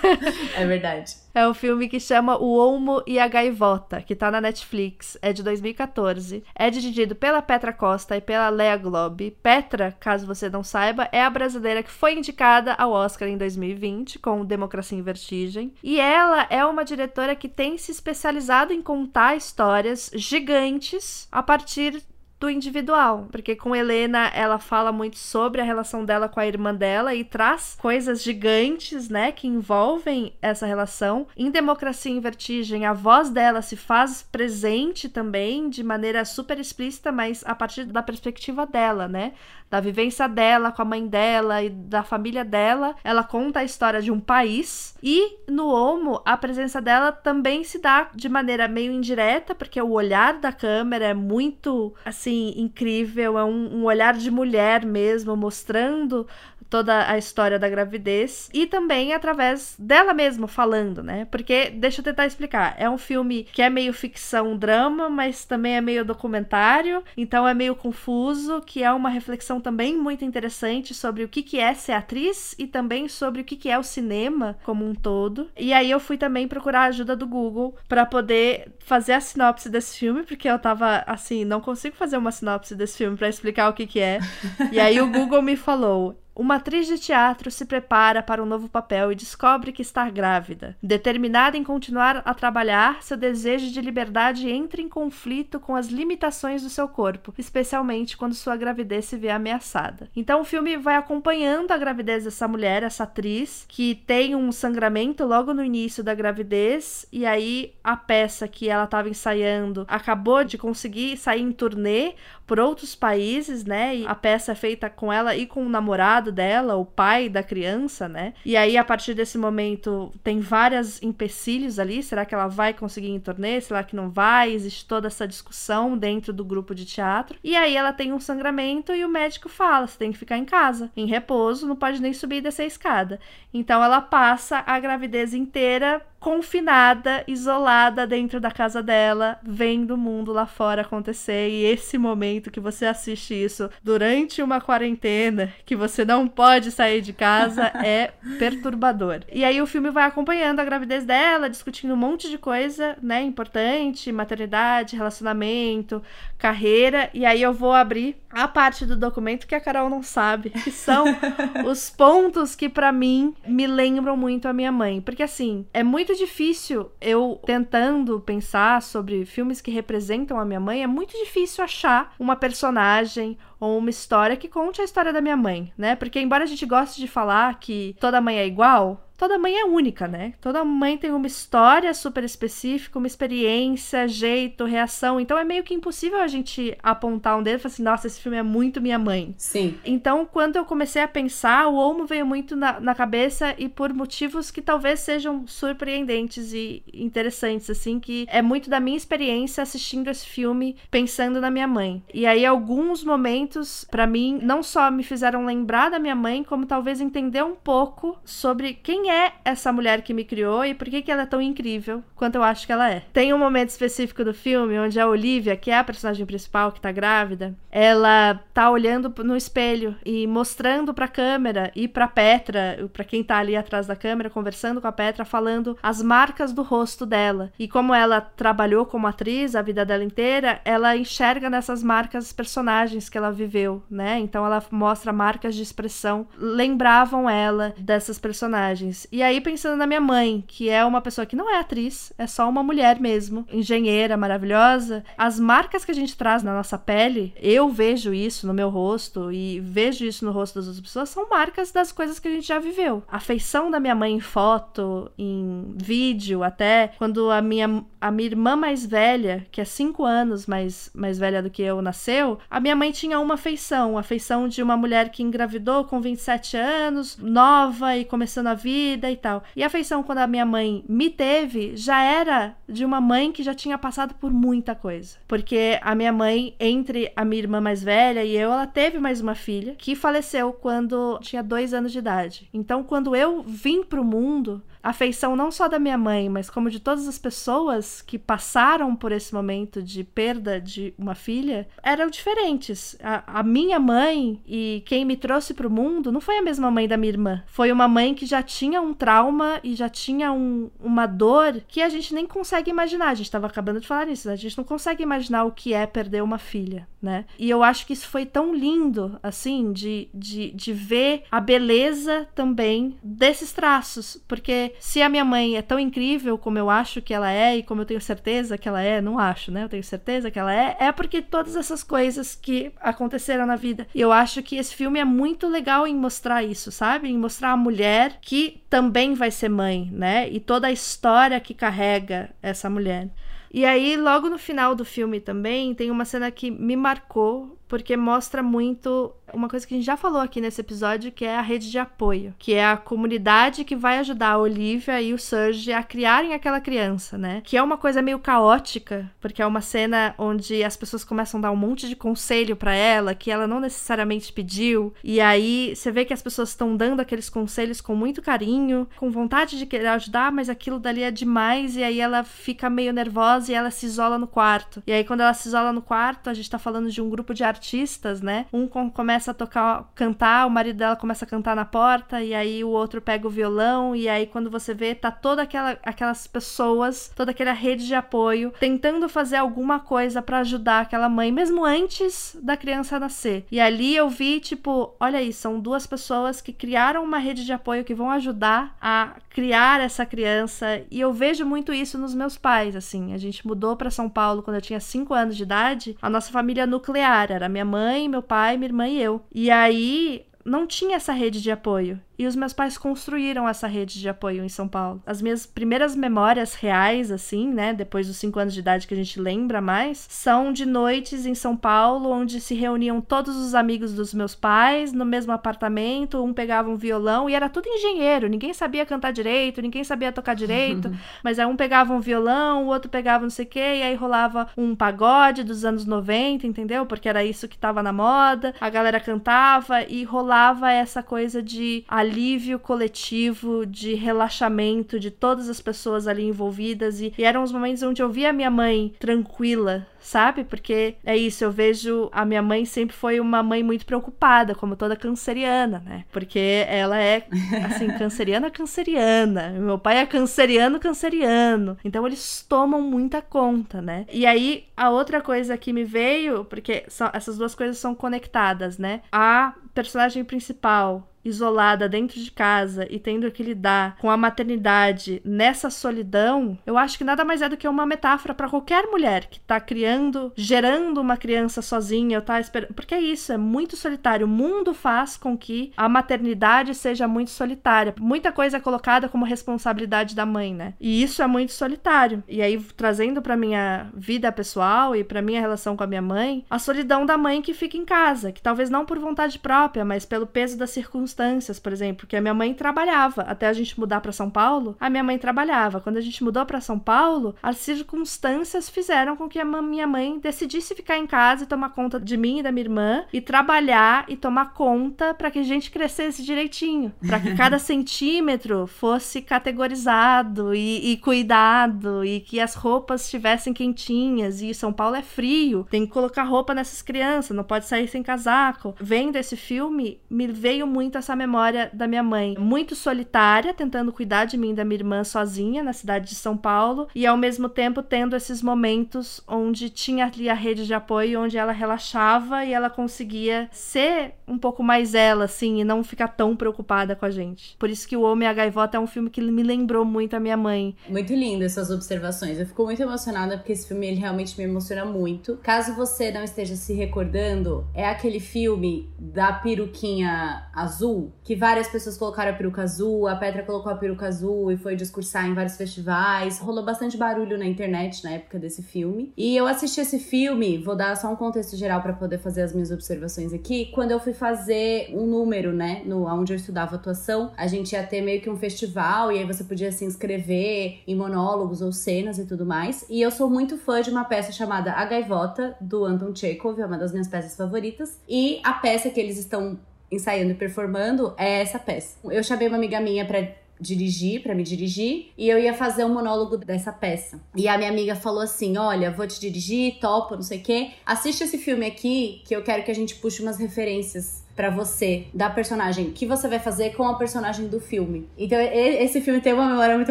é 0.56 0.66
verdade. 0.66 1.14
É 1.36 1.46
um 1.46 1.52
filme 1.52 1.86
que 1.86 2.00
chama 2.00 2.38
O 2.38 2.56
Olmo 2.56 3.02
e 3.06 3.18
a 3.18 3.28
Gaivota, 3.28 4.00
que 4.00 4.16
tá 4.16 4.30
na 4.30 4.40
Netflix. 4.40 5.18
É 5.20 5.34
de 5.34 5.42
2014. 5.42 6.42
É 6.54 6.70
dirigido 6.70 7.14
pela 7.14 7.42
Petra 7.42 7.74
Costa 7.74 8.16
e 8.16 8.22
pela 8.22 8.48
Lea 8.48 8.74
Globe. 8.78 9.36
Petra, 9.42 9.94
caso 10.00 10.26
você 10.26 10.48
não 10.48 10.64
saiba, 10.64 11.10
é 11.12 11.22
a 11.22 11.28
brasileira 11.28 11.82
que 11.82 11.90
foi 11.90 12.14
indicada 12.14 12.72
ao 12.72 12.90
Oscar 12.90 13.28
em 13.28 13.36
2020 13.36 14.18
com 14.18 14.46
Democracia 14.46 14.96
em 14.96 15.02
Vertigem. 15.02 15.74
E 15.82 16.00
ela 16.00 16.46
é 16.48 16.64
uma 16.64 16.86
diretora 16.86 17.36
que 17.36 17.50
tem 17.50 17.76
se 17.76 17.92
especializado 17.92 18.72
em 18.72 18.80
contar 18.80 19.36
histórias 19.36 20.10
gigantes 20.14 21.28
a 21.30 21.42
partir 21.42 22.02
do 22.38 22.50
individual, 22.50 23.28
porque 23.30 23.56
com 23.56 23.74
Helena 23.74 24.28
ela 24.34 24.58
fala 24.58 24.92
muito 24.92 25.16
sobre 25.16 25.60
a 25.60 25.64
relação 25.64 26.04
dela 26.04 26.28
com 26.28 26.38
a 26.38 26.46
irmã 26.46 26.74
dela 26.74 27.14
e 27.14 27.24
traz 27.24 27.76
coisas 27.80 28.22
gigantes, 28.22 29.08
né, 29.08 29.32
que 29.32 29.46
envolvem 29.46 30.34
essa 30.42 30.66
relação. 30.66 31.26
Em 31.36 31.50
Democracia 31.50 32.12
em 32.12 32.20
Vertigem, 32.20 32.84
a 32.84 32.92
voz 32.92 33.30
dela 33.30 33.62
se 33.62 33.76
faz 33.76 34.22
presente 34.22 35.08
também 35.08 35.70
de 35.70 35.82
maneira 35.82 36.24
super 36.24 36.58
explícita, 36.58 37.10
mas 37.10 37.42
a 37.46 37.54
partir 37.54 37.84
da 37.84 38.02
perspectiva 38.02 38.66
dela, 38.66 39.08
né? 39.08 39.32
Da 39.70 39.80
vivência 39.80 40.28
dela 40.28 40.70
com 40.70 40.82
a 40.82 40.84
mãe 40.84 41.06
dela 41.06 41.62
e 41.62 41.70
da 41.70 42.02
família 42.02 42.44
dela. 42.44 42.94
Ela 43.02 43.24
conta 43.24 43.60
a 43.60 43.64
história 43.64 44.00
de 44.00 44.10
um 44.10 44.20
país 44.20 44.96
e 45.02 45.38
no 45.48 45.68
Homo 45.68 46.22
a 46.24 46.36
presença 46.36 46.80
dela 46.80 47.12
também 47.12 47.64
se 47.64 47.80
dá 47.80 48.08
de 48.14 48.28
maneira 48.28 48.68
meio 48.68 48.92
indireta, 48.92 49.54
porque 49.54 49.80
o 49.80 49.90
olhar 49.90 50.34
da 50.34 50.52
câmera 50.52 51.06
é 51.06 51.14
muito 51.14 51.94
assim, 52.04 52.54
incrível, 52.56 53.38
é 53.38 53.44
um, 53.44 53.80
um 53.80 53.84
olhar 53.84 54.14
de 54.14 54.30
mulher 54.30 54.84
mesmo, 54.84 55.36
mostrando 55.36 56.26
toda 56.68 57.08
a 57.08 57.16
história 57.16 57.58
da 57.58 57.68
gravidez 57.68 58.50
e 58.52 58.66
também 58.66 59.12
através 59.14 59.76
dela 59.78 60.12
mesma 60.12 60.48
falando, 60.48 61.02
né? 61.02 61.26
Porque 61.26 61.70
deixa 61.70 62.00
eu 62.00 62.04
tentar 62.04 62.26
explicar. 62.26 62.74
É 62.78 62.88
um 62.88 62.98
filme 62.98 63.44
que 63.44 63.62
é 63.62 63.70
meio 63.70 63.92
ficção, 63.92 64.56
drama, 64.56 65.08
mas 65.08 65.44
também 65.44 65.76
é 65.76 65.80
meio 65.80 66.04
documentário, 66.04 67.02
então 67.16 67.46
é 67.46 67.54
meio 67.54 67.74
confuso, 67.74 68.60
que 68.60 68.82
é 68.82 68.92
uma 68.92 69.08
reflexão 69.08 69.55
também 69.60 69.96
muito 69.96 70.24
interessante 70.24 70.94
sobre 70.94 71.24
o 71.24 71.28
que 71.28 71.42
que 71.42 71.58
é 71.58 71.74
ser 71.74 71.92
atriz 71.92 72.54
e 72.58 72.66
também 72.66 73.08
sobre 73.08 73.42
o 73.42 73.44
que 73.44 73.56
que 73.56 73.68
é 73.68 73.78
o 73.78 73.82
cinema 73.82 74.58
como 74.64 74.84
um 74.84 74.94
todo. 74.94 75.48
E 75.56 75.72
aí 75.72 75.90
eu 75.90 76.00
fui 76.00 76.16
também 76.16 76.48
procurar 76.48 76.82
a 76.82 76.86
ajuda 76.86 77.16
do 77.16 77.26
Google 77.26 77.76
para 77.88 78.06
poder 78.06 78.72
fazer 78.80 79.12
a 79.12 79.20
sinopse 79.20 79.68
desse 79.68 79.98
filme, 79.98 80.22
porque 80.22 80.48
eu 80.48 80.58
tava 80.58 81.04
assim, 81.06 81.44
não 81.44 81.60
consigo 81.60 81.96
fazer 81.96 82.16
uma 82.16 82.32
sinopse 82.32 82.74
desse 82.74 82.98
filme 82.98 83.16
para 83.16 83.28
explicar 83.28 83.68
o 83.68 83.72
que 83.72 83.86
que 83.86 84.00
é. 84.00 84.18
E 84.72 84.80
aí 84.80 85.00
o 85.00 85.10
Google 85.10 85.42
me 85.42 85.56
falou: 85.56 86.18
uma 86.36 86.56
atriz 86.56 86.86
de 86.86 86.98
teatro 86.98 87.50
se 87.50 87.64
prepara 87.64 88.22
para 88.22 88.42
um 88.42 88.46
novo 88.46 88.68
papel 88.68 89.10
e 89.10 89.14
descobre 89.14 89.72
que 89.72 89.80
está 89.80 90.08
grávida. 90.10 90.76
Determinada 90.82 91.56
em 91.56 91.64
continuar 91.64 92.22
a 92.24 92.34
trabalhar, 92.34 93.02
seu 93.02 93.16
desejo 93.16 93.72
de 93.72 93.80
liberdade 93.80 94.50
entra 94.50 94.82
em 94.82 94.88
conflito 94.88 95.58
com 95.58 95.74
as 95.74 95.86
limitações 95.86 96.62
do 96.62 96.68
seu 96.68 96.86
corpo, 96.86 97.32
especialmente 97.38 98.16
quando 98.16 98.34
sua 98.34 98.54
gravidez 98.54 99.06
se 99.06 99.16
vê 99.16 99.30
ameaçada. 99.30 100.10
Então 100.14 100.42
o 100.42 100.44
filme 100.44 100.76
vai 100.76 100.96
acompanhando 100.96 101.72
a 101.72 101.78
gravidez 101.78 102.24
dessa 102.24 102.46
mulher, 102.46 102.82
essa 102.82 103.04
atriz, 103.04 103.64
que 103.66 103.94
tem 104.06 104.34
um 104.34 104.52
sangramento 104.52 105.24
logo 105.24 105.54
no 105.54 105.64
início 105.64 106.04
da 106.04 106.14
gravidez, 106.14 107.06
e 107.10 107.24
aí 107.24 107.72
a 107.82 107.96
peça 107.96 108.46
que 108.46 108.68
ela 108.68 108.84
estava 108.84 109.08
ensaiando 109.08 109.86
acabou 109.88 110.44
de 110.44 110.58
conseguir 110.58 111.16
sair 111.16 111.40
em 111.40 111.52
turnê 111.52 112.14
por 112.46 112.60
outros 112.60 112.94
países, 112.94 113.64
né? 113.64 113.96
E 113.96 114.06
a 114.06 114.14
peça 114.14 114.52
é 114.52 114.54
feita 114.54 114.88
com 114.88 115.12
ela 115.12 115.34
e 115.34 115.46
com 115.46 115.66
o 115.66 115.68
namorado 115.68 116.30
dela, 116.30 116.76
o 116.76 116.84
pai 116.84 117.28
da 117.28 117.42
criança, 117.42 118.08
né? 118.08 118.34
E 118.44 118.56
aí, 118.56 118.76
a 118.76 118.84
partir 118.84 119.14
desse 119.14 119.36
momento, 119.36 120.12
tem 120.22 120.40
várias 120.40 121.02
empecilhos 121.02 121.78
ali. 121.78 122.02
Será 122.02 122.24
que 122.24 122.34
ela 122.34 122.46
vai 122.46 122.72
conseguir 122.72 123.10
em 123.10 123.18
turnê? 123.18 123.60
Será 123.60 123.82
que 123.82 123.96
não 123.96 124.10
vai? 124.10 124.52
Existe 124.52 124.86
toda 124.86 125.08
essa 125.08 125.26
discussão 125.26 125.98
dentro 125.98 126.32
do 126.32 126.44
grupo 126.44 126.74
de 126.74 126.84
teatro. 126.84 127.38
E 127.42 127.56
aí 127.56 127.76
ela 127.76 127.92
tem 127.92 128.12
um 128.12 128.20
sangramento 128.20 128.94
e 128.94 129.04
o 129.04 129.08
médico 129.08 129.48
fala: 129.48 129.86
você 129.86 129.98
tem 129.98 130.12
que 130.12 130.18
ficar 130.18 130.38
em 130.38 130.44
casa, 130.44 130.90
em 130.96 131.06
repouso, 131.06 131.66
não 131.66 131.76
pode 131.76 132.00
nem 132.00 132.12
subir 132.12 132.36
e 132.36 132.40
descer 132.42 132.62
a 132.62 132.66
escada. 132.66 133.20
Então 133.52 133.82
ela 133.82 134.00
passa 134.00 134.62
a 134.66 134.78
gravidez 134.78 135.34
inteira 135.34 136.00
confinada, 136.26 137.22
isolada 137.28 138.04
dentro 138.04 138.40
da 138.40 138.50
casa 138.50 138.82
dela, 138.82 139.38
vendo 139.44 139.92
o 139.92 139.96
mundo 139.96 140.32
lá 140.32 140.44
fora 140.44 140.82
acontecer. 140.82 141.50
E 141.50 141.64
esse 141.64 141.96
momento 141.96 142.50
que 142.50 142.58
você 142.58 142.84
assiste 142.84 143.32
isso 143.32 143.70
durante 143.80 144.42
uma 144.42 144.60
quarentena, 144.60 145.52
que 145.64 145.76
você 145.76 146.04
não 146.04 146.26
pode 146.26 146.72
sair 146.72 147.00
de 147.00 147.12
casa, 147.12 147.66
é 147.80 148.10
perturbador. 148.40 149.20
E 149.30 149.44
aí 149.44 149.62
o 149.62 149.68
filme 149.68 149.88
vai 149.88 150.02
acompanhando 150.02 150.58
a 150.58 150.64
gravidez 150.64 151.04
dela, 151.04 151.48
discutindo 151.48 151.94
um 151.94 151.96
monte 151.96 152.28
de 152.28 152.38
coisa, 152.38 152.96
né, 153.00 153.22
importante, 153.22 154.10
maternidade, 154.10 154.96
relacionamento, 154.96 156.02
carreira. 156.36 157.08
E 157.14 157.24
aí 157.24 157.40
eu 157.40 157.52
vou 157.52 157.72
abrir 157.72 158.16
a 158.36 158.46
parte 158.46 158.84
do 158.84 158.94
documento 158.94 159.46
que 159.46 159.54
a 159.54 159.60
Carol 159.60 159.88
não 159.88 160.02
sabe, 160.02 160.50
que 160.50 160.70
são 160.70 161.06
os 161.66 161.88
pontos 161.88 162.54
que 162.54 162.68
para 162.68 162.92
mim 162.92 163.34
me 163.46 163.66
lembram 163.66 164.14
muito 164.14 164.46
a 164.46 164.52
minha 164.52 164.70
mãe, 164.70 165.00
porque 165.00 165.22
assim, 165.22 165.66
é 165.72 165.82
muito 165.82 166.14
difícil 166.14 166.90
eu 167.00 167.40
tentando 167.46 168.20
pensar 168.20 168.82
sobre 168.82 169.24
filmes 169.24 169.62
que 169.62 169.70
representam 169.70 170.38
a 170.38 170.44
minha 170.44 170.60
mãe, 170.60 170.82
é 170.82 170.86
muito 170.86 171.16
difícil 171.16 171.64
achar 171.64 172.14
uma 172.18 172.36
personagem 172.36 173.38
ou 173.58 173.78
uma 173.78 173.88
história 173.88 174.36
que 174.36 174.48
conte 174.48 174.82
a 174.82 174.84
história 174.84 175.14
da 175.14 175.22
minha 175.22 175.36
mãe, 175.36 175.72
né? 175.78 175.96
Porque 175.96 176.20
embora 176.20 176.44
a 176.44 176.46
gente 176.46 176.66
goste 176.66 177.00
de 177.00 177.08
falar 177.08 177.58
que 177.58 177.96
toda 177.98 178.20
mãe 178.20 178.38
é 178.38 178.46
igual, 178.46 179.05
toda 179.16 179.38
mãe 179.38 179.56
é 179.56 179.64
única, 179.64 180.06
né? 180.06 180.34
Toda 180.40 180.64
mãe 180.64 180.96
tem 180.96 181.10
uma 181.10 181.26
história 181.26 181.92
super 181.94 182.24
específica, 182.24 182.98
uma 182.98 183.06
experiência, 183.06 184.06
jeito, 184.06 184.64
reação. 184.64 185.18
Então 185.18 185.38
é 185.38 185.44
meio 185.44 185.64
que 185.64 185.74
impossível 185.74 186.20
a 186.20 186.26
gente 186.26 186.76
apontar 186.82 187.38
um 187.38 187.42
dedo 187.42 187.56
e 187.56 187.62
falar 187.62 187.72
assim, 187.72 187.82
nossa, 187.82 188.06
esse 188.06 188.20
filme 188.20 188.36
é 188.36 188.42
muito 188.42 188.80
minha 188.80 188.98
mãe. 188.98 189.34
Sim. 189.38 189.78
Então, 189.84 190.26
quando 190.26 190.56
eu 190.56 190.64
comecei 190.64 191.02
a 191.02 191.08
pensar, 191.08 191.68
o 191.68 191.76
Olmo 191.76 192.06
veio 192.06 192.26
muito 192.26 192.54
na, 192.56 192.80
na 192.80 192.94
cabeça 192.94 193.54
e 193.58 193.68
por 193.68 193.92
motivos 193.92 194.50
que 194.50 194.62
talvez 194.62 195.00
sejam 195.00 195.46
surpreendentes 195.46 196.52
e 196.52 196.82
interessantes, 196.92 197.70
assim, 197.70 197.98
que 197.98 198.26
é 198.28 198.42
muito 198.42 198.68
da 198.68 198.80
minha 198.80 198.96
experiência 198.96 199.62
assistindo 199.62 200.08
esse 200.08 200.26
filme, 200.26 200.76
pensando 200.90 201.40
na 201.40 201.50
minha 201.50 201.66
mãe. 201.66 202.02
E 202.12 202.26
aí, 202.26 202.44
alguns 202.44 203.04
momentos, 203.04 203.86
para 203.90 204.06
mim, 204.06 204.38
não 204.42 204.62
só 204.62 204.90
me 204.90 205.02
fizeram 205.02 205.44
lembrar 205.44 205.90
da 205.90 205.98
minha 205.98 206.14
mãe, 206.14 206.44
como 206.44 206.66
talvez 206.66 207.00
entender 207.00 207.44
um 207.44 207.54
pouco 207.54 208.18
sobre 208.24 208.74
é 209.10 209.32
essa 209.44 209.72
mulher 209.72 210.02
que 210.02 210.14
me 210.14 210.24
criou 210.24 210.64
e 210.64 210.74
por 210.74 210.88
que, 210.88 211.02
que 211.02 211.10
ela 211.10 211.22
é 211.22 211.26
tão 211.26 211.40
incrível 211.40 212.02
quanto 212.14 212.36
eu 212.36 212.42
acho 212.42 212.66
que 212.66 212.72
ela 212.72 212.90
é. 212.90 213.02
Tem 213.12 213.32
um 213.32 213.38
momento 213.38 213.68
específico 213.68 214.24
do 214.24 214.34
filme 214.34 214.78
onde 214.78 214.98
a 214.98 215.06
Olivia, 215.06 215.56
que 215.56 215.70
é 215.70 215.78
a 215.78 215.84
personagem 215.84 216.26
principal 216.26 216.72
que 216.72 216.80
tá 216.80 216.90
grávida, 216.90 217.54
ela 217.70 218.40
tá 218.54 218.70
olhando 218.70 219.12
no 219.22 219.36
espelho 219.36 219.96
e 220.04 220.26
mostrando 220.26 220.94
pra 220.94 221.08
câmera 221.08 221.70
e 221.74 221.86
pra 221.86 222.08
Petra, 222.08 222.88
pra 222.92 223.04
quem 223.04 223.22
tá 223.22 223.38
ali 223.38 223.56
atrás 223.56 223.86
da 223.86 223.94
câmera, 223.94 224.30
conversando 224.30 224.80
com 224.80 224.88
a 224.88 224.92
Petra, 224.92 225.24
falando 225.24 225.76
as 225.82 226.02
marcas 226.02 226.52
do 226.52 226.62
rosto 226.62 227.04
dela. 227.04 227.52
E 227.58 227.68
como 227.68 227.94
ela 227.94 228.20
trabalhou 228.20 228.86
como 228.86 229.06
atriz 229.06 229.54
a 229.54 229.62
vida 229.62 229.84
dela 229.84 230.04
inteira, 230.04 230.60
ela 230.64 230.96
enxerga 230.96 231.50
nessas 231.50 231.82
marcas 231.82 232.32
personagens 232.32 233.08
que 233.08 233.18
ela 233.18 233.30
viveu, 233.30 233.82
né? 233.90 234.18
Então 234.18 234.44
ela 234.44 234.62
mostra 234.70 235.12
marcas 235.12 235.54
de 235.54 235.62
expressão, 235.62 236.26
lembravam 236.36 237.28
ela 237.28 237.74
dessas 237.78 238.18
personagens. 238.18 238.95
E 239.10 239.22
aí, 239.22 239.40
pensando 239.40 239.76
na 239.76 239.86
minha 239.86 240.00
mãe, 240.00 240.44
que 240.46 240.68
é 240.68 240.84
uma 240.84 241.00
pessoa 241.00 241.26
que 241.26 241.36
não 241.36 241.50
é 241.50 241.58
atriz, 241.58 242.12
é 242.16 242.26
só 242.26 242.48
uma 242.48 242.62
mulher 242.62 243.00
mesmo, 243.00 243.44
engenheira 243.52 244.16
maravilhosa, 244.16 245.04
as 245.18 245.38
marcas 245.38 245.84
que 245.84 245.90
a 245.90 245.94
gente 245.94 246.16
traz 246.16 246.42
na 246.42 246.54
nossa 246.54 246.78
pele, 246.78 247.34
eu 247.36 247.68
vejo 247.68 248.14
isso 248.14 248.46
no 248.46 248.54
meu 248.54 248.68
rosto 248.68 249.30
e 249.32 249.60
vejo 249.60 250.04
isso 250.04 250.24
no 250.24 250.30
rosto 250.30 250.54
das 250.54 250.66
outras 250.66 250.80
pessoas, 250.80 251.08
são 251.08 251.28
marcas 251.28 251.72
das 251.72 251.92
coisas 251.92 252.18
que 252.18 252.28
a 252.28 252.30
gente 252.30 252.46
já 252.46 252.58
viveu. 252.58 253.02
A 253.08 253.20
feição 253.20 253.70
da 253.70 253.80
minha 253.80 253.94
mãe 253.94 254.14
em 254.14 254.20
foto, 254.20 255.10
em 255.18 255.74
vídeo, 255.76 256.42
até 256.42 256.92
quando 256.98 257.30
a 257.30 257.42
minha, 257.42 257.84
a 258.00 258.10
minha 258.10 258.28
irmã 258.28 258.56
mais 258.56 258.86
velha, 258.86 259.46
que 259.50 259.60
é 259.60 259.64
cinco 259.64 260.04
anos 260.04 260.46
mais, 260.46 260.90
mais 260.94 261.18
velha 261.18 261.42
do 261.42 261.50
que 261.50 261.62
eu, 261.62 261.82
nasceu, 261.82 262.38
a 262.48 262.60
minha 262.60 262.76
mãe 262.76 262.92
tinha 262.92 263.18
uma 263.18 263.36
feição, 263.36 263.98
a 263.98 264.02
feição 264.02 264.48
de 264.48 264.62
uma 264.62 264.76
mulher 264.76 265.10
que 265.10 265.22
engravidou 265.22 265.84
com 265.84 266.00
27 266.00 266.56
anos, 266.56 267.18
nova 267.18 267.96
e 267.96 268.04
começando 268.04 268.46
a 268.46 268.54
vida 268.54 268.85
vida 268.86 269.10
e 269.10 269.16
tal. 269.16 269.42
E 269.54 269.62
a 269.62 269.66
afeição 269.66 270.02
quando 270.02 270.18
a 270.18 270.26
minha 270.26 270.46
mãe 270.46 270.84
me 270.88 271.10
teve 271.10 271.76
já 271.76 272.02
era 272.02 272.56
de 272.68 272.84
uma 272.84 273.00
mãe 273.00 273.32
que 273.32 273.42
já 273.42 273.54
tinha 273.54 273.76
passado 273.76 274.14
por 274.14 274.32
muita 274.32 274.74
coisa. 274.74 275.18
Porque 275.26 275.78
a 275.82 275.94
minha 275.94 276.12
mãe, 276.12 276.54
entre 276.60 277.12
a 277.16 277.24
minha 277.24 277.42
irmã 277.42 277.60
mais 277.60 277.82
velha 277.82 278.24
e 278.24 278.36
eu, 278.36 278.52
ela 278.52 278.66
teve 278.66 278.98
mais 278.98 279.20
uma 279.20 279.34
filha 279.34 279.74
que 279.76 279.94
faleceu 279.94 280.52
quando 280.52 281.18
tinha 281.20 281.42
dois 281.42 281.74
anos 281.74 281.92
de 281.92 281.98
idade. 281.98 282.48
Então, 282.52 282.82
quando 282.82 283.14
eu 283.16 283.42
vim 283.42 283.82
pro 283.82 284.04
mundo, 284.04 284.62
afeição 284.90 285.34
não 285.34 285.50
só 285.50 285.68
da 285.68 285.78
minha 285.78 285.98
mãe, 285.98 286.28
mas 286.28 286.48
como 286.48 286.70
de 286.70 286.78
todas 286.78 287.08
as 287.08 287.18
pessoas 287.18 288.00
que 288.00 288.18
passaram 288.18 288.94
por 288.94 289.10
esse 289.10 289.34
momento 289.34 289.82
de 289.82 290.04
perda 290.04 290.60
de 290.60 290.94
uma 290.96 291.14
filha, 291.14 291.68
eram 291.82 292.08
diferentes. 292.08 292.96
A, 293.02 293.40
a 293.40 293.42
minha 293.42 293.80
mãe 293.80 294.40
e 294.46 294.82
quem 294.86 295.04
me 295.04 295.16
trouxe 295.16 295.52
para 295.52 295.66
o 295.66 295.70
mundo 295.70 296.12
não 296.12 296.20
foi 296.20 296.38
a 296.38 296.42
mesma 296.42 296.70
mãe 296.70 296.86
da 296.86 296.96
minha 296.96 297.12
irmã. 297.12 297.42
Foi 297.46 297.72
uma 297.72 297.88
mãe 297.88 298.14
que 298.14 298.24
já 298.24 298.42
tinha 298.42 298.80
um 298.80 298.94
trauma 298.94 299.60
e 299.64 299.74
já 299.74 299.88
tinha 299.88 300.32
um, 300.32 300.70
uma 300.80 301.06
dor 301.06 301.60
que 301.66 301.82
a 301.82 301.88
gente 301.88 302.14
nem 302.14 302.26
consegue 302.26 302.70
imaginar. 302.70 303.08
A 303.08 303.14
gente 303.14 303.26
estava 303.26 303.46
acabando 303.46 303.80
de 303.80 303.86
falar 303.86 304.08
isso, 304.08 304.28
né? 304.28 304.34
A 304.34 304.36
gente 304.36 304.56
não 304.56 304.64
consegue 304.64 305.02
imaginar 305.02 305.44
o 305.44 305.52
que 305.52 305.74
é 305.74 305.86
perder 305.86 306.22
uma 306.22 306.38
filha, 306.38 306.86
né? 307.02 307.24
E 307.38 307.50
eu 307.50 307.62
acho 307.62 307.86
que 307.86 307.92
isso 307.92 308.08
foi 308.08 308.24
tão 308.24 308.54
lindo, 308.54 309.18
assim, 309.22 309.72
de, 309.72 310.08
de, 310.14 310.52
de 310.52 310.72
ver 310.72 311.24
a 311.30 311.40
beleza 311.40 312.28
também 312.34 312.96
desses 313.02 313.52
traços, 313.52 314.22
porque 314.28 314.75
se 314.78 315.02
a 315.02 315.08
minha 315.08 315.24
mãe 315.24 315.56
é 315.56 315.62
tão 315.62 315.78
incrível 315.78 316.38
como 316.38 316.58
eu 316.58 316.70
acho 316.70 317.02
que 317.02 317.14
ela 317.14 317.30
é 317.30 317.56
e 317.56 317.62
como 317.62 317.82
eu 317.82 317.86
tenho 317.86 318.00
certeza 318.00 318.58
que 318.58 318.68
ela 318.68 318.82
é, 318.82 319.00
não 319.00 319.18
acho, 319.18 319.50
né? 319.50 319.64
Eu 319.64 319.68
tenho 319.68 319.84
certeza 319.84 320.30
que 320.30 320.38
ela 320.38 320.52
é, 320.52 320.76
é 320.78 320.92
porque 320.92 321.22
todas 321.22 321.56
essas 321.56 321.82
coisas 321.82 322.34
que 322.34 322.72
aconteceram 322.80 323.46
na 323.46 323.56
vida. 323.56 323.86
E 323.94 324.00
eu 324.00 324.12
acho 324.12 324.42
que 324.42 324.56
esse 324.56 324.74
filme 324.74 324.98
é 324.98 325.04
muito 325.04 325.48
legal 325.48 325.86
em 325.86 325.94
mostrar 325.94 326.42
isso, 326.42 326.70
sabe? 326.70 327.08
Em 327.08 327.18
mostrar 327.18 327.52
a 327.52 327.56
mulher 327.56 328.18
que 328.20 328.62
também 328.68 329.14
vai 329.14 329.30
ser 329.30 329.48
mãe, 329.48 329.90
né? 329.92 330.28
E 330.30 330.40
toda 330.40 330.66
a 330.66 330.72
história 330.72 331.40
que 331.40 331.54
carrega 331.54 332.30
essa 332.42 332.68
mulher. 332.68 333.08
E 333.56 333.64
aí, 333.64 333.96
logo 333.96 334.28
no 334.28 334.38
final 334.38 334.74
do 334.74 334.84
filme 334.84 335.18
também, 335.18 335.74
tem 335.74 335.90
uma 335.90 336.04
cena 336.04 336.30
que 336.30 336.50
me 336.50 336.76
marcou, 336.76 337.58
porque 337.66 337.96
mostra 337.96 338.42
muito 338.42 339.14
uma 339.36 339.48
coisa 339.48 339.66
que 339.66 339.74
a 339.74 339.76
gente 339.76 339.86
já 339.86 339.96
falou 339.96 340.20
aqui 340.20 340.40
nesse 340.40 340.60
episódio, 340.60 341.12
que 341.12 341.24
é 341.24 341.36
a 341.36 341.42
rede 341.42 341.70
de 341.70 341.78
apoio, 341.78 342.34
que 342.38 342.54
é 342.54 342.66
a 342.66 342.76
comunidade 342.76 343.64
que 343.64 343.76
vai 343.76 343.98
ajudar 343.98 344.30
a 344.30 344.38
Olivia 344.38 345.00
e 345.00 345.12
o 345.12 345.18
Serge 345.18 345.72
a 345.72 345.82
criarem 345.82 346.32
aquela 346.32 346.60
criança, 346.60 347.18
né? 347.18 347.42
Que 347.44 347.56
é 347.56 347.62
uma 347.62 347.76
coisa 347.76 348.00
meio 348.00 348.18
caótica, 348.18 349.10
porque 349.20 349.42
é 349.42 349.46
uma 349.46 349.60
cena 349.60 350.14
onde 350.16 350.64
as 350.64 350.76
pessoas 350.76 351.04
começam 351.04 351.38
a 351.38 351.42
dar 351.42 351.52
um 351.52 351.56
monte 351.56 351.86
de 351.88 351.94
conselho 351.94 352.56
para 352.56 352.74
ela, 352.74 353.14
que 353.14 353.30
ela 353.30 353.46
não 353.46 353.60
necessariamente 353.60 354.32
pediu, 354.32 354.94
e 355.04 355.20
aí 355.20 355.74
você 355.76 355.90
vê 355.92 356.04
que 356.04 356.14
as 356.14 356.22
pessoas 356.22 356.50
estão 356.50 356.76
dando 356.76 357.00
aqueles 357.00 357.28
conselhos 357.28 357.80
com 357.80 357.94
muito 357.94 358.22
carinho, 358.22 358.88
com 358.96 359.10
vontade 359.10 359.58
de 359.58 359.66
querer 359.66 359.88
ajudar, 359.88 360.32
mas 360.32 360.48
aquilo 360.48 360.78
dali 360.78 361.02
é 361.02 361.10
demais, 361.10 361.76
e 361.76 361.84
aí 361.84 362.00
ela 362.00 362.24
fica 362.24 362.70
meio 362.70 362.92
nervosa 362.92 363.52
e 363.52 363.54
ela 363.54 363.70
se 363.70 363.84
isola 363.84 364.18
no 364.18 364.26
quarto. 364.26 364.82
E 364.86 364.92
aí 364.92 365.04
quando 365.04 365.20
ela 365.20 365.34
se 365.34 365.48
isola 365.48 365.72
no 365.72 365.82
quarto, 365.82 366.30
a 366.30 366.34
gente 366.34 366.48
tá 366.48 366.58
falando 366.58 366.90
de 366.90 367.02
um 367.02 367.10
grupo 367.10 367.34
de 367.34 367.44
artistas, 367.44 368.20
né? 368.20 368.46
Um 368.52 368.66
começa 368.66 369.25
a 369.30 369.34
tocar, 369.34 369.90
cantar, 369.94 370.46
o 370.46 370.50
marido 370.50 370.76
dela 370.76 370.96
começa 370.96 371.24
a 371.24 371.28
cantar 371.28 371.56
na 371.56 371.64
porta, 371.64 372.22
e 372.22 372.34
aí 372.34 372.62
o 372.62 372.68
outro 372.68 373.00
pega 373.00 373.26
o 373.26 373.30
violão, 373.30 373.94
e 373.94 374.08
aí 374.08 374.26
quando 374.26 374.50
você 374.50 374.74
vê, 374.74 374.94
tá 374.94 375.10
toda 375.10 375.42
aquela, 375.42 375.78
aquelas 375.82 376.26
pessoas, 376.26 377.10
toda 377.14 377.30
aquela 377.30 377.52
rede 377.52 377.86
de 377.86 377.94
apoio, 377.94 378.52
tentando 378.58 379.08
fazer 379.08 379.36
alguma 379.36 379.80
coisa 379.80 380.20
para 380.22 380.38
ajudar 380.38 380.80
aquela 380.80 381.08
mãe, 381.08 381.30
mesmo 381.32 381.64
antes 381.64 382.36
da 382.42 382.56
criança 382.56 382.98
nascer. 382.98 383.46
E 383.50 383.60
ali 383.60 383.94
eu 383.94 384.08
vi, 384.08 384.40
tipo, 384.40 384.94
olha 385.00 385.18
aí, 385.18 385.32
são 385.32 385.60
duas 385.60 385.86
pessoas 385.86 386.40
que 386.40 386.52
criaram 386.52 387.04
uma 387.04 387.18
rede 387.18 387.44
de 387.44 387.52
apoio 387.52 387.84
que 387.84 387.94
vão 387.94 388.10
ajudar 388.10 388.76
a 388.80 389.14
criar 389.30 389.80
essa 389.80 390.06
criança, 390.06 390.82
e 390.90 391.00
eu 391.00 391.12
vejo 391.12 391.44
muito 391.44 391.72
isso 391.72 391.98
nos 391.98 392.14
meus 392.14 392.38
pais, 392.38 392.74
assim. 392.74 393.12
A 393.12 393.18
gente 393.18 393.46
mudou 393.46 393.76
para 393.76 393.90
São 393.90 394.08
Paulo 394.08 394.42
quando 394.42 394.56
eu 394.56 394.62
tinha 394.62 394.80
5 394.80 395.12
anos 395.12 395.36
de 395.36 395.42
idade, 395.42 395.96
a 396.00 396.08
nossa 396.08 396.32
família 396.32 396.66
nuclear 396.66 397.30
era 397.30 397.48
minha 397.48 397.64
mãe, 397.64 398.08
meu 398.08 398.22
pai, 398.22 398.56
minha 398.56 398.68
irmã 398.68 398.88
e 398.88 399.00
eu. 399.00 399.05
E 399.34 399.50
aí 399.50 400.26
não 400.44 400.66
tinha 400.66 400.96
essa 400.96 401.12
rede 401.12 401.42
de 401.42 401.50
apoio. 401.50 402.00
E 402.18 402.26
os 402.26 402.34
meus 402.34 402.52
pais 402.52 402.78
construíram 402.78 403.48
essa 403.48 403.66
rede 403.66 404.00
de 404.00 404.08
apoio 404.08 404.42
em 404.42 404.48
São 404.48 404.66
Paulo. 404.66 405.02
As 405.06 405.20
minhas 405.20 405.44
primeiras 405.44 405.94
memórias 405.94 406.54
reais, 406.54 407.10
assim, 407.10 407.52
né, 407.52 407.74
depois 407.74 408.06
dos 408.06 408.16
cinco 408.16 408.38
anos 408.38 408.54
de 408.54 408.60
idade 408.60 408.86
que 408.86 408.94
a 408.94 408.96
gente 408.96 409.20
lembra 409.20 409.60
mais, 409.60 410.06
são 410.08 410.52
de 410.52 410.64
noites 410.64 411.26
em 411.26 411.34
São 411.34 411.56
Paulo, 411.56 412.10
onde 412.10 412.40
se 412.40 412.54
reuniam 412.54 413.00
todos 413.00 413.36
os 413.36 413.54
amigos 413.54 413.92
dos 413.92 414.14
meus 414.14 414.34
pais 414.34 414.92
no 414.92 415.04
mesmo 415.04 415.32
apartamento, 415.32 416.22
um 416.24 416.32
pegava 416.32 416.70
um 416.70 416.76
violão 416.76 417.28
e 417.28 417.34
era 417.34 417.48
tudo 417.48 417.68
engenheiro, 417.68 418.28
ninguém 418.28 418.54
sabia 418.54 418.86
cantar 418.86 419.12
direito, 419.12 419.60
ninguém 419.60 419.84
sabia 419.84 420.12
tocar 420.12 420.34
direito, 420.34 420.90
mas 421.22 421.38
aí 421.38 421.46
um 421.46 421.56
pegava 421.56 421.92
um 421.92 422.00
violão, 422.00 422.64
o 422.64 422.68
outro 422.68 422.90
pegava 422.90 423.24
não 423.24 423.30
sei 423.30 423.44
o 423.44 423.48
quê, 423.48 423.58
e 423.60 423.82
aí 423.82 423.94
rolava 423.94 424.48
um 424.56 424.74
pagode 424.74 425.44
dos 425.44 425.64
anos 425.64 425.84
90, 425.84 426.46
entendeu? 426.46 426.86
Porque 426.86 427.08
era 427.08 427.24
isso 427.24 427.48
que 427.48 427.58
tava 427.58 427.82
na 427.82 427.92
moda, 427.92 428.54
a 428.60 428.70
galera 428.70 429.00
cantava 429.00 429.82
e 429.82 430.04
rolava 430.04 430.70
essa 430.70 431.02
coisa 431.02 431.42
de 431.42 431.84
alívio 432.06 432.58
coletivo, 432.58 433.66
de 433.66 433.94
relaxamento 433.94 434.98
de 434.98 435.10
todas 435.10 435.48
as 435.48 435.60
pessoas 435.60 436.06
ali 436.06 436.24
envolvidas. 436.24 437.00
E, 437.00 437.12
e 437.18 437.24
eram 437.24 437.42
os 437.42 437.52
momentos 437.52 437.82
onde 437.82 438.02
eu 438.02 438.08
via 438.08 438.30
a 438.30 438.32
minha 438.32 438.50
mãe 438.50 438.94
tranquila, 438.98 439.86
sabe? 440.00 440.44
Porque 440.44 440.94
é 441.04 441.16
isso, 441.16 441.44
eu 441.44 441.50
vejo 441.50 442.08
a 442.12 442.24
minha 442.24 442.42
mãe 442.42 442.64
sempre 442.64 442.94
foi 442.94 443.18
uma 443.18 443.42
mãe 443.42 443.62
muito 443.62 443.84
preocupada, 443.84 444.54
como 444.54 444.76
toda 444.76 444.96
canceriana, 444.96 445.82
né? 445.84 446.04
Porque 446.12 446.64
ela 446.68 446.98
é, 446.98 447.26
assim, 447.66 447.88
canceriana, 447.98 448.50
canceriana. 448.50 449.50
Meu 449.50 449.78
pai 449.78 449.98
é 449.98 450.06
canceriano, 450.06 450.78
canceriano. 450.78 451.76
Então 451.84 452.06
eles 452.06 452.44
tomam 452.48 452.80
muita 452.80 453.20
conta, 453.20 453.82
né? 453.82 454.06
E 454.12 454.24
aí, 454.26 454.66
a 454.76 454.90
outra 454.90 455.20
coisa 455.20 455.56
que 455.56 455.72
me 455.72 455.84
veio, 455.84 456.44
porque 456.44 456.84
são, 456.88 457.10
essas 457.12 457.36
duas 457.36 457.54
coisas 457.54 457.78
são 457.78 457.94
conectadas, 457.94 458.78
né? 458.78 459.02
A 459.10 459.54
personagem 459.74 460.24
principal 460.24 461.08
isolada 461.26 461.88
dentro 461.88 462.20
de 462.20 462.30
casa 462.30 462.86
e 462.88 462.98
tendo 462.98 463.30
que 463.30 463.42
lidar 463.42 463.96
com 463.98 464.10
a 464.10 464.16
maternidade 464.16 465.20
nessa 465.24 465.70
solidão, 465.70 466.58
eu 466.64 466.78
acho 466.78 466.96
que 466.96 467.04
nada 467.04 467.24
mais 467.24 467.42
é 467.42 467.48
do 467.48 467.56
que 467.56 467.66
uma 467.66 467.84
metáfora 467.84 468.34
para 468.34 468.48
qualquer 468.48 468.86
mulher 468.86 469.26
que 469.26 469.40
tá 469.40 469.58
criando, 469.60 470.32
gerando 470.36 471.00
uma 471.00 471.16
criança 471.16 471.60
sozinha, 471.60 472.20
tá 472.20 472.38
esperando. 472.38 472.74
Porque 472.74 472.94
é 472.94 473.00
isso, 473.00 473.32
é 473.32 473.36
muito 473.36 473.76
solitário. 473.76 474.26
O 474.26 474.30
mundo 474.30 474.72
faz 474.72 475.16
com 475.16 475.36
que 475.36 475.72
a 475.76 475.88
maternidade 475.88 476.74
seja 476.74 477.08
muito 477.08 477.30
solitária. 477.30 477.94
Muita 477.98 478.30
coisa 478.30 478.58
é 478.58 478.60
colocada 478.60 479.08
como 479.08 479.24
responsabilidade 479.24 480.14
da 480.14 480.24
mãe, 480.24 480.54
né? 480.54 480.74
E 480.80 481.02
isso 481.02 481.22
é 481.22 481.26
muito 481.26 481.52
solitário. 481.52 482.22
E 482.28 482.40
aí, 482.40 482.58
trazendo 482.76 483.20
para 483.20 483.36
minha 483.36 483.90
vida 483.94 484.30
pessoal 484.30 484.94
e 484.94 485.02
para 485.02 485.22
minha 485.22 485.40
relação 485.40 485.76
com 485.76 485.82
a 485.82 485.86
minha 485.86 486.02
mãe, 486.02 486.44
a 486.48 486.58
solidão 486.58 487.04
da 487.04 487.18
mãe 487.18 487.42
que 487.42 487.54
fica 487.54 487.76
em 487.76 487.84
casa, 487.84 488.30
que 488.30 488.42
talvez 488.42 488.70
não 488.70 488.84
por 488.84 488.98
vontade 488.98 489.38
própria, 489.38 489.84
mas 489.84 490.04
pelo 490.04 490.26
peso 490.26 490.56
das 490.56 490.70
circunstâncias 490.70 491.15
circunstâncias, 491.16 491.58
por 491.58 491.72
exemplo, 491.72 491.98
porque 492.00 492.16
a 492.16 492.20
minha 492.20 492.34
mãe 492.34 492.52
trabalhava. 492.52 493.22
Até 493.22 493.46
a 493.46 493.52
gente 493.52 493.78
mudar 493.78 494.00
para 494.00 494.12
São 494.12 494.28
Paulo, 494.28 494.76
a 494.78 494.90
minha 494.90 495.02
mãe 495.02 495.18
trabalhava. 495.18 495.80
Quando 495.80 495.96
a 495.96 496.00
gente 496.00 496.22
mudou 496.22 496.44
para 496.44 496.60
São 496.60 496.78
Paulo, 496.78 497.34
as 497.42 497.56
circunstâncias 497.56 498.68
fizeram 498.68 499.16
com 499.16 499.28
que 499.28 499.38
a 499.38 499.44
minha 499.44 499.86
mãe 499.86 500.18
decidisse 500.18 500.74
ficar 500.74 500.98
em 500.98 501.06
casa 501.06 501.44
e 501.44 501.46
tomar 501.46 501.70
conta 501.70 501.98
de 501.98 502.16
mim 502.16 502.40
e 502.40 502.42
da 502.42 502.52
minha 502.52 502.64
irmã 502.64 503.04
e 503.12 503.20
trabalhar 503.20 504.04
e 504.08 504.16
tomar 504.16 504.52
conta 504.52 505.14
para 505.14 505.30
que 505.30 505.38
a 505.38 505.42
gente 505.42 505.70
crescesse 505.70 506.22
direitinho, 506.22 506.92
para 507.06 507.18
que 507.18 507.34
cada 507.34 507.58
centímetro 507.58 508.66
fosse 508.66 509.22
categorizado 509.22 510.54
e, 510.54 510.92
e 510.92 510.96
cuidado 510.98 512.04
e 512.04 512.20
que 512.20 512.38
as 512.40 512.54
roupas 512.54 513.04
estivessem 513.04 513.54
quentinhas. 513.54 514.42
E 514.42 514.52
São 514.52 514.72
Paulo 514.72 514.96
é 514.96 515.02
frio, 515.02 515.66
tem 515.70 515.86
que 515.86 515.92
colocar 515.92 516.24
roupa 516.24 516.52
nessas 516.52 516.82
crianças, 516.82 517.36
não 517.36 517.44
pode 517.44 517.66
sair 517.66 517.88
sem 517.88 518.02
casaco. 518.02 518.74
Vendo 518.78 519.16
esse 519.16 519.36
filme, 519.36 520.00
me 520.10 520.26
veio 520.26 520.66
muito 520.66 520.98
essa 520.98 521.05
memória 521.14 521.70
da 521.72 521.86
minha 521.86 522.02
mãe, 522.02 522.34
muito 522.38 522.74
solitária, 522.74 523.54
tentando 523.54 523.92
cuidar 523.92 524.24
de 524.24 524.36
mim 524.36 524.50
e 524.50 524.54
da 524.54 524.64
minha 524.64 524.80
irmã 524.80 525.04
sozinha 525.04 525.62
na 525.62 525.72
cidade 525.72 526.08
de 526.08 526.14
São 526.14 526.36
Paulo, 526.36 526.88
e 526.94 527.06
ao 527.06 527.16
mesmo 527.16 527.48
tempo 527.48 527.82
tendo 527.82 528.16
esses 528.16 528.42
momentos 528.42 529.20
onde 529.28 529.70
tinha 529.70 530.06
ali 530.06 530.28
a 530.28 530.34
rede 530.34 530.66
de 530.66 530.74
apoio, 530.74 531.20
onde 531.20 531.36
ela 531.36 531.52
relaxava 531.52 532.44
e 532.44 532.52
ela 532.52 532.70
conseguia 532.70 533.48
ser 533.52 534.14
um 534.26 534.38
pouco 534.38 534.62
mais 534.62 534.94
ela, 534.94 535.24
assim, 535.24 535.60
e 535.60 535.64
não 535.64 535.84
ficar 535.84 536.08
tão 536.08 536.34
preocupada 536.34 536.96
com 536.96 537.04
a 537.04 537.10
gente. 537.10 537.56
Por 537.58 537.70
isso 537.70 537.86
que 537.86 537.96
O 537.96 538.02
Homem 538.02 538.26
e 538.26 538.30
a 538.30 538.34
Gaivota 538.34 538.76
é 538.76 538.80
um 538.80 538.86
filme 538.86 539.10
que 539.10 539.20
me 539.20 539.42
lembrou 539.42 539.84
muito 539.84 540.16
a 540.16 540.20
minha 540.20 540.36
mãe. 540.36 540.74
Muito 540.88 541.12
lindo 541.12 541.44
essas 541.44 541.70
observações. 541.70 542.38
Eu 542.38 542.46
fico 542.46 542.64
muito 542.64 542.82
emocionada 542.82 543.36
porque 543.36 543.52
esse 543.52 543.68
filme 543.68 543.86
ele 543.86 544.00
realmente 544.00 544.36
me 544.36 544.44
emociona 544.44 544.84
muito. 544.84 545.38
Caso 545.42 545.74
você 545.74 546.10
não 546.10 546.24
esteja 546.24 546.56
se 546.56 546.72
recordando, 546.72 547.66
é 547.74 547.88
aquele 547.88 548.18
filme 548.18 548.90
da 548.98 549.32
peruquinha 549.32 550.48
azul 550.52 550.95
que 551.24 551.34
várias 551.34 551.68
pessoas 551.68 551.96
colocaram 551.96 552.30
a 552.32 552.34
peruca 552.34 552.62
azul, 552.62 553.06
a 553.06 553.16
Petra 553.16 553.42
colocou 553.42 553.70
a 553.70 553.76
peruca 553.76 554.06
azul 554.06 554.50
e 554.50 554.56
foi 554.56 554.76
discursar 554.76 555.26
em 555.26 555.34
vários 555.34 555.56
festivais. 555.56 556.38
Rolou 556.38 556.64
bastante 556.64 556.96
barulho 556.96 557.38
na 557.38 557.46
internet 557.46 558.04
na 558.04 558.12
época 558.12 558.38
desse 558.38 558.62
filme. 558.62 559.12
E 559.16 559.36
eu 559.36 559.46
assisti 559.46 559.80
esse 559.80 559.98
filme, 559.98 560.58
vou 560.58 560.76
dar 560.76 560.96
só 560.96 561.10
um 561.12 561.16
contexto 561.16 561.56
geral 561.56 561.80
para 561.82 561.92
poder 561.92 562.18
fazer 562.18 562.42
as 562.42 562.52
minhas 562.52 562.70
observações 562.70 563.32
aqui. 563.32 563.70
Quando 563.74 563.90
eu 563.90 564.00
fui 564.00 564.12
fazer 564.12 564.90
um 564.92 565.06
número, 565.06 565.52
né, 565.52 565.82
no 565.84 566.06
onde 566.06 566.32
eu 566.32 566.36
estudava 566.36 566.76
atuação, 566.76 567.32
a 567.36 567.46
gente 567.46 567.72
ia 567.72 567.82
ter 567.82 568.00
meio 568.00 568.20
que 568.20 568.30
um 568.30 568.36
festival 568.36 569.12
e 569.12 569.18
aí 569.18 569.24
você 569.24 569.44
podia 569.44 569.72
se 569.72 569.84
inscrever 569.84 570.80
em 570.86 570.94
monólogos 570.94 571.60
ou 571.62 571.72
cenas 571.72 572.18
e 572.18 572.26
tudo 572.26 572.44
mais. 572.44 572.86
E 572.88 573.00
eu 573.00 573.10
sou 573.10 573.28
muito 573.28 573.56
fã 573.56 573.80
de 573.80 573.90
uma 573.90 574.04
peça 574.04 574.32
chamada 574.32 574.72
A 574.72 574.84
Gaivota 574.84 575.56
do 575.60 575.84
Anton 575.84 576.14
Chekhov, 576.14 576.60
é 576.60 576.66
uma 576.66 576.78
das 576.78 576.92
minhas 576.92 577.08
peças 577.08 577.36
favoritas. 577.36 578.00
E 578.08 578.40
a 578.44 578.52
peça 578.52 578.90
que 578.90 579.00
eles 579.00 579.18
estão 579.18 579.58
ensaiando 579.90 580.32
e 580.32 580.34
performando 580.34 581.14
é 581.16 581.40
essa 581.40 581.58
peça. 581.58 581.96
Eu 582.04 582.22
chamei 582.22 582.48
uma 582.48 582.56
amiga 582.56 582.80
minha 582.80 583.04
para 583.04 583.28
dirigir, 583.60 584.22
para 584.22 584.34
me 584.34 584.42
dirigir, 584.42 585.12
e 585.16 585.28
eu 585.28 585.38
ia 585.38 585.54
fazer 585.54 585.84
um 585.84 585.88
monólogo 585.88 586.36
dessa 586.36 586.72
peça. 586.72 587.20
E 587.34 587.48
a 587.48 587.56
minha 587.56 587.70
amiga 587.70 587.94
falou 587.94 588.20
assim: 588.20 588.56
"Olha, 588.56 588.90
vou 588.90 589.06
te 589.06 589.18
dirigir, 589.20 589.78
topo, 589.80 590.14
não 590.14 590.22
sei 590.22 590.38
o 590.38 590.42
quê. 590.42 590.70
Assiste 590.84 591.24
esse 591.24 591.38
filme 591.38 591.66
aqui 591.66 592.22
que 592.26 592.34
eu 592.36 592.42
quero 592.42 592.64
que 592.64 592.70
a 592.70 592.74
gente 592.74 592.94
puxe 592.96 593.22
umas 593.22 593.38
referências 593.38 594.25
para 594.36 594.50
você 594.50 595.06
da 595.12 595.30
personagem 595.30 595.90
que 595.90 596.06
você 596.06 596.28
vai 596.28 596.38
fazer 596.38 596.76
com 596.76 596.86
a 596.86 596.94
personagem 596.94 597.48
do 597.48 597.58
filme. 597.58 598.08
Então 598.16 598.38
esse 598.38 599.00
filme 599.00 599.20
tem 599.20 599.32
uma 599.32 599.48
memória 599.48 599.74
muito 599.74 599.90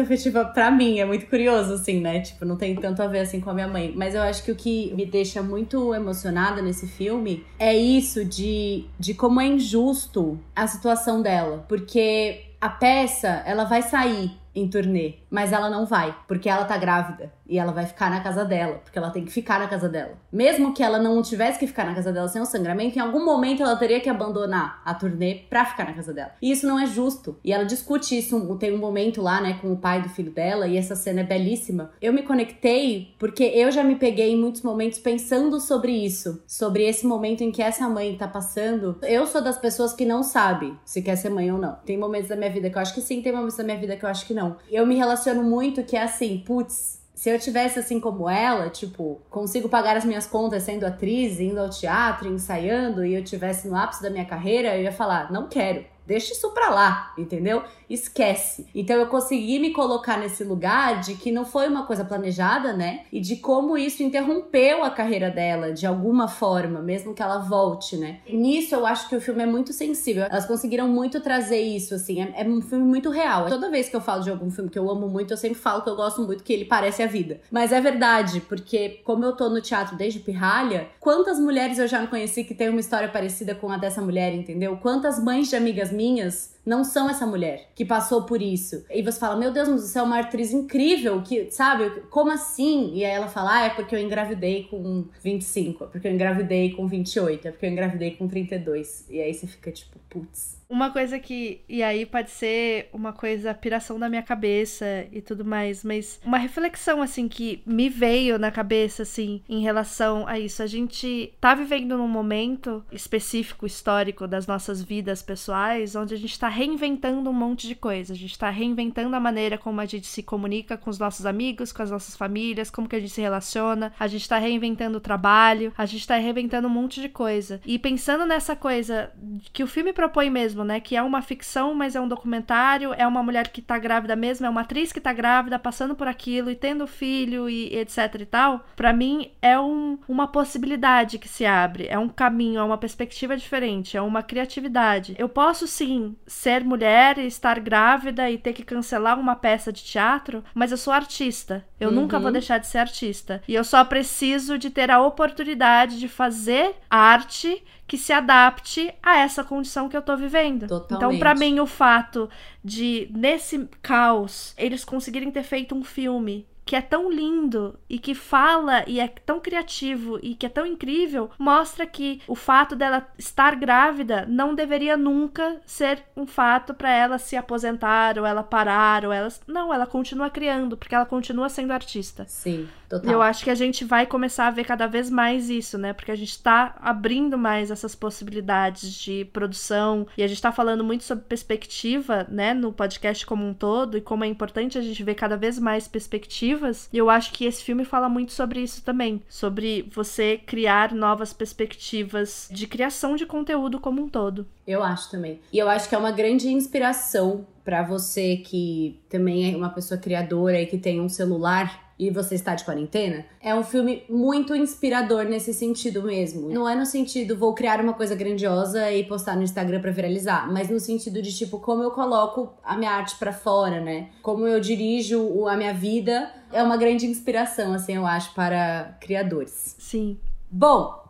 afetiva 0.00 0.44
para 0.44 0.70
mim, 0.70 1.00
é 1.00 1.04
muito 1.04 1.26
curioso 1.26 1.74
assim, 1.74 2.00
né? 2.00 2.20
Tipo, 2.20 2.44
não 2.44 2.56
tem 2.56 2.74
tanto 2.76 3.02
a 3.02 3.06
ver 3.08 3.20
assim 3.20 3.40
com 3.40 3.50
a 3.50 3.54
minha 3.54 3.68
mãe, 3.68 3.92
mas 3.94 4.14
eu 4.14 4.22
acho 4.22 4.44
que 4.44 4.52
o 4.52 4.56
que 4.56 4.94
me 4.94 5.04
deixa 5.04 5.42
muito 5.42 5.92
emocionada 5.92 6.62
nesse 6.62 6.86
filme 6.86 7.44
é 7.58 7.76
isso 7.76 8.24
de 8.24 8.86
de 8.98 9.12
como 9.14 9.40
é 9.40 9.46
injusto 9.46 10.38
a 10.54 10.66
situação 10.66 11.20
dela, 11.20 11.64
porque 11.68 12.44
a 12.60 12.68
peça, 12.68 13.42
ela 13.44 13.64
vai 13.64 13.82
sair 13.82 14.30
em 14.54 14.68
turnê, 14.68 15.14
mas 15.30 15.52
ela 15.52 15.68
não 15.68 15.84
vai, 15.84 16.16
porque 16.26 16.48
ela 16.48 16.64
tá 16.64 16.76
grávida 16.76 17.35
e 17.48 17.58
ela 17.58 17.72
vai 17.72 17.86
ficar 17.86 18.10
na 18.10 18.20
casa 18.20 18.44
dela, 18.44 18.80
porque 18.82 18.98
ela 18.98 19.10
tem 19.10 19.24
que 19.24 19.32
ficar 19.32 19.58
na 19.58 19.68
casa 19.68 19.88
dela. 19.88 20.18
Mesmo 20.32 20.74
que 20.74 20.82
ela 20.82 20.98
não 20.98 21.20
tivesse 21.22 21.58
que 21.58 21.66
ficar 21.66 21.84
na 21.84 21.94
casa 21.94 22.12
dela 22.12 22.28
sem 22.28 22.40
o 22.40 22.46
sangramento, 22.46 22.98
em 22.98 23.02
algum 23.02 23.24
momento 23.24 23.62
ela 23.62 23.76
teria 23.76 24.00
que 24.00 24.08
abandonar 24.08 24.82
a 24.84 24.94
turnê 24.94 25.42
pra 25.48 25.64
ficar 25.64 25.84
na 25.84 25.92
casa 25.92 26.12
dela. 26.12 26.32
E 26.40 26.50
isso 26.50 26.66
não 26.66 26.78
é 26.78 26.86
justo. 26.86 27.38
E 27.44 27.52
ela 27.52 27.64
discute 27.64 28.18
isso, 28.18 28.56
tem 28.56 28.74
um 28.74 28.78
momento 28.78 29.22
lá, 29.22 29.40
né, 29.40 29.58
com 29.60 29.72
o 29.72 29.76
pai 29.76 30.02
do 30.02 30.08
filho 30.08 30.32
dela, 30.32 30.66
e 30.66 30.76
essa 30.76 30.96
cena 30.96 31.20
é 31.20 31.24
belíssima. 31.24 31.90
Eu 32.00 32.12
me 32.12 32.22
conectei 32.22 33.14
porque 33.18 33.44
eu 33.44 33.70
já 33.70 33.82
me 33.82 33.96
peguei 33.96 34.32
em 34.32 34.40
muitos 34.40 34.62
momentos 34.62 34.98
pensando 34.98 35.60
sobre 35.60 35.92
isso, 35.92 36.42
sobre 36.46 36.84
esse 36.84 37.06
momento 37.06 37.42
em 37.42 37.50
que 37.50 37.62
essa 37.62 37.88
mãe 37.88 38.16
tá 38.16 38.28
passando. 38.28 38.98
Eu 39.02 39.26
sou 39.26 39.42
das 39.42 39.58
pessoas 39.58 39.92
que 39.92 40.04
não 40.04 40.22
sabe 40.22 40.76
se 40.84 41.02
quer 41.02 41.16
ser 41.16 41.30
mãe 41.30 41.50
ou 41.50 41.58
não. 41.58 41.76
Tem 41.84 41.96
momentos 41.96 42.28
da 42.28 42.36
minha 42.36 42.50
vida 42.50 42.70
que 42.70 42.76
eu 42.76 42.82
acho 42.82 42.94
que 42.94 43.00
sim, 43.00 43.22
tem 43.22 43.32
momentos 43.32 43.56
da 43.56 43.64
minha 43.64 43.78
vida 43.78 43.96
que 43.96 44.04
eu 44.04 44.08
acho 44.08 44.26
que 44.26 44.34
não. 44.34 44.56
Eu 44.70 44.86
me 44.86 44.96
relaciono 44.96 45.42
muito 45.42 45.82
que 45.84 45.96
é 45.96 46.02
assim, 46.02 46.42
putz, 46.46 47.05
se 47.16 47.30
eu 47.30 47.38
tivesse 47.40 47.78
assim 47.78 47.98
como 47.98 48.28
ela, 48.28 48.68
tipo, 48.68 49.22
consigo 49.30 49.70
pagar 49.70 49.96
as 49.96 50.04
minhas 50.04 50.26
contas 50.26 50.62
sendo 50.64 50.84
atriz, 50.84 51.40
indo 51.40 51.58
ao 51.58 51.70
teatro, 51.70 52.28
ensaiando, 52.28 53.06
e 53.06 53.14
eu 53.14 53.24
tivesse 53.24 53.66
no 53.66 53.74
ápice 53.74 54.02
da 54.02 54.10
minha 54.10 54.26
carreira, 54.26 54.76
eu 54.76 54.82
ia 54.82 54.92
falar, 54.92 55.32
não 55.32 55.48
quero. 55.48 55.82
Deixa 56.06 56.32
isso 56.32 56.50
pra 56.50 56.70
lá, 56.70 57.12
entendeu? 57.18 57.62
Esquece. 57.90 58.66
Então 58.74 58.96
eu 58.96 59.06
consegui 59.06 59.58
me 59.58 59.72
colocar 59.72 60.18
nesse 60.18 60.44
lugar 60.44 61.00
de 61.00 61.14
que 61.14 61.32
não 61.32 61.44
foi 61.44 61.68
uma 61.68 61.84
coisa 61.84 62.04
planejada, 62.04 62.72
né? 62.72 63.04
E 63.12 63.20
de 63.20 63.36
como 63.36 63.76
isso 63.76 64.02
interrompeu 64.02 64.84
a 64.84 64.90
carreira 64.90 65.30
dela 65.30 65.72
de 65.72 65.86
alguma 65.86 66.28
forma, 66.28 66.80
mesmo 66.80 67.14
que 67.14 67.22
ela 67.22 67.38
volte, 67.38 67.96
né? 67.96 68.20
Nisso 68.28 68.74
eu 68.74 68.86
acho 68.86 69.08
que 69.08 69.16
o 69.16 69.20
filme 69.20 69.42
é 69.42 69.46
muito 69.46 69.72
sensível. 69.72 70.24
Elas 70.24 70.46
conseguiram 70.46 70.88
muito 70.88 71.20
trazer 71.20 71.60
isso, 71.60 71.94
assim. 71.94 72.22
É, 72.22 72.42
é, 72.42 72.48
um 72.48 72.60
filme 72.60 72.84
muito 72.84 73.10
real. 73.10 73.46
Toda 73.46 73.70
vez 73.70 73.88
que 73.88 73.96
eu 73.96 74.00
falo 74.00 74.22
de 74.22 74.30
algum 74.30 74.50
filme 74.50 74.70
que 74.70 74.78
eu 74.78 74.88
amo 74.90 75.08
muito, 75.08 75.32
eu 75.32 75.36
sempre 75.36 75.58
falo 75.58 75.82
que 75.82 75.90
eu 75.90 75.96
gosto 75.96 76.22
muito, 76.22 76.44
que 76.44 76.52
ele 76.52 76.64
parece 76.64 77.02
a 77.02 77.06
vida. 77.06 77.40
Mas 77.50 77.72
é 77.72 77.80
verdade, 77.80 78.40
porque 78.40 79.00
como 79.04 79.24
eu 79.24 79.32
tô 79.32 79.48
no 79.48 79.60
teatro 79.60 79.96
desde 79.96 80.20
pirralha, 80.20 80.88
quantas 81.00 81.38
mulheres 81.38 81.78
eu 81.78 81.88
já 81.88 82.00
não 82.00 82.06
conheci 82.06 82.44
que 82.44 82.54
tem 82.54 82.68
uma 82.68 82.80
história 82.80 83.08
parecida 83.08 83.54
com 83.54 83.70
a 83.70 83.76
dessa 83.76 84.00
mulher, 84.00 84.34
entendeu? 84.34 84.76
Quantas 84.76 85.22
mães 85.22 85.48
de 85.48 85.56
amigas 85.56 85.92
minhas 85.96 86.54
não 86.64 86.84
são 86.84 87.08
essa 87.08 87.26
mulher 87.26 87.70
que 87.74 87.84
passou 87.84 88.24
por 88.24 88.42
isso. 88.42 88.84
E 88.90 89.02
você 89.02 89.18
fala, 89.18 89.36
meu 89.36 89.52
Deus, 89.52 89.68
mas 89.68 89.82
você 89.82 89.98
é 89.98 90.02
uma 90.02 90.18
atriz 90.20 90.52
incrível, 90.52 91.22
que, 91.22 91.50
sabe? 91.50 92.02
Como 92.10 92.30
assim? 92.30 92.92
E 92.94 93.04
aí 93.04 93.12
ela 93.12 93.28
fala, 93.28 93.54
ah, 93.54 93.62
é 93.66 93.70
porque 93.70 93.94
eu 93.94 94.00
engravidei 94.00 94.64
com 94.64 95.06
25, 95.22 95.84
é 95.84 95.86
porque 95.86 96.08
eu 96.08 96.12
engravidei 96.12 96.72
com 96.72 96.86
28, 96.86 97.48
é 97.48 97.50
porque 97.50 97.66
eu 97.66 97.70
engravidei 97.70 98.10
com 98.16 98.28
32. 98.28 99.06
E 99.08 99.20
aí 99.20 99.32
você 99.32 99.46
fica 99.46 99.70
tipo, 99.70 99.98
putz. 100.10 100.55
Uma 100.68 100.90
coisa 100.90 101.18
que. 101.18 101.62
E 101.68 101.82
aí 101.82 102.04
pode 102.04 102.30
ser 102.30 102.88
uma 102.92 103.12
coisa, 103.12 103.54
piração 103.54 103.98
da 103.98 104.08
minha 104.08 104.22
cabeça 104.22 105.06
e 105.12 105.20
tudo 105.20 105.44
mais, 105.44 105.84
mas 105.84 106.20
uma 106.24 106.38
reflexão, 106.38 107.00
assim, 107.00 107.28
que 107.28 107.62
me 107.64 107.88
veio 107.88 108.38
na 108.38 108.50
cabeça, 108.50 109.02
assim, 109.02 109.42
em 109.48 109.60
relação 109.60 110.26
a 110.26 110.38
isso. 110.38 110.62
A 110.62 110.66
gente 110.66 111.32
tá 111.40 111.54
vivendo 111.54 111.96
num 111.96 112.08
momento 112.08 112.84
específico, 112.90 113.64
histórico 113.64 114.26
das 114.26 114.46
nossas 114.46 114.82
vidas 114.82 115.22
pessoais, 115.22 115.94
onde 115.94 116.14
a 116.14 116.18
gente 116.18 116.38
tá 116.38 116.48
reinventando 116.48 117.30
um 117.30 117.32
monte 117.32 117.68
de 117.68 117.76
coisa. 117.76 118.12
A 118.12 118.16
gente 118.16 118.36
tá 118.36 118.50
reinventando 118.50 119.14
a 119.14 119.20
maneira 119.20 119.56
como 119.56 119.80
a 119.80 119.86
gente 119.86 120.06
se 120.06 120.22
comunica 120.22 120.76
com 120.76 120.90
os 120.90 120.98
nossos 120.98 121.26
amigos, 121.26 121.72
com 121.72 121.82
as 121.82 121.90
nossas 121.90 122.16
famílias, 122.16 122.70
como 122.70 122.88
que 122.88 122.96
a 122.96 123.00
gente 123.00 123.12
se 123.12 123.20
relaciona. 123.20 123.92
A 123.98 124.08
gente 124.08 124.28
tá 124.28 124.38
reinventando 124.38 124.98
o 124.98 125.00
trabalho, 125.00 125.72
a 125.78 125.86
gente 125.86 126.06
tá 126.06 126.16
reinventando 126.16 126.66
um 126.66 126.70
monte 126.70 127.00
de 127.00 127.08
coisa. 127.08 127.60
E 127.64 127.78
pensando 127.78 128.26
nessa 128.26 128.56
coisa 128.56 129.12
que 129.52 129.62
o 129.62 129.68
filme 129.68 129.92
propõe 129.92 130.28
mesmo 130.28 130.55
mesmo, 130.56 130.64
né? 130.64 130.80
Que 130.80 130.96
é 130.96 131.02
uma 131.02 131.20
ficção, 131.20 131.74
mas 131.74 131.94
é 131.94 132.00
um 132.00 132.08
documentário, 132.08 132.94
é 132.94 133.06
uma 133.06 133.22
mulher 133.22 133.48
que 133.48 133.60
tá 133.60 133.78
grávida 133.78 134.16
mesmo, 134.16 134.46
é 134.46 134.48
uma 134.50 134.62
atriz 134.62 134.92
que 134.92 135.00
tá 135.00 135.12
grávida, 135.12 135.58
passando 135.58 135.94
por 135.94 136.08
aquilo 136.08 136.50
e 136.50 136.56
tendo 136.56 136.86
filho 136.86 137.48
e 137.48 137.76
etc 137.76 138.14
e 138.20 138.26
tal. 138.26 138.64
Para 138.74 138.92
mim 138.92 139.30
é 139.42 139.58
um, 139.58 139.98
uma 140.08 140.26
possibilidade 140.26 141.18
que 141.18 141.28
se 141.28 141.44
abre, 141.44 141.86
é 141.88 141.98
um 141.98 142.08
caminho, 142.08 142.60
é 142.60 142.64
uma 142.64 142.78
perspectiva 142.78 143.36
diferente, 143.36 143.96
é 143.96 144.02
uma 144.02 144.22
criatividade. 144.22 145.14
Eu 145.18 145.28
posso 145.28 145.66
sim 145.66 146.16
ser 146.26 146.64
mulher 146.64 147.18
e 147.18 147.26
estar 147.26 147.60
grávida 147.60 148.30
e 148.30 148.38
ter 148.38 148.52
que 148.52 148.64
cancelar 148.64 149.18
uma 149.18 149.36
peça 149.36 149.72
de 149.72 149.84
teatro, 149.84 150.42
mas 150.54 150.70
eu 150.70 150.78
sou 150.78 150.92
artista. 150.92 151.64
Eu 151.78 151.90
uhum. 151.90 151.96
nunca 151.96 152.18
vou 152.18 152.32
deixar 152.32 152.58
de 152.58 152.66
ser 152.66 152.78
artista. 152.78 153.42
E 153.46 153.54
eu 153.54 153.64
só 153.64 153.84
preciso 153.84 154.56
de 154.56 154.70
ter 154.70 154.90
a 154.90 155.00
oportunidade 155.00 155.98
de 155.98 156.08
fazer 156.08 156.74
arte 156.88 157.62
que 157.86 157.96
se 157.96 158.12
adapte 158.12 158.92
a 159.02 159.18
essa 159.18 159.44
condição 159.44 159.88
que 159.88 159.96
eu 159.96 160.02
tô 160.02 160.16
vivendo. 160.16 160.66
Totalmente. 160.66 160.96
Então, 160.96 161.18
para 161.18 161.34
mim, 161.34 161.60
o 161.60 161.66
fato 161.66 162.28
de, 162.64 163.08
nesse 163.14 163.68
caos, 163.80 164.54
eles 164.58 164.84
conseguirem 164.84 165.30
ter 165.30 165.44
feito 165.44 165.74
um 165.74 165.84
filme 165.84 166.46
que 166.66 166.74
é 166.74 166.82
tão 166.82 167.08
lindo 167.08 167.78
e 167.88 167.96
que 167.96 168.12
fala 168.12 168.82
e 168.88 168.98
é 168.98 169.06
tão 169.06 169.38
criativo 169.38 170.18
e 170.20 170.34
que 170.34 170.44
é 170.44 170.48
tão 170.48 170.66
incrível, 170.66 171.30
mostra 171.38 171.86
que 171.86 172.20
o 172.26 172.34
fato 172.34 172.74
dela 172.74 173.06
estar 173.16 173.54
grávida 173.54 174.26
não 174.28 174.52
deveria 174.52 174.96
nunca 174.96 175.60
ser 175.64 176.02
um 176.16 176.26
fato 176.26 176.74
para 176.74 176.90
ela 176.90 177.18
se 177.18 177.36
aposentar 177.36 178.18
ou 178.18 178.26
ela 178.26 178.42
parar 178.42 179.04
ou 179.04 179.12
ela 179.12 179.28
não, 179.46 179.72
ela 179.72 179.86
continua 179.86 180.28
criando 180.28 180.76
porque 180.76 180.94
ela 180.94 181.06
continua 181.06 181.48
sendo 181.48 181.72
artista. 181.72 182.24
Sim, 182.26 182.68
total. 182.88 183.12
Eu 183.12 183.22
acho 183.22 183.44
que 183.44 183.50
a 183.50 183.54
gente 183.54 183.84
vai 183.84 184.04
começar 184.04 184.48
a 184.48 184.50
ver 184.50 184.64
cada 184.64 184.88
vez 184.88 185.08
mais 185.08 185.48
isso, 185.48 185.78
né? 185.78 185.92
Porque 185.92 186.10
a 186.10 186.16
gente 186.16 186.42
tá 186.42 186.74
abrindo 186.80 187.38
mais 187.38 187.70
essas 187.70 187.94
possibilidades 187.94 188.92
de 188.92 189.24
produção 189.26 190.04
e 190.18 190.22
a 190.24 190.26
gente 190.26 190.42
tá 190.42 190.50
falando 190.50 190.82
muito 190.82 191.04
sobre 191.04 191.24
perspectiva, 191.24 192.26
né, 192.28 192.52
no 192.52 192.72
podcast 192.72 193.24
como 193.24 193.46
um 193.46 193.54
todo 193.54 193.96
e 193.96 194.00
como 194.00 194.24
é 194.24 194.26
importante 194.26 194.76
a 194.76 194.82
gente 194.82 195.04
ver 195.04 195.14
cada 195.14 195.36
vez 195.36 195.60
mais 195.60 195.86
perspectiva 195.86 196.55
E 196.92 196.98
eu 196.98 197.10
acho 197.10 197.32
que 197.32 197.44
esse 197.44 197.62
filme 197.62 197.84
fala 197.84 198.08
muito 198.08 198.32
sobre 198.32 198.60
isso 198.60 198.82
também, 198.82 199.22
sobre 199.28 199.88
você 199.94 200.40
criar 200.44 200.92
novas 200.92 201.32
perspectivas 201.32 202.48
de 202.50 202.66
criação 202.66 203.16
de 203.16 203.26
conteúdo 203.26 203.78
como 203.78 204.02
um 204.02 204.08
todo. 204.08 204.46
Eu 204.66 204.82
acho 204.82 205.10
também. 205.10 205.40
E 205.52 205.58
eu 205.58 205.68
acho 205.68 205.88
que 205.88 205.94
é 205.94 205.98
uma 205.98 206.12
grande 206.12 206.48
inspiração 206.48 207.46
para 207.64 207.82
você 207.82 208.36
que 208.36 209.00
também 209.08 209.52
é 209.52 209.56
uma 209.56 209.70
pessoa 209.70 209.98
criadora 209.98 210.60
e 210.60 210.66
que 210.66 210.78
tem 210.78 211.00
um 211.00 211.08
celular 211.08 211.85
e 211.98 212.10
você 212.10 212.34
está 212.34 212.54
de 212.54 212.64
quarentena, 212.64 213.24
é 213.40 213.54
um 213.54 213.62
filme 213.62 214.04
muito 214.08 214.54
inspirador 214.54 215.24
nesse 215.24 215.54
sentido 215.54 216.02
mesmo. 216.02 216.48
Não 216.50 216.68
é 216.68 216.74
no 216.74 216.84
sentido 216.84 217.36
vou 217.36 217.54
criar 217.54 217.80
uma 217.80 217.94
coisa 217.94 218.14
grandiosa 218.14 218.90
e 218.92 219.04
postar 219.04 219.36
no 219.36 219.42
Instagram 219.42 219.80
para 219.80 219.90
viralizar, 219.90 220.50
mas 220.52 220.68
no 220.68 220.78
sentido 220.78 221.22
de 221.22 221.36
tipo 221.36 221.58
como 221.58 221.82
eu 221.82 221.90
coloco 221.90 222.52
a 222.62 222.76
minha 222.76 222.90
arte 222.90 223.16
para 223.16 223.32
fora, 223.32 223.80
né? 223.80 224.10
Como 224.22 224.46
eu 224.46 224.60
dirijo 224.60 225.46
a 225.46 225.56
minha 225.56 225.72
vida, 225.72 226.30
é 226.52 226.62
uma 226.62 226.76
grande 226.76 227.06
inspiração 227.06 227.72
assim, 227.72 227.94
eu 227.94 228.06
acho 228.06 228.34
para 228.34 228.96
criadores. 229.00 229.76
Sim. 229.78 230.18
Bom, 230.50 231.05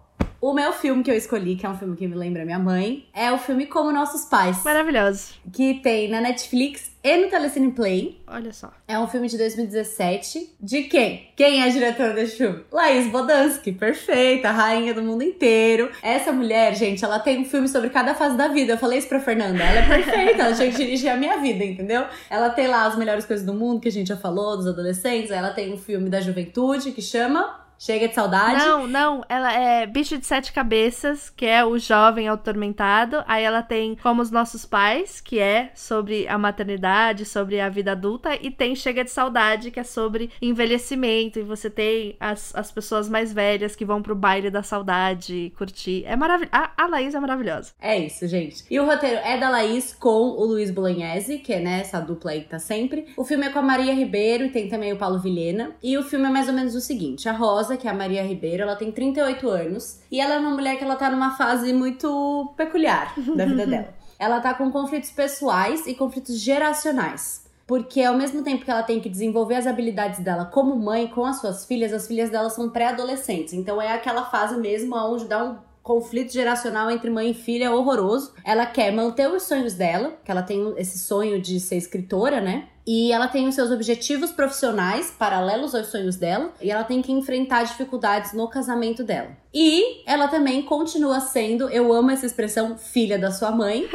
o 0.49 0.55
meu 0.55 0.73
filme 0.73 1.03
que 1.03 1.11
eu 1.11 1.17
escolhi, 1.17 1.57
que 1.57 1.67
é 1.67 1.69
um 1.69 1.77
filme 1.77 1.97
que 1.97 2.07
me 2.07 2.15
lembra 2.15 2.45
minha 2.45 2.59
mãe, 2.59 3.05
é 3.13 3.33
o 3.33 3.37
filme 3.39 3.67
Como 3.67 3.91
Nossos 3.91 4.27
Pais. 4.27 4.63
Maravilhoso. 4.63 5.35
Que 5.53 5.75
tem 5.75 6.09
na 6.09 6.21
Netflix 6.21 6.93
e 7.03 7.17
no 7.17 7.29
Telecine 7.29 7.73
Play. 7.73 8.23
Olha 8.29 8.53
só. 8.53 8.73
É 8.87 8.97
um 8.97 9.09
filme 9.09 9.27
de 9.27 9.37
2017. 9.39 10.55
De 10.61 10.85
quem? 10.85 11.31
Quem 11.35 11.63
é 11.63 11.65
a 11.65 11.69
diretora 11.69 12.13
desse 12.13 12.37
filme? 12.37 12.65
Laís 12.71 13.11
Bodansky. 13.11 13.73
Perfeita, 13.73 14.53
rainha 14.53 14.95
do 14.95 15.03
mundo 15.03 15.25
inteiro. 15.25 15.91
Essa 16.01 16.33
mulher, 16.33 16.77
gente, 16.77 17.05
ela 17.05 17.19
tem 17.19 17.41
um 17.41 17.45
filme 17.45 17.67
sobre 17.67 17.91
cada 17.91 18.15
fase 18.15 18.37
da 18.37 18.47
vida. 18.47 18.75
Eu 18.75 18.79
falei 18.79 19.01
isso 19.01 19.09
pra 19.09 19.19
Fernanda. 19.19 19.61
Ela 19.61 19.81
é 19.81 19.89
perfeita, 19.89 20.43
ela 20.45 20.55
tinha 20.55 20.71
que 20.71 20.77
dirigir 20.77 21.11
a 21.11 21.17
minha 21.17 21.39
vida, 21.39 21.65
entendeu? 21.65 22.05
Ela 22.31 22.51
tem 22.51 22.69
lá 22.69 22.87
as 22.87 22.97
melhores 22.97 23.25
coisas 23.25 23.45
do 23.45 23.53
mundo, 23.53 23.81
que 23.81 23.89
a 23.89 23.93
gente 23.93 24.07
já 24.07 24.17
falou, 24.17 24.57
dos 24.57 24.69
adolescentes. 24.69 25.33
Ela 25.33 25.51
tem 25.51 25.75
um 25.75 25.77
filme 25.77 26.09
da 26.09 26.21
juventude 26.21 26.93
que 26.93 27.03
chama 27.03 27.66
Chega 27.79 28.09
de 28.09 28.15
saudade? 28.15 28.65
Não, 28.65 28.87
não. 28.87 29.25
Ela 29.29 29.53
é 29.53 29.87
Bicho 29.87 30.19
de 30.19 30.27
Sete 30.27 30.53
Cabeças, 30.53 31.31
que 31.31 31.47
é 31.47 31.65
o 31.65 31.79
jovem 31.79 32.29
atormentado. 32.29 33.23
Aí 33.27 33.45
ela 33.45 33.63
tem 33.63 33.97
Como 33.97 34.23
os 34.23 34.31
Nossos 34.31 34.65
Pais, 34.65 35.21
que 35.21 35.39
é 35.39 35.71
sobre 35.75 36.27
a 36.29 36.39
maternidade, 36.39 37.25
sobre 37.25 37.61
a 37.61 37.69
vida 37.69 37.93
adulta. 37.93 38.37
E 38.41 38.51
tem 38.51 38.75
Chega 38.75 39.05
de 39.05 39.11
Saudade, 39.11 39.71
que 39.71 39.81
é 39.81 39.85
sobre 39.85 40.31
envelhecimento. 40.41 41.39
E 41.39 41.43
você 41.43 41.69
tem 41.69 42.17
as, 42.19 42.55
as 42.55 42.71
pessoas 42.71 43.09
mais 43.09 43.33
velhas 43.33 43.77
que 43.77 43.85
vão 43.85 44.03
pro 44.03 44.15
baile 44.15 44.51
da 44.51 44.63
saudade 44.63 45.53
curtir. 45.57 46.05
É 46.07 46.17
maravilhoso. 46.17 46.53
A, 46.53 46.85
a 46.85 46.87
Laís 46.87 47.15
é 47.15 47.21
maravilhosa. 47.21 47.73
É 47.81 47.99
isso, 47.99 48.27
gente. 48.27 48.65
E 48.71 48.81
o 48.81 48.87
roteiro 48.87 49.17
é 49.17 49.39
da 49.39 49.51
Laís 49.51 49.93
com 49.93 50.09
o 50.09 50.45
Luiz 50.45 50.71
Bolognese, 50.71 51.39
que 51.39 51.53
é 51.53 51.61
né, 51.61 51.81
essa 51.81 52.01
dupla 52.01 52.31
aí 52.31 52.41
que 52.41 52.49
tá 52.49 52.59
sempre. 52.59 53.07
O 53.17 53.25
filme 53.25 53.47
é 53.47 53.51
com 53.51 53.59
a 53.59 53.63
Maria 53.63 53.95
Ribeiro 53.95 54.45
e 54.45 54.51
tem 54.51 54.69
também 54.69 54.93
o 54.93 54.97
Paulo 54.97 55.19
Vilhena. 55.19 55.73
E 55.83 55.97
o 55.99 56.03
filme 56.03 56.27
é 56.27 56.31
mais 56.31 56.49
ou 56.49 56.55
menos 56.55 56.75
o 56.75 56.81
seguinte: 56.81 57.29
a 57.29 57.33
Rosa 57.33 57.66
que 57.75 57.89
é 57.89 57.91
a 57.91 57.95
Maria 57.95 58.23
Ribeiro, 58.23 58.65
ela 58.65 58.77
tem 58.77 58.93
38 58.93 59.49
anos 59.49 60.01
e 60.13 60.21
ela 60.21 60.35
é 60.35 60.39
uma 60.39 60.51
mulher 60.51 60.77
que 60.77 60.85
ela 60.85 60.97
tá 60.97 61.09
numa 61.09 61.35
fase 61.39 61.73
muito 61.73 62.53
peculiar 62.55 63.15
da 63.35 63.47
vida 63.47 63.65
dela. 63.67 63.95
Ela 64.19 64.41
tá 64.41 64.53
com 64.53 64.71
conflitos 64.71 65.11
pessoais 65.11 65.87
e 65.87 65.95
conflitos 65.95 66.39
geracionais. 66.39 67.47
Porque 67.67 68.03
ao 68.03 68.17
mesmo 68.17 68.45
tempo 68.45 68.65
que 68.65 68.71
ela 68.71 68.83
tem 68.83 69.01
que 69.01 69.09
desenvolver 69.09 69.57
as 69.57 69.67
habilidades 69.67 70.21
dela 70.21 70.45
como 70.45 70.77
mãe 70.77 71.09
com 71.09 71.25
as 71.25 71.41
suas 71.41 71.65
filhas, 71.65 71.93
as 71.93 72.07
filhas 72.07 72.31
dela 72.31 72.49
são 72.49 72.71
pré-adolescentes. 72.71 73.55
Então 73.55 73.83
é 73.83 73.93
aquela 73.93 74.27
fase 74.27 74.57
mesmo 74.57 74.95
onde 74.95 75.25
dá 75.25 75.45
um 75.45 75.57
conflito 75.87 76.33
geracional 76.33 76.91
entre 76.91 77.09
mãe 77.09 77.31
e 77.31 77.35
filha 77.35 77.73
horroroso. 77.73 78.35
Ela 78.45 78.67
quer 78.67 78.91
manter 78.91 79.31
os 79.31 79.45
sonhos 79.45 79.75
dela, 79.75 80.19
que 80.25 80.31
ela 80.33 80.43
tem 80.43 80.75
esse 80.77 80.99
sonho 80.99 81.41
de 81.41 81.61
ser 81.61 81.77
escritora, 81.77 82.41
né? 82.41 82.67
E 82.85 83.13
ela 83.13 83.27
tem 83.27 83.49
os 83.49 83.55
seus 83.55 83.71
objetivos 83.71 84.31
profissionais 84.31 85.13
paralelos 85.17 85.75
aos 85.75 85.89
sonhos 85.89 86.17
dela, 86.17 86.53
e 86.61 86.71
ela 86.71 86.85
tem 86.85 87.03
que 87.03 87.13
enfrentar 87.13 87.65
dificuldades 87.65 88.33
no 88.33 88.49
casamento 88.49 89.03
dela. 89.03 89.31
E 89.53 90.03
ela 90.07 90.29
também 90.29 90.63
continua 90.63 91.21
sendo, 91.21 91.69
eu 91.69 91.93
amo 91.93 92.11
essa 92.11 92.27
expressão, 92.27 92.77
filha 92.77 93.19
da 93.19 93.31
sua 93.31 93.51
mãe, 93.51 93.89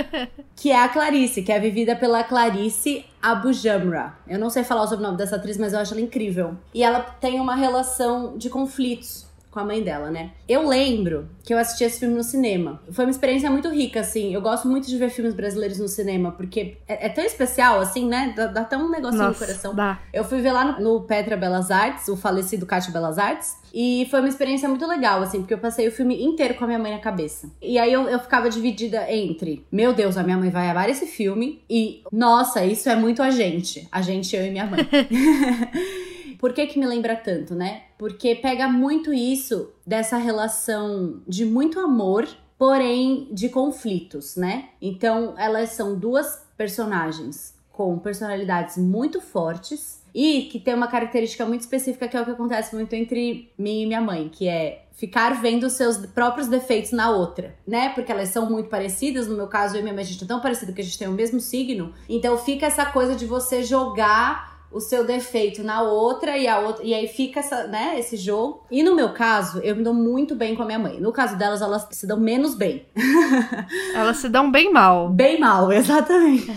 que 0.56 0.70
é 0.70 0.82
a 0.82 0.88
Clarice, 0.88 1.42
que 1.42 1.52
é 1.52 1.58
vivida 1.58 1.96
pela 1.96 2.24
Clarice 2.24 3.04
Abujamra. 3.20 4.14
Eu 4.26 4.38
não 4.38 4.48
sei 4.48 4.64
falar 4.64 4.82
o 4.82 4.86
sobrenome 4.86 5.18
dessa 5.18 5.36
atriz, 5.36 5.58
mas 5.58 5.72
eu 5.72 5.80
acho 5.80 5.92
ela 5.92 6.02
incrível. 6.02 6.56
E 6.72 6.82
ela 6.82 7.00
tem 7.00 7.40
uma 7.40 7.54
relação 7.54 8.38
de 8.38 8.48
conflitos 8.48 9.27
com 9.50 9.58
a 9.58 9.64
mãe 9.64 9.82
dela, 9.82 10.10
né? 10.10 10.30
Eu 10.48 10.66
lembro 10.66 11.28
que 11.42 11.52
eu 11.52 11.58
assisti 11.58 11.84
esse 11.84 11.98
filme 11.98 12.14
no 12.14 12.22
cinema. 12.22 12.80
Foi 12.90 13.04
uma 13.04 13.10
experiência 13.10 13.50
muito 13.50 13.68
rica, 13.68 14.00
assim. 14.00 14.34
Eu 14.34 14.40
gosto 14.40 14.68
muito 14.68 14.86
de 14.86 14.96
ver 14.96 15.10
filmes 15.10 15.34
brasileiros 15.34 15.78
no 15.78 15.88
cinema, 15.88 16.32
porque 16.32 16.76
é, 16.86 17.06
é 17.06 17.08
tão 17.08 17.24
especial, 17.24 17.80
assim, 17.80 18.06
né? 18.06 18.32
Dá, 18.36 18.46
dá 18.46 18.60
até 18.62 18.76
um 18.76 18.90
negocinho 18.90 19.22
Nossa, 19.22 19.40
no 19.40 19.46
coração. 19.46 19.74
Dá. 19.74 19.98
Eu 20.12 20.24
fui 20.24 20.40
ver 20.40 20.52
lá 20.52 20.64
no, 20.64 20.80
no 20.80 21.00
Petra 21.02 21.36
Belas 21.36 21.70
Artes, 21.70 22.08
o 22.08 22.16
falecido 22.16 22.66
Cátio 22.66 22.92
Belas 22.92 23.18
Artes. 23.18 23.56
E 23.72 24.06
foi 24.10 24.20
uma 24.20 24.28
experiência 24.28 24.68
muito 24.68 24.86
legal, 24.86 25.22
assim, 25.22 25.40
porque 25.40 25.54
eu 25.54 25.58
passei 25.58 25.88
o 25.88 25.92
filme 25.92 26.22
inteiro 26.22 26.54
com 26.54 26.64
a 26.64 26.66
minha 26.66 26.78
mãe 26.78 26.92
na 26.92 26.98
cabeça. 26.98 27.50
E 27.60 27.78
aí 27.78 27.92
eu, 27.92 28.08
eu 28.08 28.18
ficava 28.18 28.48
dividida 28.48 29.10
entre, 29.12 29.64
meu 29.70 29.92
Deus, 29.92 30.16
a 30.16 30.22
minha 30.22 30.36
mãe 30.36 30.50
vai 30.50 30.68
amar 30.68 30.88
esse 30.88 31.06
filme, 31.06 31.62
e, 31.68 32.02
nossa, 32.10 32.64
isso 32.64 32.88
é 32.88 32.96
muito 32.96 33.22
a 33.22 33.30
gente. 33.30 33.86
A 33.92 34.00
gente, 34.00 34.34
eu 34.34 34.44
e 34.44 34.50
minha 34.50 34.66
mãe. 34.66 34.88
Por 36.38 36.52
que 36.52 36.66
que 36.66 36.78
me 36.78 36.86
lembra 36.86 37.16
tanto, 37.16 37.54
né? 37.54 37.82
Porque 37.98 38.34
pega 38.36 38.68
muito 38.68 39.12
isso 39.12 39.72
dessa 39.86 40.16
relação 40.16 41.20
de 41.26 41.44
muito 41.44 41.80
amor, 41.80 42.28
porém 42.56 43.28
de 43.32 43.48
conflitos, 43.48 44.36
né? 44.36 44.68
Então, 44.80 45.34
elas 45.36 45.70
são 45.70 45.98
duas 45.98 46.46
personagens 46.56 47.54
com 47.72 47.98
personalidades 47.98 48.76
muito 48.76 49.20
fortes 49.20 50.02
e 50.14 50.42
que 50.50 50.58
tem 50.58 50.74
uma 50.74 50.88
característica 50.88 51.46
muito 51.46 51.60
específica 51.60 52.08
que 52.08 52.16
é 52.16 52.20
o 52.20 52.24
que 52.24 52.32
acontece 52.32 52.74
muito 52.74 52.92
entre 52.94 53.52
mim 53.56 53.82
e 53.82 53.86
minha 53.86 54.00
mãe, 54.00 54.28
que 54.28 54.48
é 54.48 54.84
ficar 54.94 55.40
vendo 55.40 55.64
os 55.64 55.74
seus 55.74 55.96
próprios 55.96 56.48
defeitos 56.48 56.90
na 56.90 57.10
outra, 57.10 57.54
né? 57.64 57.90
Porque 57.90 58.10
elas 58.10 58.30
são 58.30 58.50
muito 58.50 58.68
parecidas. 58.68 59.28
No 59.28 59.36
meu 59.36 59.46
caso, 59.46 59.76
eu 59.76 59.80
e 59.80 59.82
minha 59.82 59.94
mãe, 59.94 60.02
a 60.02 60.06
gente 60.06 60.24
é 60.24 60.26
tão 60.26 60.40
parecido 60.40 60.72
que 60.72 60.80
a 60.80 60.84
gente 60.84 60.98
tem 60.98 61.06
o 61.06 61.12
mesmo 61.12 61.38
signo. 61.38 61.94
Então 62.08 62.36
fica 62.36 62.66
essa 62.66 62.84
coisa 62.84 63.14
de 63.14 63.26
você 63.26 63.62
jogar 63.62 64.57
o 64.70 64.80
seu 64.80 65.04
defeito 65.04 65.62
na 65.62 65.82
outra 65.82 66.36
e 66.36 66.46
a 66.46 66.58
outra 66.58 66.84
e 66.84 66.92
aí 66.94 67.08
fica 67.08 67.40
essa, 67.40 67.66
né, 67.66 67.98
esse 67.98 68.16
jogo. 68.16 68.64
E 68.70 68.82
no 68.82 68.94
meu 68.94 69.12
caso, 69.12 69.60
eu 69.60 69.74
me 69.74 69.82
dou 69.82 69.94
muito 69.94 70.34
bem 70.34 70.54
com 70.54 70.62
a 70.62 70.66
minha 70.66 70.78
mãe. 70.78 71.00
No 71.00 71.12
caso 71.12 71.36
delas, 71.36 71.62
elas 71.62 71.86
se 71.90 72.06
dão 72.06 72.18
menos 72.18 72.54
bem. 72.54 72.86
elas 73.94 74.18
se 74.18 74.28
dão 74.28 74.50
bem 74.50 74.72
mal. 74.72 75.08
Bem 75.08 75.40
mal, 75.40 75.70
exatamente. 75.72 76.52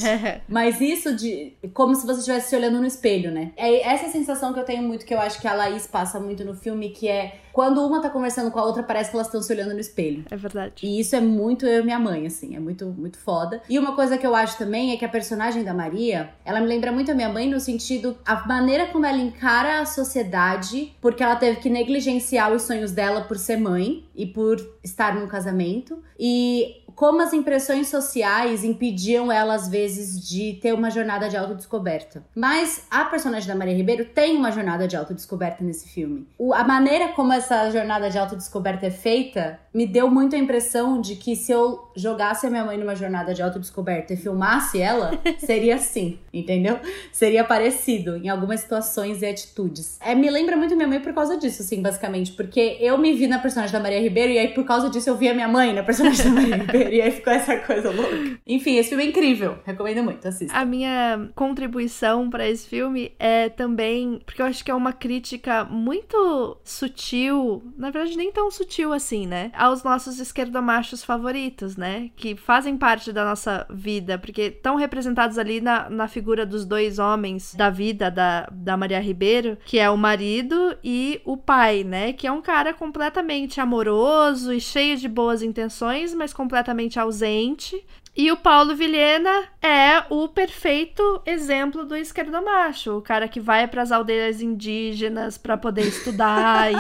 Mas 0.47 0.82
isso 0.82 1.16
de 1.16 1.53
como 1.74 1.95
se 1.95 2.05
você 2.05 2.20
estivesse 2.20 2.49
se 2.49 2.55
olhando 2.55 2.80
no 2.80 2.86
espelho, 2.86 3.32
né? 3.32 3.51
É 3.55 3.82
essa 3.88 4.09
sensação 4.09 4.53
que 4.53 4.59
eu 4.59 4.66
tenho 4.66 4.84
muito 4.84 5.05
que 5.05 5.14
eu 5.14 5.20
acho 5.20 5.39
que 5.39 5.47
a 5.47 5.53
Laís 5.53 5.88
passa 5.88 6.20
muito 6.20 6.43
no 6.43 6.55
filme, 6.55 6.89
que 6.89 7.07
é 7.07 7.39
quando 7.54 7.86
uma 7.86 8.02
tá 8.02 8.10
conversando 8.10 8.52
com 8.52 8.60
a 8.60 8.66
outra, 8.66 8.84
parece 8.84 9.10
que 9.10 9.16
elas 9.16 9.28
estão 9.28 9.41
se 9.41 9.52
olhando 9.52 9.74
no 9.74 9.80
espelho. 9.80 10.26
É 10.30 10.36
verdade. 10.36 10.86
E 10.86 10.99
isso 10.99 11.16
é 11.16 11.22
muito 11.22 11.66
eu 11.66 11.82
e 11.82 11.84
minha 11.84 11.99
mãe, 11.99 12.26
assim, 12.26 12.56
é 12.56 12.60
muito, 12.60 12.86
muito 12.86 13.18
foda. 13.18 13.62
E 13.70 13.78
uma 13.78 13.95
coisa 13.95 14.18
que 14.18 14.26
eu 14.26 14.36
acho 14.36 14.58
também 14.58 14.91
é 14.91 14.97
que 14.97 15.06
a 15.06 15.10
personagem 15.10 15.64
da 15.64 15.74
Maria, 15.74 16.32
ela 16.45 16.60
me 16.60 16.68
lembra 16.68 16.91
muito 16.91 17.12
a 17.12 17.16
minha 17.16 17.30
mãe 17.30 17.49
no 17.49 17.60
sentido, 17.60 18.18
a 18.26 18.47
maneira 18.47 18.88
como 18.88 19.06
ela 19.06 19.18
encara 19.18 19.82
a 19.82 19.86
sociedade, 19.86 20.95
porque 21.02 21.24
ela 21.24 21.36
teve 21.36 21.60
que 21.60 21.70
negligenciar 21.70 22.52
os 22.52 22.64
sonhos 22.64 22.91
dela 22.91 23.22
por 23.22 23.38
ser 23.38 23.58
mãe 23.58 24.06
e 24.16 24.26
por 24.26 24.58
estar 24.84 25.16
num 25.16 25.28
casamento. 25.28 26.02
E 26.20 26.82
como 26.96 27.22
as 27.22 27.34
impressões 27.34 27.88
sociais 27.88 28.64
impediam 28.64 29.32
ela, 29.32 29.54
às 29.54 29.68
vezes, 29.68 30.28
de 30.28 30.54
ter 30.62 30.74
uma 30.74 30.89
jornada 30.89 31.30
de 31.30 31.38
autodescoberta. 31.38 32.24
Mas 32.36 32.86
a 32.89 33.06
personagem 33.06 33.48
da 33.48 33.56
Maria 33.56 33.76
Ribeiro 33.76 34.06
tem 34.06 34.38
uma 34.38 34.52
jornada 34.52 34.88
de 34.88 34.96
autodescoberta 34.96 35.64
nesse 35.64 35.89
filme. 35.89 36.28
O, 36.38 36.54
a 36.54 36.64
maneira 36.64 37.10
como 37.10 37.34
essa 37.34 37.70
jornada 37.70 38.10
de 38.10 38.18
autodescoberta 38.18 38.86
é 38.86 38.92
feita 38.92 39.60
me 39.74 39.86
deu 39.86 40.10
muito 40.10 40.36
a 40.36 40.40
impressão 40.40 41.00
de 41.00 41.16
que 41.16 41.36
se 41.36 41.52
eu 41.52 41.90
jogasse 41.96 42.46
a 42.46 42.50
minha 42.50 42.66
mãe 42.66 42.78
numa 42.78 42.96
jornada 42.96 43.34
de 43.34 43.42
autodescoberta 43.42 44.14
e 44.14 44.18
filmasse 44.18 44.82
ela, 44.82 45.20
seria 45.40 45.76
assim, 45.76 46.20
entendeu? 46.34 46.80
Seria 47.12 47.44
parecido 47.44 48.18
em 48.18 48.30
algumas 48.30 48.62
situações 48.62 49.22
e 49.22 49.26
atitudes. 49.26 49.98
É, 50.02 50.14
me 50.14 50.30
lembra 50.30 50.58
muito 50.58 50.76
minha 50.76 50.88
mãe 50.88 51.00
por 51.00 51.14
causa 51.14 51.38
disso, 51.38 51.62
assim, 51.62 51.82
basicamente. 51.82 52.34
Porque 52.34 52.78
eu 52.80 52.98
me 52.98 53.14
vi 53.14 53.28
na 53.28 53.40
personagem 53.40 53.72
da 53.72 53.80
Maria 53.80 54.02
Ribeiro 54.02 54.32
e 54.32 54.40
aí 54.40 54.50
por 54.50 54.66
causa 54.66 54.90
disso 54.90 55.10
eu 55.10 55.16
vi 55.16 55.30
a 55.30 55.34
minha 55.34 55.48
mãe 55.48 55.74
na 55.74 55.84
personagem 55.84 56.26
da 56.26 56.32
Maria 56.32 56.56
Ribeiro. 56.64 56.94
E 56.94 57.02
aí 57.02 57.12
ficou 57.12 57.32
essa 57.32 57.58
coisa 57.58 57.92
louca. 57.92 58.40
Enfim, 58.46 58.76
esse 58.78 58.90
filme 58.90 59.06
é 59.06 59.08
incrível. 59.08 59.58
Recomendo 59.66 60.04
muito, 60.04 60.28
assista. 60.28 60.56
A 60.56 60.66
minha 60.66 61.30
contribuição 61.34 62.30
para 62.30 62.48
esse 62.48 62.68
filme 62.68 63.14
é 63.18 63.50
também. 63.50 64.22
Porque 64.26 64.42
eu 64.42 64.46
acho 64.46 64.64
que 64.64 64.72
é 64.72 64.76
uma 64.76 64.92
crítica 64.92 65.64
muito 65.64 66.58
sutil. 66.64 67.64
Na 67.78 67.90
verdade, 67.90 68.18
nem 68.18 68.32
tão 68.32 68.52
sutil 68.52 68.92
assim, 68.92 69.26
né? 69.26 69.52
Aos 69.62 69.84
nossos 69.84 70.20
esquerdomachos 70.20 71.03
favoritos, 71.03 71.78
né? 71.78 72.09
Que 72.16 72.36
fazem 72.36 72.76
parte 72.76 73.14
da 73.14 73.24
nossa 73.24 73.68
vida. 73.70 74.18
Porque 74.18 74.41
estão 74.41 74.76
representados 74.76 75.38
ali 75.38 75.62
na, 75.62 75.88
na 75.88 76.07
figura 76.07 76.47
dos 76.47 76.66
dois 76.66 76.97
homens 76.97 77.53
da 77.53 77.70
vida 77.70 78.09
da, 78.09 78.47
da 78.51 78.76
Maria 78.76 78.99
Ribeiro, 78.99 79.55
que 79.64 79.78
é 79.78 79.88
o 79.88 79.95
marido 79.95 80.76
e 80.84 81.22
o 81.24 81.38
pai, 81.38 81.84
né? 81.84 82.12
Que 82.12 82.26
é 82.26 82.32
um 82.32 82.41
cara 82.41 82.74
completamente 82.74 83.62
amoroso 83.62 84.51
e 84.51 84.59
cheio 84.59 84.97
de 84.97 85.07
boas 85.07 85.43
intenções, 85.43 86.16
mas 86.16 86.34
completamente 86.34 86.99
ausente. 86.99 87.86
E 88.16 88.30
o 88.30 88.36
Paulo 88.36 88.76
Vilhena 88.76 89.45
é 89.62 90.03
o 90.09 90.28
perfeito 90.28 91.22
exemplo 91.26 91.86
do 91.86 91.95
esquerdomacho, 91.95 92.97
o 92.97 93.01
cara 93.01 93.26
que 93.26 93.39
vai 93.39 93.68
para 93.68 93.82
as 93.82 93.91
aldeias 93.91 94.41
indígenas 94.41 95.38
para 95.38 95.55
poder 95.55 95.88
estudar 95.88 96.70
e, 96.74 96.76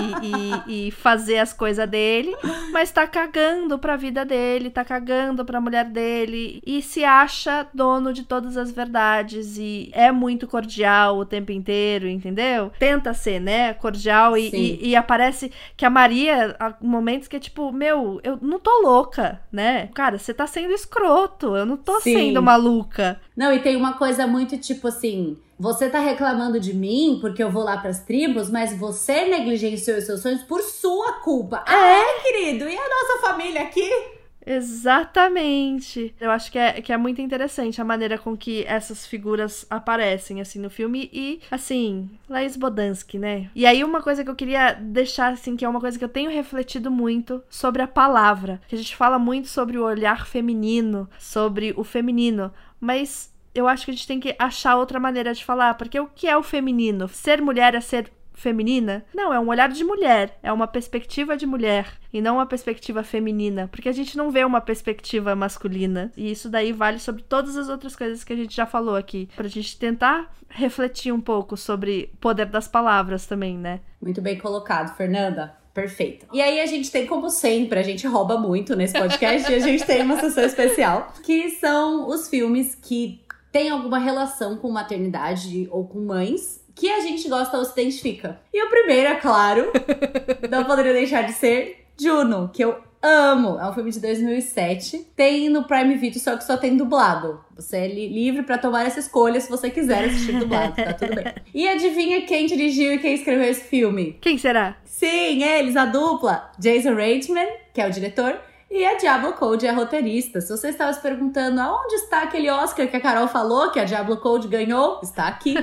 e, 0.67 0.87
e, 0.87 0.91
fazer 0.91 1.37
as 1.37 1.53
coisas 1.53 1.87
dele, 1.89 2.35
mas 2.73 2.91
tá 2.91 3.07
cagando 3.07 3.79
pra 3.79 3.95
vida 3.95 4.25
dele, 4.25 4.69
tá 4.69 4.83
cagando 4.83 5.45
pra 5.45 5.61
mulher 5.61 5.85
dele 5.85 6.61
e 6.65 6.81
se 6.81 7.05
acha 7.05 7.65
dono 7.73 8.11
de 8.11 8.23
todas 8.23 8.57
as 8.57 8.71
verdades 8.71 9.57
e 9.57 9.89
é 9.93 10.11
muito 10.11 10.47
cordial 10.47 11.17
o 11.17 11.25
tempo 11.25 11.53
inteiro, 11.53 12.09
entendeu? 12.09 12.71
Tenta 12.77 13.13
ser, 13.13 13.39
né, 13.39 13.73
cordial 13.75 14.37
e, 14.37 14.49
e, 14.49 14.89
e 14.89 14.95
aparece 14.97 15.49
que 15.77 15.85
a 15.85 15.89
Maria, 15.89 16.57
há 16.59 16.73
momentos 16.81 17.29
que 17.29 17.37
é 17.37 17.39
tipo, 17.39 17.71
meu, 17.71 18.19
eu 18.21 18.37
não 18.41 18.59
tô 18.59 18.81
louca, 18.81 19.39
né? 19.49 19.87
Cara, 19.93 20.17
você 20.17 20.33
tá 20.33 20.45
sendo 20.45 20.73
escroto 20.73 21.20
Eu 21.55 21.65
não 21.65 21.77
tô 21.77 21.99
Sim. 22.01 22.13
sendo 22.13 22.41
maluca. 22.41 23.19
Não, 23.35 23.53
e 23.53 23.59
tem 23.59 23.75
uma 23.75 23.93
coisa 23.93 24.25
muito 24.27 24.57
tipo 24.57 24.87
assim. 24.87 25.37
Você 25.59 25.89
tá 25.89 25.99
reclamando 25.99 26.59
de 26.59 26.73
mim 26.73 27.19
porque 27.21 27.43
eu 27.43 27.51
vou 27.51 27.63
lá 27.63 27.77
pras 27.77 27.99
tribos, 27.99 28.49
mas 28.49 28.77
você 28.77 29.25
negligenciou 29.25 29.97
os 29.97 30.05
seus 30.05 30.21
sonhos 30.21 30.41
por 30.43 30.61
sua 30.61 31.13
culpa. 31.23 31.63
É, 31.67 31.71
ah, 31.71 32.21
querido. 32.23 32.67
E 32.67 32.75
a 32.75 32.89
nossa 32.89 33.27
família 33.27 33.61
aqui? 33.61 34.20
Exatamente. 34.45 36.13
Eu 36.19 36.31
acho 36.31 36.51
que 36.51 36.57
é, 36.57 36.81
que 36.81 36.91
é 36.91 36.97
muito 36.97 37.21
interessante 37.21 37.79
a 37.81 37.85
maneira 37.85 38.17
com 38.17 38.35
que 38.35 38.63
essas 38.65 39.05
figuras 39.05 39.65
aparecem, 39.69 40.41
assim, 40.41 40.59
no 40.59 40.69
filme. 40.69 41.09
E, 41.13 41.41
assim, 41.49 42.09
Laís 42.29 42.55
Bodansky, 42.55 43.17
né? 43.17 43.49
E 43.55 43.65
aí, 43.65 43.83
uma 43.83 44.01
coisa 44.01 44.23
que 44.23 44.29
eu 44.29 44.35
queria 44.35 44.73
deixar, 44.73 45.33
assim, 45.33 45.55
que 45.55 45.65
é 45.65 45.69
uma 45.69 45.79
coisa 45.79 45.97
que 45.97 46.03
eu 46.05 46.09
tenho 46.09 46.31
refletido 46.31 46.89
muito 46.89 47.43
sobre 47.49 47.81
a 47.81 47.87
palavra. 47.87 48.61
Que 48.67 48.75
a 48.75 48.77
gente 48.77 48.95
fala 48.95 49.19
muito 49.19 49.47
sobre 49.47 49.77
o 49.77 49.83
olhar 49.83 50.27
feminino, 50.27 51.09
sobre 51.19 51.73
o 51.77 51.83
feminino. 51.83 52.51
Mas 52.79 53.31
eu 53.53 53.67
acho 53.67 53.85
que 53.85 53.91
a 53.91 53.93
gente 53.93 54.07
tem 54.07 54.19
que 54.19 54.35
achar 54.39 54.75
outra 54.75 54.99
maneira 54.99 55.33
de 55.33 55.43
falar. 55.45 55.75
Porque 55.75 55.99
o 55.99 56.07
que 56.07 56.27
é 56.27 56.35
o 56.35 56.43
feminino? 56.43 57.07
Ser 57.07 57.41
mulher 57.41 57.75
é 57.75 57.81
ser 57.81 58.11
feminina? 58.33 59.05
Não, 59.13 59.33
é 59.33 59.39
um 59.39 59.47
olhar 59.47 59.69
de 59.69 59.83
mulher, 59.83 60.37
é 60.41 60.51
uma 60.51 60.67
perspectiva 60.67 61.37
de 61.37 61.45
mulher 61.45 61.87
e 62.11 62.21
não 62.21 62.35
uma 62.35 62.45
perspectiva 62.45 63.03
feminina, 63.03 63.67
porque 63.67 63.89
a 63.89 63.93
gente 63.93 64.17
não 64.17 64.31
vê 64.31 64.43
uma 64.43 64.61
perspectiva 64.61 65.35
masculina. 65.35 66.11
E 66.15 66.31
isso 66.31 66.49
daí 66.49 66.71
vale 66.71 66.99
sobre 66.99 67.23
todas 67.23 67.57
as 67.57 67.69
outras 67.69 67.95
coisas 67.95 68.23
que 68.23 68.33
a 68.33 68.35
gente 68.35 68.55
já 68.55 68.65
falou 68.65 68.95
aqui, 68.95 69.29
pra 69.35 69.47
gente 69.47 69.77
tentar 69.77 70.33
refletir 70.49 71.13
um 71.13 71.21
pouco 71.21 71.55
sobre 71.55 72.09
o 72.13 72.17
poder 72.17 72.45
das 72.45 72.67
palavras 72.67 73.25
também, 73.25 73.57
né? 73.57 73.79
Muito 74.01 74.21
bem 74.21 74.37
colocado, 74.37 74.95
Fernanda. 74.95 75.55
Perfeito. 75.73 76.25
E 76.33 76.41
aí 76.41 76.59
a 76.59 76.65
gente 76.65 76.91
tem, 76.91 77.05
como 77.07 77.29
sempre, 77.29 77.79
a 77.79 77.83
gente 77.83 78.05
rouba 78.05 78.37
muito 78.37 78.75
nesse 78.75 78.97
podcast 78.97 79.49
e 79.49 79.55
a 79.55 79.59
gente 79.59 79.85
tem 79.85 80.01
uma 80.01 80.19
sessão 80.19 80.43
especial, 80.43 81.13
que 81.23 81.49
são 81.51 82.09
os 82.09 82.27
filmes 82.27 82.75
que 82.75 83.21
têm 83.51 83.69
alguma 83.69 83.97
relação 83.97 84.57
com 84.57 84.69
maternidade 84.69 85.67
ou 85.71 85.87
com 85.87 85.99
mães 85.99 86.60
que 86.75 86.89
a 86.89 86.99
gente 87.01 87.27
gosta 87.27 87.57
ou 87.57 87.65
se 87.65 87.73
identifica. 87.73 88.39
E 88.53 88.63
o 88.63 88.69
primeiro, 88.69 89.09
é 89.09 89.15
claro, 89.15 89.71
não 90.49 90.65
poderia 90.65 90.93
deixar 90.93 91.23
de 91.23 91.33
ser 91.33 91.85
Juno, 91.99 92.49
que 92.51 92.63
eu 92.63 92.77
amo. 93.01 93.59
É 93.59 93.69
um 93.69 93.73
filme 93.73 93.91
de 93.91 93.99
2007. 93.99 95.07
Tem 95.15 95.49
no 95.49 95.63
Prime 95.63 95.95
Video, 95.95 96.19
só 96.19 96.37
que 96.37 96.43
só 96.43 96.57
tem 96.57 96.77
dublado. 96.77 97.39
Você 97.55 97.77
é 97.77 97.87
li 97.87 98.07
livre 98.07 98.43
para 98.43 98.57
tomar 98.57 98.85
essa 98.85 98.99
escolha 98.99 99.39
se 99.39 99.49
você 99.49 99.69
quiser 99.69 100.05
assistir 100.05 100.33
dublado, 100.37 100.75
tá 100.75 100.93
tudo 100.93 101.15
bem. 101.15 101.33
E 101.53 101.67
adivinha 101.67 102.21
quem 102.21 102.45
dirigiu 102.45 102.93
e 102.93 102.99
quem 102.99 103.13
escreveu 103.13 103.49
esse 103.49 103.63
filme? 103.63 104.17
Quem 104.21 104.37
será? 104.37 104.77
Sim, 104.83 105.43
eles, 105.43 105.75
a 105.75 105.85
dupla. 105.85 106.51
Jason 106.57 106.95
Reitman, 106.95 107.47
que 107.73 107.81
é 107.81 107.87
o 107.87 107.91
diretor, 107.91 108.39
e 108.71 108.85
a 108.85 108.95
Diablo 108.95 109.33
Code 109.33 109.67
é 109.67 109.71
roteirista. 109.71 110.39
Se 110.39 110.49
você 110.49 110.69
estava 110.69 110.93
se 110.93 111.01
perguntando 111.01 111.59
aonde 111.59 111.95
está 111.95 112.23
aquele 112.23 112.49
Oscar 112.49 112.87
que 112.87 112.95
a 112.95 113.01
Carol 113.01 113.27
falou 113.27 113.69
que 113.69 113.79
a 113.79 113.83
Diablo 113.83 114.15
Code 114.17 114.47
ganhou, 114.47 115.01
está 115.03 115.27
aqui, 115.27 115.53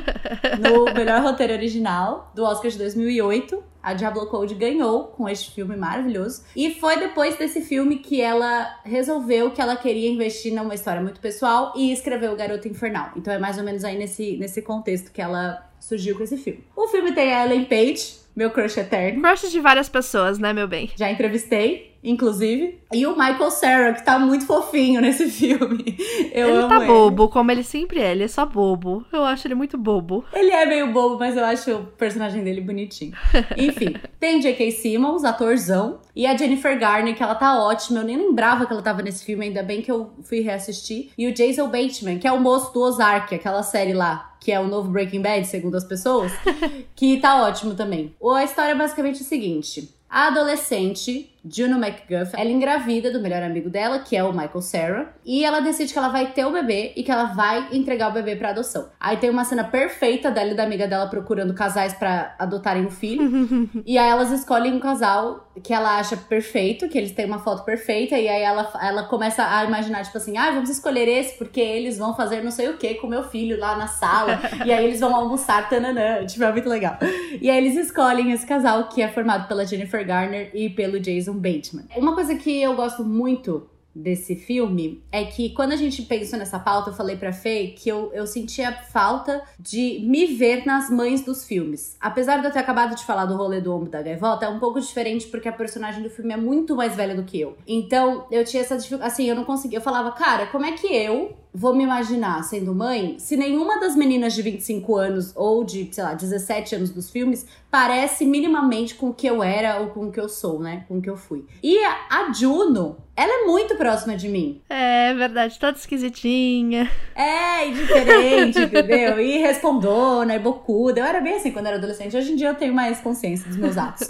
no 0.60 0.84
melhor 0.92 1.22
roteiro 1.22 1.54
original 1.54 2.30
do 2.34 2.44
Oscar 2.44 2.70
de 2.70 2.76
2008. 2.76 3.64
A 3.82 3.94
Diablo 3.94 4.26
Code 4.26 4.54
ganhou 4.54 5.04
com 5.04 5.26
este 5.26 5.54
filme 5.54 5.74
maravilhoso. 5.74 6.44
E 6.54 6.74
foi 6.74 6.98
depois 6.98 7.36
desse 7.38 7.62
filme 7.62 8.00
que 8.00 8.20
ela 8.20 8.78
resolveu 8.84 9.52
que 9.52 9.60
ela 9.62 9.76
queria 9.76 10.10
investir 10.10 10.52
numa 10.52 10.74
história 10.74 11.00
muito 11.00 11.20
pessoal 11.20 11.72
e 11.74 11.90
escreveu 11.90 12.32
O 12.32 12.36
Garoto 12.36 12.68
Infernal. 12.68 13.12
Então 13.16 13.32
é 13.32 13.38
mais 13.38 13.56
ou 13.56 13.64
menos 13.64 13.84
aí 13.84 13.96
nesse, 13.96 14.36
nesse 14.36 14.60
contexto 14.60 15.10
que 15.10 15.22
ela 15.22 15.66
surgiu 15.80 16.14
com 16.14 16.24
esse 16.24 16.36
filme. 16.36 16.62
O 16.76 16.88
filme 16.88 17.12
tem 17.12 17.32
a 17.32 17.46
Ellen 17.46 17.64
Page, 17.64 18.18
meu 18.36 18.50
crush 18.50 18.76
eterno. 18.76 19.22
Crush 19.22 19.50
de 19.50 19.60
várias 19.60 19.88
pessoas, 19.88 20.38
né, 20.38 20.52
meu 20.52 20.68
bem? 20.68 20.90
Já 20.94 21.10
entrevistei 21.10 21.87
inclusive. 22.02 22.80
E 22.92 23.06
o 23.06 23.10
Michael 23.10 23.50
Cera, 23.50 23.92
que 23.92 24.04
tá 24.04 24.18
muito 24.18 24.46
fofinho 24.46 25.00
nesse 25.00 25.28
filme. 25.30 25.96
Eu 26.32 26.48
ele 26.60 26.68
tá 26.68 26.76
ele. 26.76 26.86
bobo, 26.86 27.28
como 27.28 27.50
ele 27.50 27.62
sempre 27.62 28.00
é. 28.00 28.12
Ele 28.12 28.24
é 28.24 28.28
só 28.28 28.46
bobo. 28.46 29.04
Eu 29.12 29.24
acho 29.24 29.46
ele 29.46 29.54
muito 29.54 29.76
bobo. 29.76 30.24
Ele 30.32 30.50
é 30.50 30.64
meio 30.64 30.92
bobo, 30.92 31.18
mas 31.18 31.36
eu 31.36 31.44
acho 31.44 31.70
o 31.74 31.86
personagem 31.86 32.42
dele 32.42 32.60
bonitinho. 32.60 33.12
Enfim, 33.56 33.94
tem 34.18 34.40
J.K. 34.40 34.70
Simmons, 34.70 35.24
atorzão, 35.24 36.00
e 36.14 36.26
a 36.26 36.36
Jennifer 36.36 36.78
Garner, 36.78 37.14
que 37.14 37.22
ela 37.22 37.34
tá 37.34 37.62
ótima. 37.62 38.00
Eu 38.00 38.04
nem 38.04 38.16
lembrava 38.16 38.66
que 38.66 38.72
ela 38.72 38.82
tava 38.82 39.02
nesse 39.02 39.24
filme, 39.24 39.46
ainda 39.46 39.62
bem 39.62 39.82
que 39.82 39.90
eu 39.90 40.10
fui 40.22 40.40
reassistir. 40.40 41.10
E 41.16 41.26
o 41.28 41.32
Jason 41.32 41.68
Bateman, 41.68 42.18
que 42.18 42.26
é 42.26 42.32
o 42.32 42.40
moço 42.40 42.72
do 42.72 42.80
Ozark, 42.80 43.34
aquela 43.34 43.62
série 43.62 43.92
lá, 43.92 44.34
que 44.40 44.50
é 44.52 44.58
o 44.58 44.66
novo 44.66 44.90
Breaking 44.90 45.22
Bad, 45.22 45.46
segundo 45.46 45.76
as 45.76 45.84
pessoas, 45.84 46.32
que 46.96 47.18
tá 47.18 47.42
ótimo 47.42 47.74
também. 47.74 48.14
A 48.34 48.44
história 48.44 48.72
é 48.72 48.74
basicamente 48.74 49.20
o 49.20 49.24
seguinte: 49.24 49.94
a 50.08 50.28
adolescente 50.28 51.30
Juno 51.50 51.76
McGuff, 51.76 52.32
ela 52.34 52.50
engravida 52.50 53.10
do 53.10 53.20
melhor 53.20 53.42
amigo 53.42 53.70
dela, 53.70 53.98
que 53.98 54.16
é 54.16 54.22
o 54.22 54.32
Michael 54.32 54.60
Sarah, 54.60 55.06
e 55.24 55.44
ela 55.44 55.60
decide 55.60 55.92
que 55.92 55.98
ela 55.98 56.08
vai 56.08 56.32
ter 56.32 56.44
o 56.44 56.52
bebê 56.52 56.92
e 56.96 57.02
que 57.02 57.10
ela 57.10 57.24
vai 57.24 57.68
entregar 57.72 58.10
o 58.10 58.12
bebê 58.12 58.36
para 58.36 58.50
adoção. 58.50 58.88
Aí 58.98 59.16
tem 59.16 59.30
uma 59.30 59.44
cena 59.44 59.64
perfeita 59.64 60.30
dela 60.30 60.50
e 60.50 60.54
da 60.54 60.64
amiga 60.64 60.86
dela 60.86 61.06
procurando 61.08 61.54
casais 61.54 61.92
para 61.94 62.34
adotarem 62.38 62.84
o 62.84 62.88
um 62.88 62.90
filho. 62.90 63.68
e 63.86 63.98
aí 63.98 64.08
elas 64.08 64.30
escolhem 64.30 64.74
um 64.74 64.80
casal 64.80 65.48
que 65.62 65.72
ela 65.72 65.98
acha 65.98 66.16
perfeito, 66.16 66.88
que 66.88 66.96
eles 66.96 67.12
têm 67.12 67.26
uma 67.26 67.40
foto 67.40 67.64
perfeita, 67.64 68.16
e 68.16 68.28
aí 68.28 68.42
ela, 68.42 68.70
ela 68.80 69.02
começa 69.04 69.44
a 69.44 69.64
imaginar, 69.64 70.04
tipo 70.04 70.16
assim, 70.16 70.36
ah, 70.36 70.50
vamos 70.50 70.70
escolher 70.70 71.08
esse 71.08 71.36
porque 71.36 71.60
eles 71.60 71.98
vão 71.98 72.14
fazer 72.14 72.42
não 72.42 72.50
sei 72.50 72.68
o 72.68 72.76
que 72.76 72.94
com 72.94 73.06
meu 73.06 73.24
filho 73.24 73.58
lá 73.58 73.76
na 73.76 73.86
sala, 73.86 74.40
e 74.64 74.72
aí 74.72 74.84
eles 74.84 75.00
vão 75.00 75.14
almoçar, 75.14 75.68
tananã, 75.68 76.24
tipo, 76.24 76.44
é 76.44 76.52
muito 76.52 76.68
legal. 76.68 76.96
E 77.40 77.50
aí 77.50 77.58
eles 77.58 77.76
escolhem 77.76 78.32
esse 78.32 78.46
casal 78.46 78.88
que 78.88 79.02
é 79.02 79.08
formado 79.08 79.48
pela 79.48 79.66
Jennifer 79.66 80.06
Garner 80.06 80.50
e 80.54 80.70
pelo 80.70 81.00
Jason 81.00 81.34
Bateman. 81.38 81.84
Uma 81.96 82.14
coisa 82.14 82.34
que 82.34 82.60
eu 82.62 82.74
gosto 82.74 83.04
muito 83.04 83.68
desse 83.98 84.36
filme 84.36 85.02
é 85.10 85.24
que 85.24 85.50
quando 85.50 85.72
a 85.72 85.76
gente 85.76 86.02
pensou 86.02 86.38
nessa 86.38 86.58
pauta, 86.58 86.90
eu 86.90 86.94
falei 86.94 87.16
pra 87.16 87.32
Fê 87.32 87.74
que 87.76 87.88
eu, 87.88 88.10
eu 88.12 88.26
sentia 88.26 88.72
falta 88.72 89.42
de 89.58 90.00
me 90.08 90.26
ver 90.26 90.64
nas 90.64 90.88
mães 90.88 91.24
dos 91.24 91.44
filmes. 91.44 91.96
Apesar 92.00 92.38
de 92.38 92.46
eu 92.46 92.52
ter 92.52 92.60
acabado 92.60 92.94
de 92.94 93.04
falar 93.04 93.26
do 93.26 93.36
rolê 93.36 93.60
do 93.60 93.74
ombro 93.74 93.90
da 93.90 94.00
gaivota, 94.00 94.46
é 94.46 94.48
um 94.48 94.58
pouco 94.58 94.80
diferente 94.80 95.26
porque 95.26 95.48
a 95.48 95.52
personagem 95.52 96.02
do 96.02 96.10
filme 96.10 96.32
é 96.32 96.36
muito 96.36 96.76
mais 96.76 96.94
velha 96.94 97.14
do 97.14 97.24
que 97.24 97.40
eu. 97.40 97.56
Então, 97.66 98.26
eu 98.30 98.44
tinha 98.44 98.62
essa 98.62 98.76
dificuldade, 98.76 99.12
assim, 99.12 99.24
eu 99.28 99.34
não 99.34 99.44
conseguia, 99.44 99.78
eu 99.78 99.82
falava, 99.82 100.12
cara, 100.12 100.46
como 100.46 100.64
é 100.64 100.72
que 100.72 100.86
eu 100.86 101.36
vou 101.52 101.74
me 101.74 101.84
imaginar 101.84 102.42
sendo 102.44 102.74
mãe 102.74 103.18
se 103.18 103.36
nenhuma 103.36 103.80
das 103.80 103.96
meninas 103.96 104.34
de 104.34 104.42
25 104.42 104.96
anos 104.96 105.32
ou 105.34 105.64
de, 105.64 105.88
sei 105.92 106.04
lá, 106.04 106.14
17 106.14 106.74
anos 106.74 106.90
dos 106.90 107.10
filmes 107.10 107.46
parece 107.70 108.24
minimamente 108.24 108.94
com 108.94 109.10
o 109.10 109.14
que 109.14 109.26
eu 109.26 109.42
era 109.42 109.80
ou 109.80 109.88
com 109.88 110.06
o 110.06 110.12
que 110.12 110.20
eu 110.20 110.28
sou, 110.28 110.58
né? 110.58 110.84
Com 110.88 110.98
o 110.98 111.02
que 111.02 111.10
eu 111.10 111.16
fui. 111.16 111.44
E 111.62 111.78
a 111.84 112.32
Juno, 112.32 112.96
ela 113.14 113.42
é 113.42 113.46
muito 113.46 113.74
próxima 113.76 114.16
de 114.16 114.28
mim. 114.28 114.62
É 114.70 115.12
verdade, 115.12 115.58
toda 115.58 115.76
esquisitinha. 115.76 116.90
É, 117.14 117.68
e 117.68 117.72
diferente, 117.72 118.60
entendeu? 118.60 119.20
E 119.20 119.38
respondona, 119.38 120.34
e 120.34 120.38
bocuda. 120.38 121.00
Eu 121.00 121.04
era 121.04 121.20
bem 121.20 121.34
assim 121.34 121.50
quando 121.50 121.66
era 121.66 121.76
adolescente. 121.76 122.16
Hoje 122.16 122.32
em 122.32 122.36
dia 122.36 122.48
eu 122.48 122.54
tenho 122.54 122.72
mais 122.72 123.00
consciência 123.00 123.48
dos 123.48 123.56
meus 123.56 123.76
atos. 123.76 124.06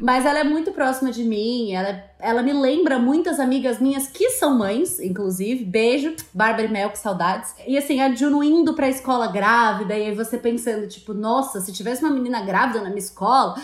Mas 0.00 0.24
ela 0.24 0.38
é 0.38 0.44
muito 0.44 0.72
próxima 0.72 1.10
de 1.10 1.24
mim. 1.24 1.72
Ela, 1.72 2.04
ela 2.18 2.42
me 2.42 2.52
lembra 2.52 2.98
muitas 2.98 3.38
amigas 3.40 3.78
minhas 3.78 4.06
que 4.06 4.30
são 4.30 4.56
mães, 4.56 5.00
inclusive. 5.00 5.64
Beijo, 5.64 6.14
Bárbara 6.32 6.65
e 6.66 6.68
Mel, 6.68 6.90
que 6.90 6.98
saudades. 6.98 7.54
E 7.66 7.76
assim, 7.78 8.00
a 8.00 8.14
Juno 8.14 8.42
indo 8.42 8.74
pra 8.74 8.88
escola 8.88 9.26
grávida, 9.28 9.96
e 9.96 10.06
aí 10.06 10.14
você 10.14 10.38
pensando, 10.38 10.86
tipo, 10.86 11.14
nossa, 11.14 11.60
se 11.60 11.72
tivesse 11.72 12.04
uma 12.04 12.10
menina 12.10 12.42
grávida 12.42 12.80
na 12.80 12.88
minha 12.88 12.98
escola, 12.98 13.54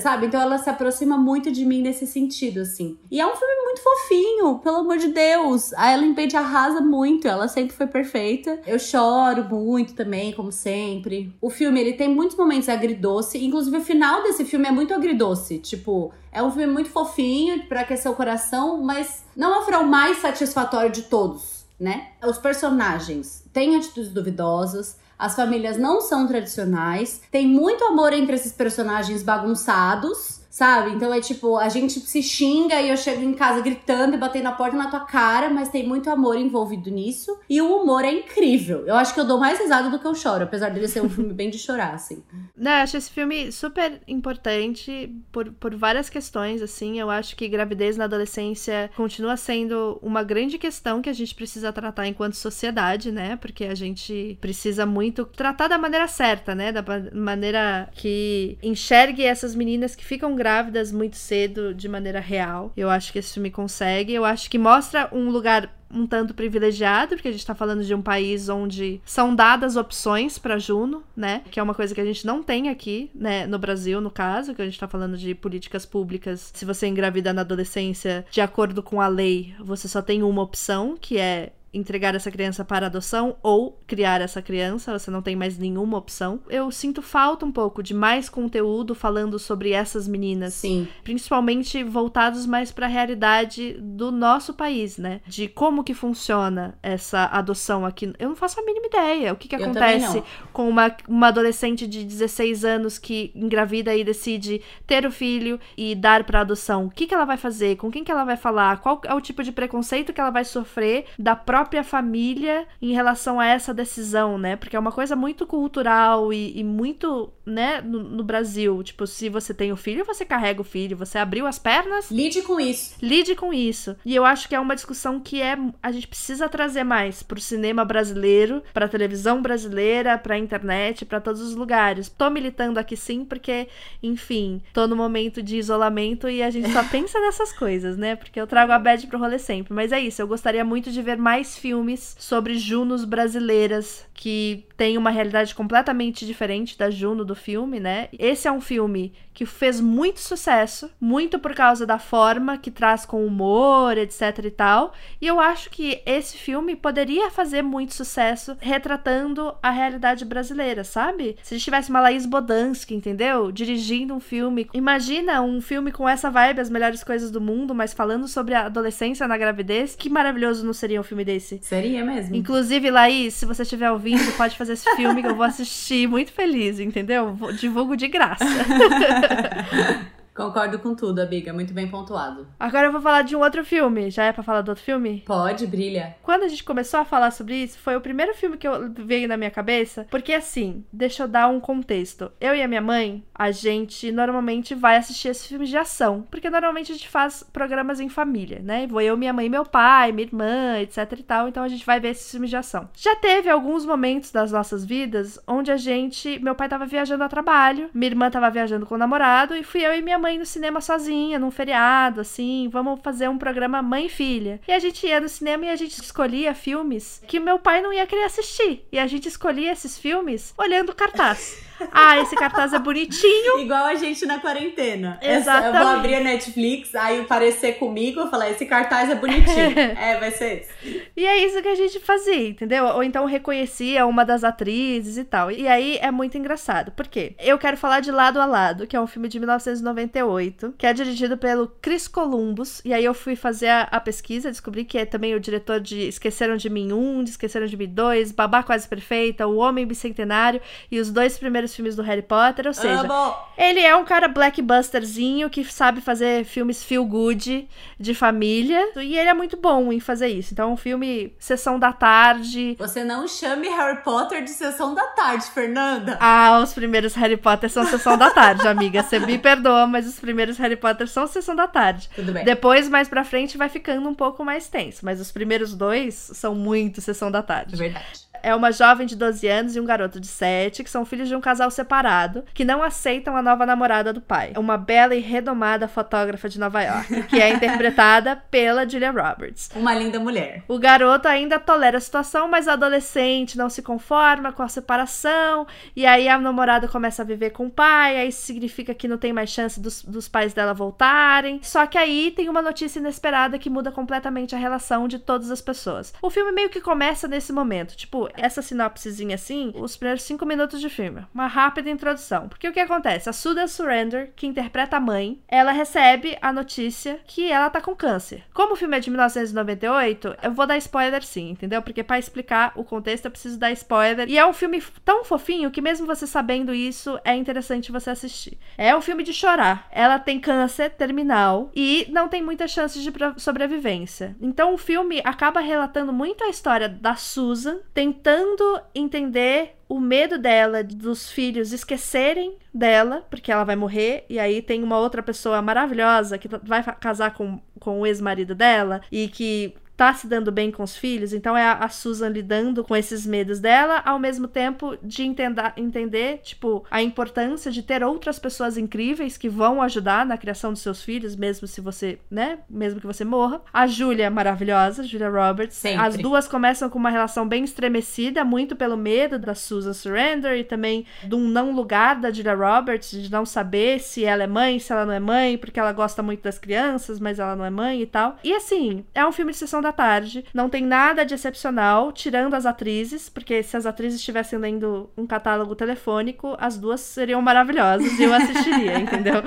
sabe? 0.00 0.26
Então 0.26 0.40
ela 0.40 0.58
se 0.58 0.70
aproxima 0.70 1.16
muito 1.16 1.52
de 1.52 1.64
mim 1.64 1.82
nesse 1.82 2.06
sentido, 2.06 2.60
assim. 2.60 2.98
E 3.10 3.20
é 3.20 3.26
um 3.26 3.36
filme 3.36 3.64
muito 3.64 3.82
fofinho, 3.82 4.58
pelo 4.58 4.78
amor 4.78 4.98
de 4.98 5.08
Deus. 5.08 5.72
A 5.74 5.92
Ellen 5.92 6.14
Page 6.14 6.36
arrasa 6.36 6.80
muito, 6.80 7.28
ela 7.28 7.48
sempre 7.48 7.76
foi 7.76 7.86
perfeita. 7.86 8.60
Eu 8.66 8.78
choro 8.78 9.44
muito 9.44 9.94
também, 9.94 10.32
como 10.32 10.50
sempre. 10.50 11.34
O 11.40 11.50
filme, 11.50 11.80
ele 11.80 11.92
tem 11.92 12.08
muitos 12.08 12.36
momentos 12.36 12.68
agridoce, 12.68 13.44
inclusive 13.44 13.76
o 13.76 13.82
final 13.82 14.22
desse 14.22 14.44
filme 14.44 14.66
é 14.66 14.70
muito 14.70 14.94
agridoce, 14.94 15.58
tipo... 15.58 16.12
É 16.36 16.42
um 16.42 16.50
filme 16.50 16.72
muito 16.72 16.90
fofinho 16.90 17.64
para 17.68 17.82
aquecer 17.82 18.10
o 18.10 18.14
coração, 18.16 18.82
mas 18.82 19.24
não 19.36 19.54
é 19.54 19.78
o 19.78 19.86
mais 19.86 20.18
satisfatório 20.18 20.90
de 20.90 21.02
todos, 21.02 21.53
né? 21.78 22.08
Os 22.24 22.38
personagens 22.38 23.44
têm 23.52 23.76
atitudes 23.76 24.10
duvidosas, 24.10 24.96
as 25.18 25.34
famílias 25.34 25.76
não 25.76 26.00
são 26.00 26.26
tradicionais, 26.26 27.20
tem 27.30 27.46
muito 27.46 27.84
amor 27.84 28.12
entre 28.12 28.34
esses 28.34 28.52
personagens 28.52 29.22
bagunçados 29.22 30.43
sabe? 30.54 30.92
Então 30.92 31.12
é 31.12 31.20
tipo, 31.20 31.56
a 31.56 31.68
gente 31.68 31.98
se 31.98 32.22
xinga 32.22 32.80
e 32.80 32.88
eu 32.88 32.96
chego 32.96 33.20
em 33.20 33.34
casa 33.34 33.60
gritando 33.60 34.14
e 34.14 34.16
batendo 34.16 34.44
na 34.44 34.52
porta 34.52 34.76
na 34.76 34.88
tua 34.88 35.00
cara, 35.00 35.50
mas 35.50 35.68
tem 35.68 35.84
muito 35.84 36.08
amor 36.08 36.36
envolvido 36.36 36.92
nisso. 36.92 37.36
E 37.50 37.60
o 37.60 37.82
humor 37.82 38.04
é 38.04 38.12
incrível. 38.12 38.86
Eu 38.86 38.94
acho 38.94 39.12
que 39.12 39.18
eu 39.18 39.24
dou 39.24 39.40
mais 39.40 39.58
risada 39.58 39.90
do 39.90 39.98
que 39.98 40.06
eu 40.06 40.14
choro, 40.14 40.44
apesar 40.44 40.68
dele 40.68 40.86
ser 40.86 41.02
um 41.02 41.08
filme 41.10 41.34
bem 41.34 41.50
de 41.50 41.58
chorar, 41.58 41.94
assim. 41.94 42.22
Não, 42.56 42.70
eu 42.70 42.84
acho 42.84 42.96
esse 42.96 43.10
filme 43.10 43.50
super 43.50 44.00
importante 44.06 45.12
por, 45.32 45.50
por 45.54 45.74
várias 45.74 46.08
questões, 46.08 46.62
assim. 46.62 47.00
Eu 47.00 47.10
acho 47.10 47.34
que 47.34 47.48
gravidez 47.48 47.96
na 47.96 48.04
adolescência 48.04 48.92
continua 48.96 49.36
sendo 49.36 49.98
uma 50.00 50.22
grande 50.22 50.56
questão 50.56 51.02
que 51.02 51.10
a 51.10 51.12
gente 51.12 51.34
precisa 51.34 51.72
tratar 51.72 52.06
enquanto 52.06 52.34
sociedade, 52.34 53.10
né? 53.10 53.34
Porque 53.34 53.64
a 53.64 53.74
gente 53.74 54.38
precisa 54.40 54.86
muito 54.86 55.24
tratar 55.24 55.66
da 55.66 55.78
maneira 55.78 56.06
certa, 56.06 56.54
né? 56.54 56.70
Da 56.70 56.84
maneira 57.12 57.88
que 57.92 58.56
enxergue 58.62 59.24
essas 59.24 59.56
meninas 59.56 59.96
que 59.96 60.04
ficam 60.04 60.36
grávidas 60.44 60.92
muito 60.92 61.16
cedo 61.16 61.72
de 61.72 61.88
maneira 61.88 62.20
real. 62.20 62.70
Eu 62.76 62.90
acho 62.90 63.10
que 63.10 63.18
esse 63.18 63.32
filme 63.32 63.50
consegue. 63.50 64.12
Eu 64.12 64.26
acho 64.26 64.50
que 64.50 64.58
mostra 64.58 65.08
um 65.10 65.30
lugar 65.30 65.74
um 65.90 66.06
tanto 66.06 66.34
privilegiado, 66.34 67.14
porque 67.14 67.28
a 67.28 67.32
gente 67.32 67.46
tá 67.46 67.54
falando 67.54 67.82
de 67.82 67.94
um 67.94 68.02
país 68.02 68.48
onde 68.48 69.00
são 69.06 69.34
dadas 69.34 69.76
opções 69.76 70.38
para 70.38 70.58
Juno, 70.58 71.02
né? 71.16 71.42
Que 71.50 71.60
é 71.60 71.62
uma 71.62 71.74
coisa 71.74 71.94
que 71.94 72.00
a 72.00 72.04
gente 72.04 72.26
não 72.26 72.42
tem 72.42 72.68
aqui, 72.68 73.10
né, 73.14 73.46
no 73.46 73.58
Brasil, 73.60 74.00
no 74.00 74.10
caso, 74.10 74.54
que 74.54 74.60
a 74.60 74.64
gente 74.64 74.78
tá 74.78 74.88
falando 74.88 75.16
de 75.16 75.34
políticas 75.34 75.86
públicas. 75.86 76.50
Se 76.52 76.64
você 76.64 76.88
engravida 76.88 77.32
na 77.32 77.42
adolescência, 77.42 78.26
de 78.30 78.40
acordo 78.40 78.82
com 78.82 79.00
a 79.00 79.06
lei, 79.06 79.54
você 79.60 79.86
só 79.86 80.02
tem 80.02 80.22
uma 80.22 80.42
opção, 80.42 80.96
que 81.00 81.16
é 81.16 81.52
entregar 81.74 82.14
essa 82.14 82.30
criança 82.30 82.64
para 82.64 82.86
adoção 82.86 83.36
ou 83.42 83.78
criar 83.86 84.20
essa 84.20 84.40
criança, 84.40 84.96
você 84.96 85.10
não 85.10 85.20
tem 85.20 85.34
mais 85.34 85.58
nenhuma 85.58 85.98
opção. 85.98 86.40
Eu 86.48 86.70
sinto 86.70 87.02
falta 87.02 87.44
um 87.44 87.52
pouco 87.52 87.82
de 87.82 87.92
mais 87.92 88.28
conteúdo 88.28 88.94
falando 88.94 89.38
sobre 89.38 89.72
essas 89.72 90.06
meninas, 90.06 90.54
Sim. 90.54 90.88
principalmente 91.02 91.82
voltados 91.82 92.46
mais 92.46 92.70
para 92.70 92.86
a 92.86 92.88
realidade 92.88 93.76
do 93.80 94.12
nosso 94.12 94.54
país, 94.54 94.96
né? 94.96 95.20
De 95.26 95.48
como 95.48 95.82
que 95.82 95.92
funciona 95.92 96.78
essa 96.82 97.24
adoção 97.26 97.84
aqui. 97.84 98.12
Eu 98.18 98.28
não 98.28 98.36
faço 98.36 98.60
a 98.60 98.64
mínima 98.64 98.86
ideia. 98.86 99.32
O 99.32 99.36
que 99.36 99.48
que 99.48 99.56
Eu 99.56 99.60
acontece 99.60 100.22
com 100.52 100.68
uma, 100.68 100.94
uma 101.08 101.28
adolescente 101.28 101.86
de 101.86 102.04
16 102.04 102.64
anos 102.64 102.98
que 102.98 103.32
engravida 103.34 103.94
e 103.94 104.04
decide 104.04 104.62
ter 104.86 105.04
o 105.04 105.10
filho 105.10 105.58
e 105.76 105.94
dar 105.94 106.24
para 106.24 106.40
adoção? 106.40 106.86
O 106.86 106.90
que 106.90 107.06
que 107.06 107.14
ela 107.14 107.24
vai 107.24 107.36
fazer? 107.36 107.76
Com 107.76 107.90
quem 107.90 108.04
que 108.04 108.12
ela 108.12 108.24
vai 108.24 108.36
falar? 108.36 108.80
Qual 108.80 109.00
é 109.04 109.14
o 109.14 109.20
tipo 109.20 109.42
de 109.42 109.50
preconceito 109.50 110.12
que 110.12 110.20
ela 110.20 110.30
vai 110.30 110.44
sofrer 110.44 111.06
da 111.18 111.34
própria 111.34 111.63
própria 111.64 111.82
família 111.82 112.66
em 112.80 112.92
relação 112.92 113.40
a 113.40 113.46
essa 113.46 113.72
decisão, 113.72 114.36
né? 114.36 114.54
Porque 114.54 114.76
é 114.76 114.78
uma 114.78 114.92
coisa 114.92 115.16
muito 115.16 115.46
cultural 115.46 116.30
e, 116.30 116.58
e 116.58 116.62
muito, 116.62 117.32
né, 117.46 117.80
no, 117.80 118.02
no, 118.02 118.22
Brasil. 118.22 118.82
Tipo, 118.82 119.06
se 119.06 119.30
você 119.30 119.54
tem 119.54 119.72
o 119.72 119.76
filho, 119.76 120.04
você 120.04 120.26
carrega 120.26 120.60
o 120.60 120.64
filho, 120.64 120.94
você 120.94 121.16
abriu 121.16 121.46
as 121.46 121.58
pernas. 121.58 122.10
Lide 122.10 122.42
com 122.42 122.60
isso. 122.60 122.96
Lide 123.00 123.34
com 123.34 123.52
isso. 123.52 123.96
E 124.04 124.14
eu 124.14 124.26
acho 124.26 124.46
que 124.46 124.54
é 124.54 124.60
uma 124.60 124.74
discussão 124.74 125.18
que 125.18 125.40
é 125.40 125.56
a 125.82 125.90
gente 125.90 126.06
precisa 126.06 126.48
trazer 126.50 126.84
mais 126.84 127.22
pro 127.22 127.40
cinema 127.40 127.82
brasileiro, 127.82 128.62
pra 128.74 128.86
televisão 128.86 129.40
brasileira, 129.40 130.18
pra 130.18 130.36
internet, 130.36 131.06
para 131.06 131.20
todos 131.20 131.40
os 131.40 131.54
lugares. 131.54 132.10
Tô 132.10 132.28
militando 132.28 132.78
aqui 132.78 132.96
sim, 132.96 133.24
porque, 133.24 133.68
enfim, 134.02 134.60
tô 134.74 134.86
no 134.86 134.96
momento 134.96 135.42
de 135.42 135.56
isolamento 135.56 136.28
e 136.28 136.42
a 136.42 136.50
gente 136.50 136.70
só 136.70 136.84
pensa 136.90 137.18
nessas 137.20 137.52
coisas, 137.52 137.96
né? 137.96 138.16
Porque 138.16 138.38
eu 138.38 138.46
trago 138.46 138.70
a 138.70 138.78
bad 138.78 139.06
pro 139.06 139.18
rolê 139.18 139.38
sempre. 139.38 139.72
Mas 139.72 139.92
é 139.92 140.00
isso, 140.00 140.20
eu 140.20 140.28
gostaria 140.28 140.64
muito 140.64 140.90
de 140.90 141.00
ver 141.00 141.16
mais 141.16 141.53
filmes 141.56 142.16
sobre 142.18 142.58
Junos 142.58 143.04
brasileiras 143.04 144.06
que 144.14 144.66
tem 144.76 144.98
uma 144.98 145.10
realidade 145.10 145.54
completamente 145.54 146.26
diferente 146.26 146.76
da 146.76 146.90
Juno 146.90 147.24
do 147.24 147.34
filme, 147.34 147.78
né? 147.78 148.08
Esse 148.18 148.48
é 148.48 148.52
um 148.52 148.60
filme 148.60 149.12
que 149.34 149.44
fez 149.44 149.80
muito 149.80 150.20
sucesso, 150.20 150.88
muito 151.00 151.38
por 151.40 151.54
causa 151.54 151.84
da 151.84 151.98
forma 151.98 152.56
que 152.56 152.70
traz 152.70 153.04
com 153.04 153.26
humor, 153.26 153.98
etc 153.98 154.44
e 154.44 154.50
tal. 154.50 154.94
E 155.20 155.26
eu 155.26 155.40
acho 155.40 155.68
que 155.70 156.00
esse 156.06 156.38
filme 156.38 156.76
poderia 156.76 157.30
fazer 157.30 157.62
muito 157.62 157.94
sucesso 157.94 158.56
retratando 158.60 159.54
a 159.60 159.70
realidade 159.70 160.24
brasileira, 160.24 160.84
sabe? 160.84 161.36
Se 161.42 161.54
a 161.54 161.58
gente 161.58 161.64
tivesse 161.64 161.90
uma 161.90 162.00
Laís 162.00 162.24
Bodansky, 162.24 162.94
entendeu? 162.94 163.50
Dirigindo 163.50 164.14
um 164.14 164.20
filme. 164.20 164.68
Imagina 164.72 165.42
um 165.42 165.60
filme 165.60 165.90
com 165.90 166.08
essa 166.08 166.30
vibe, 166.30 166.60
as 166.60 166.70
melhores 166.70 167.02
coisas 167.02 167.30
do 167.30 167.40
mundo, 167.40 167.74
mas 167.74 167.92
falando 167.92 168.28
sobre 168.28 168.54
a 168.54 168.66
adolescência 168.66 169.26
na 169.26 169.36
gravidez. 169.36 169.96
Que 169.96 170.08
maravilhoso 170.08 170.64
não 170.64 170.72
seria 170.72 171.00
um 171.00 171.04
filme 171.04 171.24
desse? 171.24 171.58
Seria 171.60 172.04
mesmo. 172.04 172.36
Inclusive, 172.36 172.90
Laís, 172.90 173.34
se 173.34 173.46
você 173.46 173.62
estiver 173.62 173.90
ouvindo, 173.90 174.32
pode 174.36 174.56
fazer 174.56 174.63
esse 174.68 174.88
filme 174.96 175.22
que 175.22 175.28
eu 175.28 175.34
vou 175.34 175.44
assistir 175.44 176.08
muito 176.08 176.32
feliz, 176.32 176.80
entendeu? 176.80 177.36
Divulgo 177.58 177.96
de 177.96 178.08
graça. 178.08 178.44
Concordo 180.34 180.80
com 180.80 180.96
tudo, 180.96 181.20
amiga. 181.20 181.52
Muito 181.52 181.72
bem 181.72 181.88
pontuado. 181.88 182.48
Agora 182.58 182.88
eu 182.88 182.92
vou 182.92 183.00
falar 183.00 183.22
de 183.22 183.36
um 183.36 183.40
outro 183.40 183.64
filme. 183.64 184.10
Já 184.10 184.24
é 184.24 184.32
para 184.32 184.42
falar 184.42 184.62
do 184.62 184.70
outro 184.70 184.82
filme? 184.82 185.22
Pode, 185.24 185.64
brilha. 185.66 186.16
Quando 186.22 186.42
a 186.42 186.48
gente 186.48 186.64
começou 186.64 186.98
a 186.98 187.04
falar 187.04 187.30
sobre 187.30 187.54
isso, 187.54 187.78
foi 187.78 187.94
o 187.94 188.00
primeiro 188.00 188.34
filme 188.34 188.56
que 188.56 188.66
eu 188.66 188.92
veio 188.92 189.28
na 189.28 189.36
minha 189.36 189.50
cabeça. 189.50 190.06
Porque 190.10 190.32
assim, 190.32 190.84
deixa 190.92 191.22
eu 191.22 191.28
dar 191.28 191.46
um 191.46 191.60
contexto. 191.60 192.32
Eu 192.40 192.54
e 192.54 192.62
a 192.62 192.66
minha 192.66 192.80
mãe, 192.80 193.22
a 193.32 193.52
gente 193.52 194.10
normalmente 194.10 194.74
vai 194.74 194.96
assistir 194.96 195.28
esse 195.28 195.46
filme 195.46 195.66
de 195.66 195.76
ação. 195.76 196.26
Porque 196.28 196.50
normalmente 196.50 196.90
a 196.90 196.96
gente 196.96 197.08
faz 197.08 197.44
programas 197.52 198.00
em 198.00 198.08
família, 198.08 198.60
né? 198.60 198.88
Vou 198.88 199.00
eu, 199.00 199.16
minha 199.16 199.32
mãe, 199.32 199.48
meu 199.48 199.64
pai, 199.64 200.10
minha 200.10 200.26
irmã, 200.26 200.80
etc 200.80 201.12
e 201.16 201.22
tal. 201.22 201.48
Então 201.48 201.62
a 201.62 201.68
gente 201.68 201.86
vai 201.86 202.00
ver 202.00 202.08
esses 202.08 202.28
filmes 202.28 202.50
de 202.50 202.56
ação. 202.56 202.88
Já 202.96 203.14
teve 203.14 203.48
alguns 203.48 203.86
momentos 203.86 204.32
das 204.32 204.50
nossas 204.50 204.84
vidas 204.84 205.38
onde 205.46 205.70
a 205.70 205.76
gente. 205.76 206.40
Meu 206.40 206.56
pai 206.56 206.68
tava 206.68 206.86
viajando 206.86 207.22
a 207.22 207.28
trabalho, 207.28 207.88
minha 207.94 208.10
irmã 208.10 208.28
tava 208.30 208.50
viajando 208.50 208.84
com 208.84 208.96
o 208.96 208.98
namorado, 208.98 209.54
e 209.54 209.62
fui 209.62 209.86
eu 209.86 209.94
e 209.94 210.02
minha 210.02 210.23
mãe 210.24 210.38
no 210.38 210.46
cinema 210.46 210.80
sozinha, 210.80 211.38
num 211.38 211.50
feriado, 211.50 212.22
assim, 212.22 212.66
vamos 212.72 212.98
fazer 213.02 213.28
um 213.28 213.36
programa 213.36 213.82
mãe 213.82 214.06
e 214.06 214.08
filha. 214.08 214.58
E 214.66 214.72
a 214.72 214.78
gente 214.78 215.06
ia 215.06 215.20
no 215.20 215.28
cinema 215.28 215.66
e 215.66 215.68
a 215.68 215.76
gente 215.76 216.00
escolhia 216.00 216.54
filmes 216.54 217.22
que 217.28 217.38
meu 217.38 217.58
pai 217.58 217.82
não 217.82 217.92
ia 217.92 218.06
querer 218.06 218.24
assistir. 218.24 218.86
E 218.90 218.98
a 218.98 219.06
gente 219.06 219.28
escolhia 219.28 219.72
esses 219.72 219.98
filmes 219.98 220.54
olhando 220.56 220.94
cartaz. 220.94 221.62
Ah, 221.92 222.18
esse 222.20 222.34
cartaz 222.36 222.72
é 222.72 222.78
bonitinho. 222.78 223.58
Igual 223.60 223.86
a 223.86 223.94
gente 223.94 224.24
na 224.26 224.38
quarentena. 224.38 225.18
Exatamente. 225.22 225.76
eu 225.76 225.84
vou 225.84 225.96
abrir 225.96 226.14
a 226.16 226.20
Netflix, 226.20 226.94
aí 226.94 227.24
parecer 227.24 227.74
comigo, 227.74 228.26
falar, 228.28 228.50
esse 228.50 228.66
cartaz 228.66 229.10
é 229.10 229.14
bonitinho. 229.14 229.78
é, 229.78 230.18
vai 230.18 230.30
ser 230.30 230.60
esse. 230.60 231.08
E 231.16 231.24
é 231.26 231.44
isso 231.44 231.60
que 231.62 231.68
a 231.68 231.74
gente 231.74 232.00
fazia, 232.00 232.48
entendeu? 232.48 232.84
Ou 232.86 233.02
então 233.02 233.24
reconhecia 233.24 234.06
uma 234.06 234.24
das 234.24 234.44
atrizes 234.44 235.16
e 235.16 235.24
tal. 235.24 235.50
E 235.50 235.66
aí 235.66 235.98
é 236.00 236.10
muito 236.10 236.36
engraçado. 236.36 236.92
Por 236.92 237.06
quê? 237.06 237.34
Eu 237.38 237.58
quero 237.58 237.76
falar 237.76 238.00
de 238.00 238.10
Lado 238.10 238.40
a 238.40 238.46
Lado, 238.46 238.86
que 238.86 238.96
é 238.96 239.00
um 239.00 239.06
filme 239.06 239.28
de 239.28 239.38
1998, 239.38 240.74
que 240.76 240.86
é 240.86 240.92
dirigido 240.92 241.36
pelo 241.36 241.68
Chris 241.80 242.08
Columbus. 242.08 242.80
E 242.84 242.92
aí 242.92 243.04
eu 243.04 243.14
fui 243.14 243.36
fazer 243.36 243.68
a, 243.68 243.82
a 243.82 244.00
pesquisa, 244.00 244.50
descobri 244.50 244.84
que 244.84 244.98
é 244.98 245.04
também 245.04 245.34
o 245.34 245.40
diretor 245.40 245.80
de 245.80 246.08
Esqueceram 246.08 246.56
de 246.56 246.68
Mim 246.68 246.92
1, 246.92 247.24
de 247.24 247.30
Esqueceram 247.30 247.66
de 247.66 247.76
Mim 247.76 247.88
2, 247.88 248.32
Babá 248.32 248.62
Quase 248.62 248.88
Perfeita, 248.88 249.46
O 249.46 249.56
Homem 249.56 249.86
Bicentenário 249.86 250.60
e 250.90 250.98
os 250.98 251.10
dois 251.10 251.38
primeiros 251.38 251.63
filmes 251.72 251.94
do 251.94 252.02
Harry 252.02 252.22
Potter, 252.22 252.66
ou 252.66 252.74
seja, 252.74 253.02
Amo. 253.02 253.36
ele 253.56 253.78
é 253.78 253.94
um 253.94 254.04
cara 254.04 254.26
blackbusterzinho 254.26 255.48
que 255.48 255.64
sabe 255.64 256.00
fazer 256.00 256.44
filmes 256.44 256.82
feel 256.82 257.04
good 257.04 257.68
de 258.00 258.14
família 258.14 258.92
e 258.96 259.16
ele 259.16 259.28
é 259.28 259.34
muito 259.34 259.56
bom 259.56 259.92
em 259.92 260.00
fazer 260.00 260.26
isso. 260.26 260.52
Então, 260.52 260.72
um 260.72 260.76
filme 260.76 261.32
sessão 261.38 261.78
da 261.78 261.92
tarde. 261.92 262.74
Você 262.78 263.04
não 263.04 263.28
chame 263.28 263.68
Harry 263.68 264.02
Potter 264.02 264.42
de 264.42 264.50
sessão 264.50 264.94
da 264.94 265.06
tarde, 265.08 265.46
Fernanda. 265.46 266.18
Ah, 266.20 266.60
os 266.60 266.72
primeiros 266.72 267.14
Harry 267.14 267.36
Potter 267.36 267.70
são 267.70 267.86
sessão 267.86 268.18
da 268.18 268.30
tarde, 268.30 268.66
amiga. 268.66 269.02
Você 269.02 269.18
me 269.18 269.38
perdoa, 269.38 269.86
mas 269.86 270.06
os 270.06 270.18
primeiros 270.18 270.58
Harry 270.58 270.76
Potter 270.76 271.08
são 271.08 271.26
sessão 271.26 271.54
da 271.54 271.68
tarde. 271.68 272.08
Tudo 272.14 272.32
bem. 272.32 272.44
Depois, 272.44 272.88
mais 272.88 273.08
pra 273.08 273.24
frente, 273.24 273.56
vai 273.56 273.68
ficando 273.68 274.08
um 274.08 274.14
pouco 274.14 274.44
mais 274.44 274.68
tenso, 274.68 275.04
mas 275.04 275.20
os 275.20 275.30
primeiros 275.30 275.74
dois 275.74 276.14
são 276.14 276.54
muito 276.54 277.00
sessão 277.00 277.30
da 277.30 277.42
tarde. 277.42 277.74
É 277.74 277.78
verdade 277.78 278.23
é 278.44 278.54
uma 278.54 278.70
jovem 278.70 279.06
de 279.06 279.16
12 279.16 279.48
anos 279.48 279.74
e 279.74 279.80
um 279.80 279.84
garoto 279.86 280.20
de 280.20 280.26
7, 280.26 280.84
que 280.84 280.90
são 280.90 281.06
filhos 281.06 281.28
de 281.28 281.34
um 281.34 281.40
casal 281.40 281.70
separado, 281.70 282.44
que 282.52 282.62
não 282.62 282.82
aceitam 282.82 283.34
a 283.36 283.42
nova 283.42 283.64
namorada 283.64 284.12
do 284.12 284.20
pai. 284.20 284.52
Uma 284.58 284.76
bela 284.76 285.14
e 285.14 285.20
redomada 285.20 285.88
fotógrafa 285.88 286.46
de 286.46 286.60
Nova 286.60 286.82
York, 286.82 287.22
que 287.24 287.40
é 287.40 287.48
interpretada 287.48 288.36
pela 288.50 288.86
Julia 288.86 289.10
Roberts. 289.10 289.70
Uma 289.74 289.94
linda 289.94 290.20
mulher. 290.20 290.62
O 290.68 290.78
garoto 290.78 291.26
ainda 291.26 291.58
tolera 291.58 291.96
a 291.96 292.00
situação, 292.00 292.46
mas 292.46 292.66
o 292.66 292.70
adolescente 292.70 293.56
não 293.56 293.70
se 293.70 293.80
conforma 293.80 294.52
com 294.52 294.62
a 294.62 294.68
separação, 294.68 295.66
e 295.96 296.04
aí 296.04 296.28
a 296.28 296.38
namorada 296.38 296.86
começa 296.86 297.22
a 297.22 297.24
viver 297.24 297.50
com 297.50 297.66
o 297.66 297.70
pai, 297.70 298.18
aí 298.18 298.28
isso 298.28 298.42
significa 298.42 298.94
que 298.94 299.08
não 299.08 299.16
tem 299.16 299.32
mais 299.32 299.48
chance 299.48 299.80
dos, 299.80 300.02
dos 300.02 300.28
pais 300.28 300.52
dela 300.52 300.74
voltarem. 300.74 301.60
Só 301.62 301.86
que 301.86 301.96
aí 301.96 302.30
tem 302.30 302.50
uma 302.50 302.60
notícia 302.60 302.98
inesperada 302.98 303.58
que 303.58 303.70
muda 303.70 303.90
completamente 303.90 304.54
a 304.54 304.58
relação 304.58 305.08
de 305.08 305.18
todas 305.18 305.50
as 305.50 305.62
pessoas. 305.62 306.12
O 306.20 306.28
filme 306.28 306.52
meio 306.52 306.68
que 306.68 306.80
começa 306.80 307.26
nesse 307.26 307.50
momento, 307.50 307.96
tipo, 307.96 308.28
essa 308.36 308.62
sinopsezinha 308.62 309.34
assim, 309.34 309.72
os 309.74 309.96
primeiros 309.96 310.22
cinco 310.22 310.44
minutos 310.44 310.80
de 310.80 310.88
filme. 310.88 311.24
Uma 311.32 311.46
rápida 311.46 311.90
introdução. 311.90 312.48
Porque 312.48 312.68
o 312.68 312.72
que 312.72 312.80
acontece? 312.80 313.28
A 313.28 313.32
Suda 313.32 313.66
Surrender, 313.66 314.32
que 314.36 314.46
interpreta 314.46 314.96
a 314.96 315.00
mãe, 315.00 315.40
ela 315.48 315.72
recebe 315.72 316.36
a 316.40 316.52
notícia 316.52 317.20
que 317.26 317.50
ela 317.50 317.70
tá 317.70 317.80
com 317.80 317.94
câncer. 317.94 318.44
Como 318.52 318.74
o 318.74 318.76
filme 318.76 318.96
é 318.96 319.00
de 319.00 319.10
1998, 319.10 320.36
eu 320.42 320.52
vou 320.52 320.66
dar 320.66 320.76
spoiler 320.78 321.24
sim, 321.24 321.50
entendeu? 321.50 321.82
Porque 321.82 322.02
para 322.02 322.18
explicar 322.18 322.72
o 322.74 322.84
contexto 322.84 323.26
eu 323.26 323.30
preciso 323.30 323.58
dar 323.58 323.72
spoiler. 323.72 324.28
E 324.28 324.38
é 324.38 324.46
um 324.46 324.52
filme 324.52 324.82
tão 325.04 325.24
fofinho 325.24 325.70
que 325.70 325.80
mesmo 325.80 326.06
você 326.06 326.26
sabendo 326.26 326.74
isso, 326.74 327.18
é 327.24 327.34
interessante 327.34 327.92
você 327.92 328.10
assistir. 328.10 328.58
É 328.76 328.94
um 328.96 329.00
filme 329.00 329.22
de 329.22 329.32
chorar. 329.32 329.88
Ela 329.90 330.18
tem 330.18 330.40
câncer 330.40 330.90
terminal 330.90 331.70
e 331.74 332.06
não 332.10 332.28
tem 332.28 332.42
muitas 332.42 332.70
chances 332.70 333.02
de 333.02 333.12
sobrevivência. 333.36 334.36
Então 334.40 334.74
o 334.74 334.78
filme 334.78 335.20
acaba 335.24 335.60
relatando 335.60 336.12
muito 336.12 336.44
a 336.44 336.48
história 336.48 336.88
da 336.88 337.14
Susan 337.16 337.78
tentando 337.92 338.23
tentando 338.24 338.80
entender 338.94 339.76
o 339.86 340.00
medo 340.00 340.38
dela 340.38 340.82
dos 340.82 341.30
filhos 341.30 341.74
esquecerem 341.74 342.56
dela, 342.72 343.20
porque 343.28 343.52
ela 343.52 343.64
vai 343.64 343.76
morrer, 343.76 344.24
e 344.30 344.38
aí 344.38 344.62
tem 344.62 344.82
uma 344.82 344.98
outra 344.98 345.22
pessoa 345.22 345.60
maravilhosa 345.60 346.38
que 346.38 346.48
vai 346.48 346.82
casar 346.98 347.34
com, 347.34 347.60
com 347.78 348.00
o 348.00 348.06
ex-marido 348.06 348.54
dela 348.54 349.02
e 349.12 349.28
que 349.28 349.74
tá 349.96 350.12
se 350.12 350.26
dando 350.26 350.50
bem 350.50 350.70
com 350.70 350.82
os 350.82 350.96
filhos, 350.96 351.32
então 351.32 351.56
é 351.56 351.64
a, 351.64 351.74
a 351.74 351.88
Susan 351.88 352.28
lidando 352.28 352.82
com 352.82 352.96
esses 352.96 353.24
medos 353.24 353.60
dela, 353.60 354.02
ao 354.04 354.18
mesmo 354.18 354.48
tempo 354.48 354.96
de 355.02 355.22
entender, 355.22 355.72
entender, 355.76 356.38
tipo, 356.42 356.84
a 356.90 357.02
importância 357.02 357.70
de 357.70 357.82
ter 357.82 358.02
outras 358.02 358.38
pessoas 358.38 358.76
incríveis 358.76 359.36
que 359.36 359.48
vão 359.48 359.80
ajudar 359.82 360.26
na 360.26 360.36
criação 360.36 360.72
dos 360.72 360.82
seus 360.82 361.02
filhos, 361.02 361.36
mesmo 361.36 361.66
se 361.68 361.80
você, 361.80 362.18
né, 362.30 362.58
mesmo 362.68 363.00
que 363.00 363.06
você 363.06 363.24
morra. 363.24 363.62
A 363.72 363.86
Julia 363.86 364.30
maravilhosa, 364.30 365.04
Julia 365.04 365.30
Roberts. 365.30 365.76
Sempre. 365.76 366.04
As 366.04 366.16
duas 366.16 366.48
começam 366.48 366.90
com 366.90 366.98
uma 366.98 367.10
relação 367.10 367.46
bem 367.46 367.64
estremecida, 367.64 368.44
muito 368.44 368.74
pelo 368.74 368.96
medo 368.96 369.38
da 369.38 369.54
Susan 369.54 369.92
Surrender 369.92 370.58
e 370.58 370.64
também 370.64 371.06
de 371.22 371.34
um 371.34 371.48
não 371.48 371.72
lugar 371.72 372.20
da 372.20 372.30
Julia 372.30 372.54
Roberts, 372.54 373.10
de 373.10 373.30
não 373.30 373.46
saber 373.46 374.00
se 374.00 374.24
ela 374.24 374.42
é 374.42 374.46
mãe, 374.46 374.78
se 374.78 374.92
ela 374.92 375.06
não 375.06 375.12
é 375.12 375.20
mãe, 375.20 375.56
porque 375.56 375.78
ela 375.78 375.92
gosta 375.92 376.22
muito 376.22 376.42
das 376.42 376.58
crianças, 376.58 377.20
mas 377.20 377.38
ela 377.38 377.54
não 377.54 377.64
é 377.64 377.70
mãe 377.70 378.02
e 378.02 378.06
tal. 378.06 378.36
E 378.42 378.52
assim, 378.52 379.04
é 379.14 379.24
um 379.24 379.32
filme 379.32 379.52
de 379.52 379.58
sessão 379.58 379.83
da 379.84 379.92
tarde. 379.92 380.44
Não 380.52 380.68
tem 380.68 380.84
nada 380.84 381.24
de 381.24 381.34
excepcional, 381.34 382.10
tirando 382.10 382.54
as 382.54 382.66
atrizes, 382.66 383.28
porque 383.28 383.62
se 383.62 383.76
as 383.76 383.86
atrizes 383.86 384.18
estivessem 384.18 384.58
lendo 384.58 385.08
um 385.16 385.26
catálogo 385.26 385.76
telefônico, 385.76 386.56
as 386.58 386.76
duas 386.76 387.00
seriam 387.00 387.40
maravilhosas 387.40 388.18
e 388.18 388.24
eu 388.24 388.34
assistiria, 388.34 388.98
entendeu? 388.98 389.42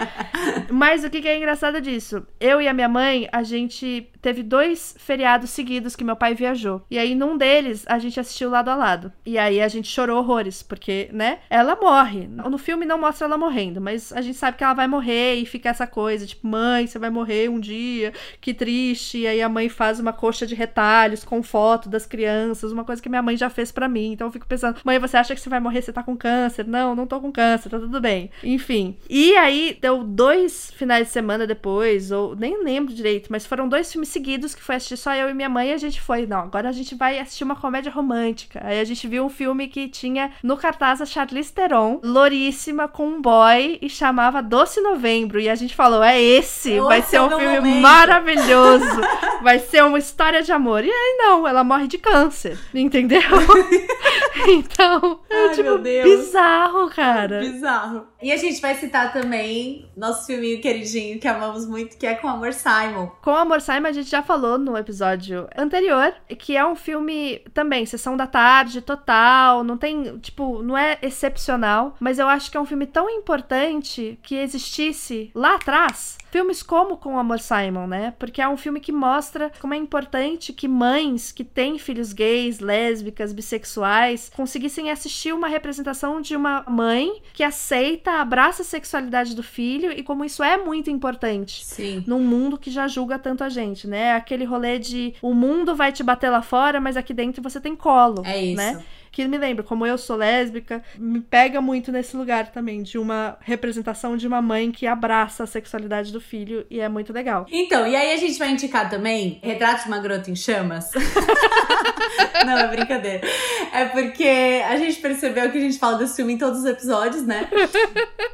Mas 0.72 1.04
o 1.04 1.10
que 1.10 1.28
é 1.28 1.38
engraçado 1.38 1.82
disso? 1.82 2.26
Eu 2.40 2.62
e 2.62 2.68
a 2.68 2.74
minha 2.74 2.88
mãe, 2.88 3.28
a 3.32 3.44
gente 3.44 4.10
teve 4.22 4.44
dois 4.44 4.96
feriados 5.00 5.50
seguidos 5.50 5.96
que 5.96 6.04
meu 6.04 6.16
pai 6.16 6.34
viajou. 6.34 6.82
E 6.90 7.00
aí, 7.00 7.16
num 7.16 7.38
deles, 7.38 7.86
a 7.88 7.98
gente 7.98 8.20
assistiu 8.20 8.50
lado 8.50 8.70
a 8.70 8.76
lado. 8.76 9.12
E 9.26 9.38
aí 9.38 9.62
a 9.62 9.68
gente 9.68 9.88
chorou 9.90 10.20
horrores, 10.20 10.62
porque, 10.62 11.10
né? 11.12 11.40
Ela 11.50 11.76
morre. 11.76 12.28
No 12.28 12.58
filme 12.58 12.86
não 12.86 13.00
mostra 13.00 13.26
ela 13.26 13.38
morrendo, 13.38 13.82
mas 13.82 14.12
a 14.14 14.22
gente 14.22 14.38
sabe 14.38 14.58
que 14.58 14.64
ela 14.64 14.74
vai 14.74 14.88
morrer 14.88 15.36
e 15.36 15.46
fica 15.46 15.70
essa 15.70 15.88
coisa, 15.88 16.26
tipo, 16.26 16.48
mãe, 16.48 16.86
você 16.86 17.00
vai 17.00 17.10
morrer 17.10 17.50
um 17.50 17.60
dia, 17.60 18.14
que 18.40 18.54
triste. 18.54 19.20
E 19.20 19.28
aí 19.28 19.42
a 19.42 19.50
mãe 19.50 19.70
faz 19.70 20.00
uma 20.00 20.14
coisa 20.14 20.27
coxa 20.28 20.46
de 20.46 20.56
retalhos 20.56 21.24
com 21.24 21.42
foto 21.42 21.88
das 21.88 22.06
crianças, 22.06 22.74
uma 22.74 22.84
coisa 22.84 23.02
que 23.02 23.08
minha 23.08 23.22
mãe 23.22 23.38
já 23.38 23.50
fez 23.50 23.72
para 23.72 23.88
mim. 23.88 24.12
Então 24.12 24.28
eu 24.28 24.32
fico 24.32 24.46
pensando, 24.46 24.78
mãe, 24.84 25.00
você 25.00 25.16
acha 25.16 25.34
que 25.34 25.40
você 25.40 25.48
vai 25.48 25.62
morrer? 25.62 25.82
Você 25.82 25.94
tá 25.94 26.04
com 26.04 26.18
câncer? 26.18 26.68
Não, 26.68 26.94
não 26.94 27.08
tô 27.08 27.22
com 27.22 27.32
câncer, 27.32 27.70
tá 27.70 27.80
tudo 27.80 28.02
bem. 28.02 28.30
Enfim. 28.44 28.98
E 29.10 29.38
aí 29.38 29.78
deu 29.80 30.04
dois 30.04 30.70
finais 30.76 31.08
de 31.08 31.14
semana 31.14 31.48
depois, 31.48 32.12
ou 32.12 32.36
nem 32.36 32.62
lembro 32.62 32.94
direito, 32.94 33.30
mas 33.32 33.46
foram 33.46 33.70
dois 33.70 33.90
filmes 33.90 34.10
seguidos 34.10 34.54
que 34.54 34.62
foi 34.62 34.76
assistir 34.76 34.98
só 34.98 35.16
eu 35.16 35.30
e 35.30 35.34
minha 35.34 35.48
mãe 35.48 35.70
e 35.70 35.74
a 35.74 35.78
gente 35.78 36.02
foi, 36.02 36.26
não, 36.26 36.40
agora 36.40 36.68
a 36.68 36.74
gente 36.74 36.94
vai 36.94 37.18
assistir 37.20 37.46
uma 37.46 37.56
comédia 37.56 37.90
romântica. 37.92 38.60
Aí 38.66 38.82
a 38.82 38.84
gente 38.84 39.08
viu 39.08 39.24
um 39.24 39.30
filme 39.30 39.70
que 39.70 39.88
tinha 39.88 40.32
no 40.44 40.58
cartaz 40.58 41.02
a 41.02 41.06
Charlize 41.06 41.54
Theron, 41.54 42.02
louríssima, 42.04 42.90
com 42.90 43.08
um 43.08 43.22
boy, 43.22 43.80
e 43.82 43.90
chamava 43.90 44.44
Doce 44.44 44.82
Novembro. 44.82 45.40
E 45.40 45.48
a 45.48 45.56
gente 45.56 45.74
falou, 45.74 46.04
é 46.04 46.22
esse, 46.22 46.82
vai 46.82 47.02
ser 47.02 47.22
um 47.22 47.30
filme 47.30 47.60
momento. 47.60 47.82
maravilhoso, 47.82 49.02
vai 49.42 49.60
ser 49.60 49.86
uma 49.86 49.98
história 49.98 50.17
de 50.44 50.52
amor. 50.52 50.84
E 50.84 50.90
aí 50.90 51.18
não, 51.20 51.48
ela 51.48 51.64
morre 51.64 51.88
de 51.88 51.98
câncer, 51.98 52.60
entendeu? 52.74 53.22
então, 54.48 55.20
é 55.30 55.48
Ai, 55.48 55.56
tipo, 55.56 55.78
bizarro, 55.78 56.90
cara. 56.90 57.40
Bizarro. 57.40 58.08
E 58.22 58.32
a 58.32 58.38
gente 58.38 58.60
vai 58.60 58.76
citar 58.76 59.14
também 59.14 59.90
nosso 59.96 60.26
filminho 60.26 60.60
queridinho 60.60 61.20
que 61.20 61.28
amamos 61.28 61.68
muito, 61.68 61.98
que 61.98 62.08
é 62.08 62.16
Com 62.16 62.28
Amor 62.28 62.52
Simon. 62.54 63.08
Com 63.22 63.32
Amor 63.32 63.62
Simon 63.62 63.88
a 63.88 63.92
gente 63.92 64.10
já 64.10 64.24
falou 64.24 64.58
no 64.58 64.76
episódio 64.76 65.48
anterior, 65.56 66.14
que 66.38 66.58
é 66.58 66.66
um 66.66 66.76
filme 66.76 67.40
também, 67.54 67.86
sessão 67.86 68.18
da 68.18 68.26
tarde, 68.26 68.82
total, 68.82 69.64
não 69.64 69.78
tem, 69.78 70.18
tipo, 70.20 70.64
não 70.64 70.78
é 70.78 70.98
excepcional, 71.02 71.96
mas 72.00 72.18
eu 72.18 72.28
acho 72.28 72.50
que 72.50 72.58
é 72.58 72.60
um 72.60 72.66
filme 72.66 72.88
tão 72.88 73.10
importante 73.10 74.20
que 74.24 74.36
existisse 74.36 75.32
lá 75.36 75.56
atrás 75.56 76.18
filmes 76.30 76.62
como 76.62 76.98
Com 76.98 77.18
Amor 77.18 77.40
Simon, 77.40 77.88
né? 77.88 78.14
Porque 78.20 78.42
é 78.42 78.48
um 78.48 78.58
filme 78.58 78.80
que 78.80 78.92
mostra 78.92 79.52
como 79.60 79.74
é 79.74 79.78
importante 79.78 80.07
que 80.54 80.68
mães 80.68 81.32
que 81.32 81.44
têm 81.44 81.78
filhos 81.78 82.14
gays, 82.14 82.60
lésbicas, 82.60 83.34
bissexuais 83.34 84.32
conseguissem 84.36 84.90
assistir 84.90 85.34
uma 85.34 85.48
representação 85.48 86.22
de 86.22 86.36
uma 86.36 86.64
mãe 86.68 87.22
que 87.34 87.44
aceita, 87.44 88.14
abraça 88.14 88.62
a 88.62 88.66
sexualidade 88.66 89.36
do 89.36 89.44
filho 89.44 89.92
e 89.92 90.04
como 90.04 90.26
isso 90.26 90.44
é 90.44 90.58
muito 90.58 90.90
importante 90.90 91.66
Sim. 91.66 92.04
num 92.08 92.20
mundo 92.20 92.58
que 92.58 92.72
já 92.72 92.88
julga 92.88 93.20
tanto 93.20 93.44
a 93.44 93.50
gente, 93.50 93.88
né? 93.88 94.14
Aquele 94.14 94.46
rolê 94.46 94.80
de 94.80 95.14
o 95.22 95.34
mundo 95.34 95.76
vai 95.76 95.92
te 95.92 96.04
bater 96.04 96.30
lá 96.30 96.42
fora, 96.42 96.80
mas 96.80 96.98
aqui 96.98 97.14
dentro 97.14 97.42
você 97.42 97.60
tem 97.60 97.76
colo, 97.76 98.24
é 98.26 98.42
isso. 98.42 98.58
né? 98.58 98.84
Que 99.18 99.28
me 99.28 99.40
lembra, 99.40 99.64
como 99.64 99.84
eu 99.84 99.98
sou 99.98 100.16
lésbica, 100.16 100.84
me 100.96 101.20
pega 101.20 101.60
muito 101.60 101.92
nesse 101.92 102.16
lugar 102.16 102.52
também, 102.52 102.84
de 102.84 103.00
uma 103.00 103.36
representação 103.42 104.16
de 104.16 104.28
uma 104.28 104.44
mãe 104.44 104.72
que 104.72 104.86
abraça 104.86 105.44
a 105.44 105.48
sexualidade 105.48 106.14
do 106.14 106.22
filho 106.22 106.68
e 106.70 106.80
é 106.80 106.88
muito 106.88 107.12
legal. 107.12 107.48
Então, 107.52 107.88
e 107.88 107.96
aí 107.96 108.14
a 108.14 108.18
gente 108.18 108.38
vai 108.38 108.52
indicar 108.52 108.92
também 108.92 109.40
Retrato 109.42 109.82
de 109.82 109.88
uma 109.88 109.98
Garota 109.98 110.30
em 110.30 110.36
Chamas. 110.36 110.92
Não, 112.46 112.60
é 112.60 112.68
brincadeira. 112.68 113.28
É 113.74 113.86
porque 113.86 114.62
a 114.70 114.78
gente 114.78 115.00
percebeu 115.00 115.50
que 115.50 115.58
a 115.58 115.62
gente 115.62 115.80
fala 115.80 115.98
desse 115.98 116.16
filme 116.16 116.34
em 116.34 116.38
todos 116.38 116.60
os 116.60 116.66
episódios, 116.66 117.24
né? 117.24 117.50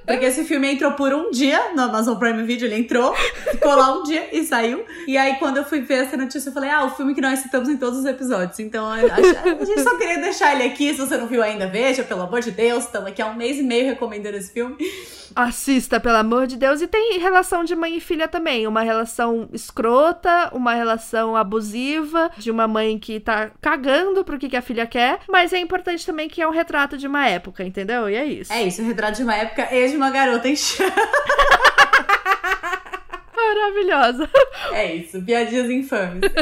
Porque 0.05 0.25
esse 0.25 0.43
filme 0.43 0.73
entrou 0.73 0.91
por 0.91 1.13
um 1.13 1.31
dia 1.31 1.71
no 1.73 1.83
Amazon 1.83 2.17
Prime 2.17 2.43
Video, 2.43 2.67
ele 2.67 2.79
entrou, 2.79 3.15
ficou 3.51 3.73
lá 3.73 3.97
um 3.97 4.03
dia 4.03 4.27
e 4.33 4.43
saiu. 4.43 4.85
E 5.07 5.17
aí, 5.17 5.35
quando 5.35 5.57
eu 5.57 5.63
fui 5.63 5.79
ver 5.79 6.05
essa 6.05 6.17
notícia, 6.17 6.49
eu 6.49 6.53
falei, 6.53 6.69
ah, 6.69 6.83
o 6.83 6.89
filme 6.89 7.15
que 7.15 7.21
nós 7.21 7.39
citamos 7.39 7.69
em 7.69 7.77
todos 7.77 7.99
os 7.99 8.05
episódios. 8.05 8.59
Então, 8.59 8.85
a, 8.85 8.95
a 8.95 9.65
gente 9.65 9.81
só 9.81 9.97
queria 9.97 10.19
deixar 10.19 10.53
ele 10.53 10.63
aqui. 10.63 10.72
Se 10.75 10.93
você 10.93 11.17
não 11.17 11.27
viu 11.27 11.41
ainda, 11.43 11.67
veja, 11.67 12.03
pelo 12.03 12.21
amor 12.21 12.41
de 12.41 12.51
Deus. 12.51 12.85
Estamos 12.85 13.09
aqui 13.09 13.21
há 13.21 13.27
um 13.27 13.35
mês 13.35 13.57
e 13.57 13.63
meio 13.63 13.85
recomendando 13.85 14.37
esse 14.37 14.51
filme. 14.51 14.75
Assista, 15.35 15.99
pelo 15.99 16.17
amor 16.17 16.47
de 16.47 16.57
Deus. 16.57 16.81
E 16.81 16.87
tem 16.87 17.19
relação 17.19 17.63
de 17.63 17.75
mãe 17.75 17.97
e 17.97 17.99
filha 17.99 18.27
também. 18.27 18.67
Uma 18.67 18.81
relação 18.81 19.47
escrota, 19.51 20.49
uma 20.53 20.73
relação 20.73 21.35
abusiva, 21.35 22.31
de 22.37 22.51
uma 22.51 22.67
mãe 22.67 22.97
que 22.99 23.19
tá 23.19 23.51
cagando 23.61 24.23
pro 24.23 24.37
que, 24.37 24.49
que 24.49 24.57
a 24.57 24.61
filha 24.61 24.85
quer. 24.85 25.19
Mas 25.27 25.53
é 25.53 25.59
importante 25.59 26.05
também 26.05 26.27
que 26.27 26.41
é 26.41 26.47
um 26.47 26.51
retrato 26.51 26.97
de 26.97 27.07
uma 27.07 27.27
época, 27.27 27.63
entendeu? 27.63 28.09
E 28.09 28.15
é 28.15 28.25
isso. 28.25 28.53
É 28.53 28.63
isso, 28.63 28.81
um 28.81 28.87
retrato 28.87 29.17
de 29.17 29.23
uma 29.23 29.35
época 29.35 29.67
e 29.73 29.89
de 29.89 29.95
uma 29.95 30.09
garota 30.09 30.47
em 30.47 30.55
chama. 30.55 30.93
Maravilhosa. 33.35 34.29
É 34.71 34.95
isso, 34.95 35.21
piadinhas 35.21 35.69
infames. 35.69 36.21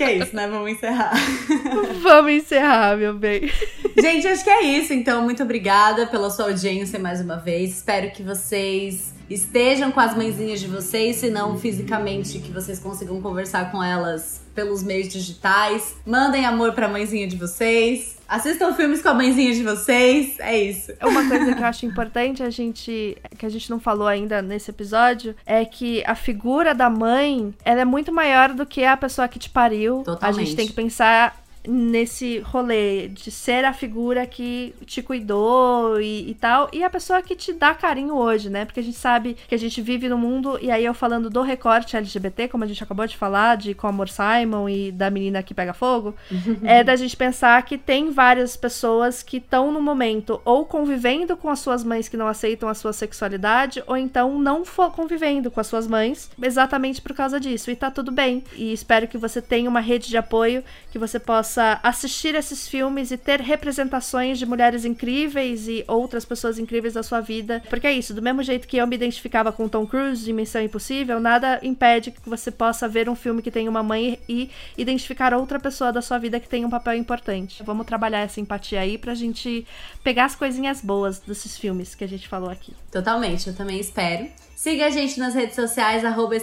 que 0.00 0.04
é 0.04 0.16
isso, 0.16 0.34
né? 0.34 0.48
Vamos 0.48 0.70
encerrar. 0.70 1.12
Vamos 2.00 2.32
encerrar, 2.32 2.96
meu 2.96 3.12
bem. 3.12 3.52
Gente, 4.00 4.26
acho 4.26 4.42
que 4.42 4.48
é 4.48 4.62
isso. 4.62 4.94
Então, 4.94 5.22
muito 5.22 5.42
obrigada 5.42 6.06
pela 6.06 6.30
sua 6.30 6.46
audiência 6.46 6.98
mais 6.98 7.20
uma 7.20 7.36
vez. 7.36 7.76
Espero 7.76 8.10
que 8.10 8.22
vocês 8.22 9.12
estejam 9.28 9.92
com 9.92 10.00
as 10.00 10.16
mãezinhas 10.16 10.58
de 10.58 10.68
vocês, 10.68 11.16
se 11.16 11.28
não 11.28 11.58
fisicamente, 11.58 12.38
que 12.38 12.50
vocês 12.50 12.78
consigam 12.78 13.20
conversar 13.20 13.70
com 13.70 13.84
elas 13.84 14.39
pelos 14.54 14.82
meios 14.82 15.08
digitais. 15.08 15.96
Mandem 16.06 16.44
amor 16.44 16.72
pra 16.72 16.88
mãezinha 16.88 17.26
de 17.26 17.36
vocês. 17.36 18.18
Assistam 18.28 18.72
filmes 18.74 19.02
com 19.02 19.08
a 19.08 19.14
mãezinha 19.14 19.52
de 19.52 19.64
vocês. 19.64 20.38
É 20.38 20.56
isso. 20.56 20.92
Uma 21.02 21.28
coisa 21.28 21.52
que 21.52 21.60
eu 21.60 21.66
acho 21.66 21.84
importante 21.84 22.42
a 22.44 22.50
gente 22.50 23.16
que 23.36 23.44
a 23.44 23.48
gente 23.48 23.68
não 23.68 23.80
falou 23.80 24.06
ainda 24.06 24.40
nesse 24.40 24.70
episódio 24.70 25.34
é 25.44 25.64
que 25.64 26.04
a 26.06 26.14
figura 26.14 26.72
da 26.72 26.88
mãe, 26.88 27.52
ela 27.64 27.80
é 27.80 27.84
muito 27.84 28.12
maior 28.12 28.52
do 28.52 28.64
que 28.64 28.84
a 28.84 28.96
pessoa 28.96 29.26
que 29.26 29.38
te 29.38 29.50
pariu. 29.50 30.02
Totalmente. 30.04 30.40
A 30.40 30.44
gente 30.44 30.56
tem 30.56 30.66
que 30.68 30.72
pensar 30.72 31.39
nesse 31.66 32.38
rolê 32.38 33.08
de 33.08 33.30
ser 33.30 33.64
a 33.64 33.72
figura 33.72 34.26
que 34.26 34.74
te 34.86 35.02
cuidou 35.02 36.00
e, 36.00 36.30
e, 36.30 36.34
tal, 36.34 36.68
e 36.72 36.82
a 36.82 36.88
pessoa 36.88 37.20
que 37.20 37.36
te 37.36 37.52
dá 37.52 37.74
carinho 37.74 38.14
hoje, 38.14 38.48
né? 38.48 38.64
Porque 38.64 38.80
a 38.80 38.82
gente 38.82 38.96
sabe 38.96 39.36
que 39.46 39.54
a 39.54 39.58
gente 39.58 39.82
vive 39.82 40.08
no 40.08 40.16
mundo, 40.16 40.58
e 40.60 40.70
aí 40.70 40.84
eu 40.84 40.94
falando 40.94 41.28
do 41.28 41.42
recorte 41.42 41.96
LGBT, 41.96 42.48
como 42.48 42.64
a 42.64 42.66
gente 42.66 42.82
acabou 42.82 43.06
de 43.06 43.16
falar, 43.16 43.56
de 43.56 43.74
Com 43.74 43.86
Amor 43.86 44.08
Simon 44.08 44.68
e 44.68 44.90
da 44.90 45.10
menina 45.10 45.42
que 45.42 45.52
pega 45.52 45.74
fogo, 45.74 46.14
é 46.64 46.82
da 46.82 46.96
gente 46.96 47.16
pensar 47.16 47.62
que 47.62 47.76
tem 47.76 48.10
várias 48.10 48.56
pessoas 48.56 49.22
que 49.22 49.36
estão 49.36 49.70
no 49.70 49.82
momento 49.82 50.40
ou 50.44 50.64
convivendo 50.64 51.36
com 51.36 51.50
as 51.50 51.58
suas 51.58 51.84
mães 51.84 52.08
que 52.08 52.16
não 52.16 52.26
aceitam 52.26 52.68
a 52.68 52.74
sua 52.74 52.92
sexualidade, 52.92 53.82
ou 53.86 53.96
então 53.96 54.38
não 54.38 54.64
convivendo 54.94 55.50
com 55.50 55.60
as 55.60 55.66
suas 55.66 55.86
mães, 55.86 56.30
exatamente 56.42 57.02
por 57.02 57.14
causa 57.14 57.38
disso. 57.38 57.70
E 57.70 57.76
tá 57.76 57.90
tudo 57.90 58.10
bem. 58.10 58.42
E 58.56 58.72
espero 58.72 59.06
que 59.06 59.18
você 59.18 59.42
tenha 59.42 59.68
uma 59.68 59.80
rede 59.80 60.08
de 60.08 60.16
apoio, 60.16 60.64
que 60.90 60.98
você 60.98 61.18
possa 61.18 61.49
possa 61.50 61.80
assistir 61.82 62.36
esses 62.36 62.68
filmes 62.68 63.10
e 63.10 63.16
ter 63.16 63.40
representações 63.40 64.38
de 64.38 64.46
mulheres 64.46 64.84
incríveis 64.84 65.66
e 65.66 65.84
outras 65.88 66.24
pessoas 66.24 66.60
incríveis 66.60 66.94
da 66.94 67.02
sua 67.02 67.20
vida. 67.20 67.60
Porque 67.68 67.88
é 67.88 67.92
isso, 67.92 68.14
do 68.14 68.22
mesmo 68.22 68.40
jeito 68.40 68.68
que 68.68 68.76
eu 68.76 68.86
me 68.86 68.94
identificava 68.94 69.50
com 69.50 69.68
Tom 69.68 69.84
Cruise 69.84 70.24
de 70.24 70.32
Missão 70.32 70.62
Impossível, 70.62 71.18
nada 71.18 71.58
impede 71.62 72.12
que 72.12 72.28
você 72.28 72.52
possa 72.52 72.88
ver 72.88 73.08
um 73.08 73.16
filme 73.16 73.42
que 73.42 73.50
tem 73.50 73.68
uma 73.68 73.82
mãe 73.82 74.20
e 74.28 74.48
identificar 74.78 75.34
outra 75.34 75.58
pessoa 75.58 75.92
da 75.92 76.00
sua 76.00 76.18
vida 76.18 76.38
que 76.38 76.48
tem 76.48 76.64
um 76.64 76.70
papel 76.70 76.94
importante. 76.94 77.64
Vamos 77.64 77.84
trabalhar 77.84 78.20
essa 78.20 78.40
empatia 78.40 78.80
aí 78.80 78.96
pra 78.96 79.14
gente 79.14 79.66
pegar 80.04 80.26
as 80.26 80.36
coisinhas 80.36 80.80
boas 80.80 81.18
desses 81.18 81.58
filmes 81.58 81.96
que 81.96 82.04
a 82.04 82.08
gente 82.08 82.28
falou 82.28 82.48
aqui. 82.48 82.72
Totalmente, 82.92 83.48
eu 83.48 83.56
também 83.56 83.80
espero. 83.80 84.28
Siga 84.60 84.88
a 84.88 84.90
gente 84.90 85.18
nas 85.18 85.34
redes 85.34 85.54
sociais, 85.54 86.04
arroba 86.04 86.34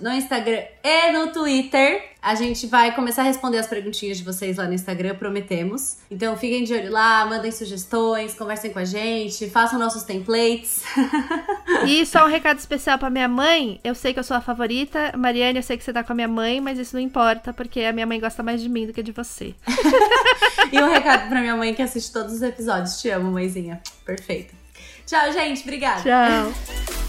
no 0.00 0.10
Instagram 0.10 0.62
e 0.82 1.12
no 1.12 1.28
Twitter. 1.32 2.02
A 2.20 2.34
gente 2.34 2.66
vai 2.66 2.92
começar 2.92 3.22
a 3.22 3.24
responder 3.24 3.58
as 3.58 3.68
perguntinhas 3.68 4.18
de 4.18 4.24
vocês 4.24 4.56
lá 4.56 4.64
no 4.64 4.74
Instagram, 4.74 5.14
prometemos. 5.14 5.98
Então 6.10 6.36
fiquem 6.36 6.64
de 6.64 6.74
olho 6.74 6.90
lá, 6.90 7.24
mandem 7.26 7.52
sugestões, 7.52 8.34
conversem 8.34 8.72
com 8.72 8.80
a 8.80 8.84
gente, 8.84 9.48
façam 9.48 9.78
nossos 9.78 10.02
templates. 10.02 10.82
e 11.86 12.04
só 12.04 12.24
um 12.24 12.28
recado 12.28 12.58
especial 12.58 12.98
pra 12.98 13.08
minha 13.08 13.28
mãe. 13.28 13.78
Eu 13.84 13.94
sei 13.94 14.12
que 14.12 14.18
eu 14.18 14.24
sou 14.24 14.36
a 14.36 14.40
favorita. 14.40 15.16
Mariane, 15.16 15.60
eu 15.60 15.62
sei 15.62 15.76
que 15.76 15.84
você 15.84 15.92
tá 15.92 16.02
com 16.02 16.10
a 16.12 16.16
minha 16.16 16.26
mãe, 16.26 16.60
mas 16.60 16.80
isso 16.80 16.96
não 16.96 17.00
importa, 17.00 17.52
porque 17.52 17.82
a 17.82 17.92
minha 17.92 18.06
mãe 18.06 18.18
gosta 18.18 18.42
mais 18.42 18.60
de 18.60 18.68
mim 18.68 18.88
do 18.88 18.92
que 18.92 19.04
de 19.04 19.12
você. 19.12 19.54
e 20.72 20.82
um 20.82 20.90
recado 20.90 21.28
pra 21.28 21.40
minha 21.40 21.54
mãe 21.54 21.72
que 21.74 21.80
assiste 21.80 22.12
todos 22.12 22.34
os 22.34 22.42
episódios. 22.42 23.00
Te 23.00 23.08
amo, 23.08 23.30
mãezinha. 23.30 23.80
Perfeito. 24.04 24.52
Tchau, 25.06 25.32
gente. 25.32 25.62
Obrigada. 25.62 26.02
Tchau. 26.02 26.99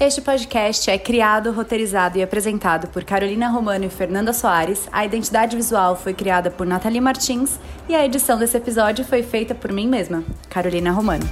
Este 0.00 0.22
podcast 0.22 0.90
é 0.90 0.96
criado, 0.98 1.52
roteirizado 1.52 2.16
e 2.16 2.22
apresentado 2.22 2.88
por 2.88 3.04
Carolina 3.04 3.50
Romano 3.50 3.84
e 3.84 3.90
Fernanda 3.90 4.32
Soares. 4.32 4.88
A 4.90 5.04
identidade 5.04 5.54
visual 5.54 5.94
foi 5.94 6.14
criada 6.14 6.50
por 6.50 6.66
Nathalie 6.66 7.02
Martins 7.02 7.60
e 7.86 7.94
a 7.94 8.02
edição 8.02 8.38
desse 8.38 8.56
episódio 8.56 9.04
foi 9.04 9.22
feita 9.22 9.54
por 9.54 9.70
mim 9.70 9.86
mesma, 9.86 10.24
Carolina 10.48 10.90
Romano. 10.90 11.28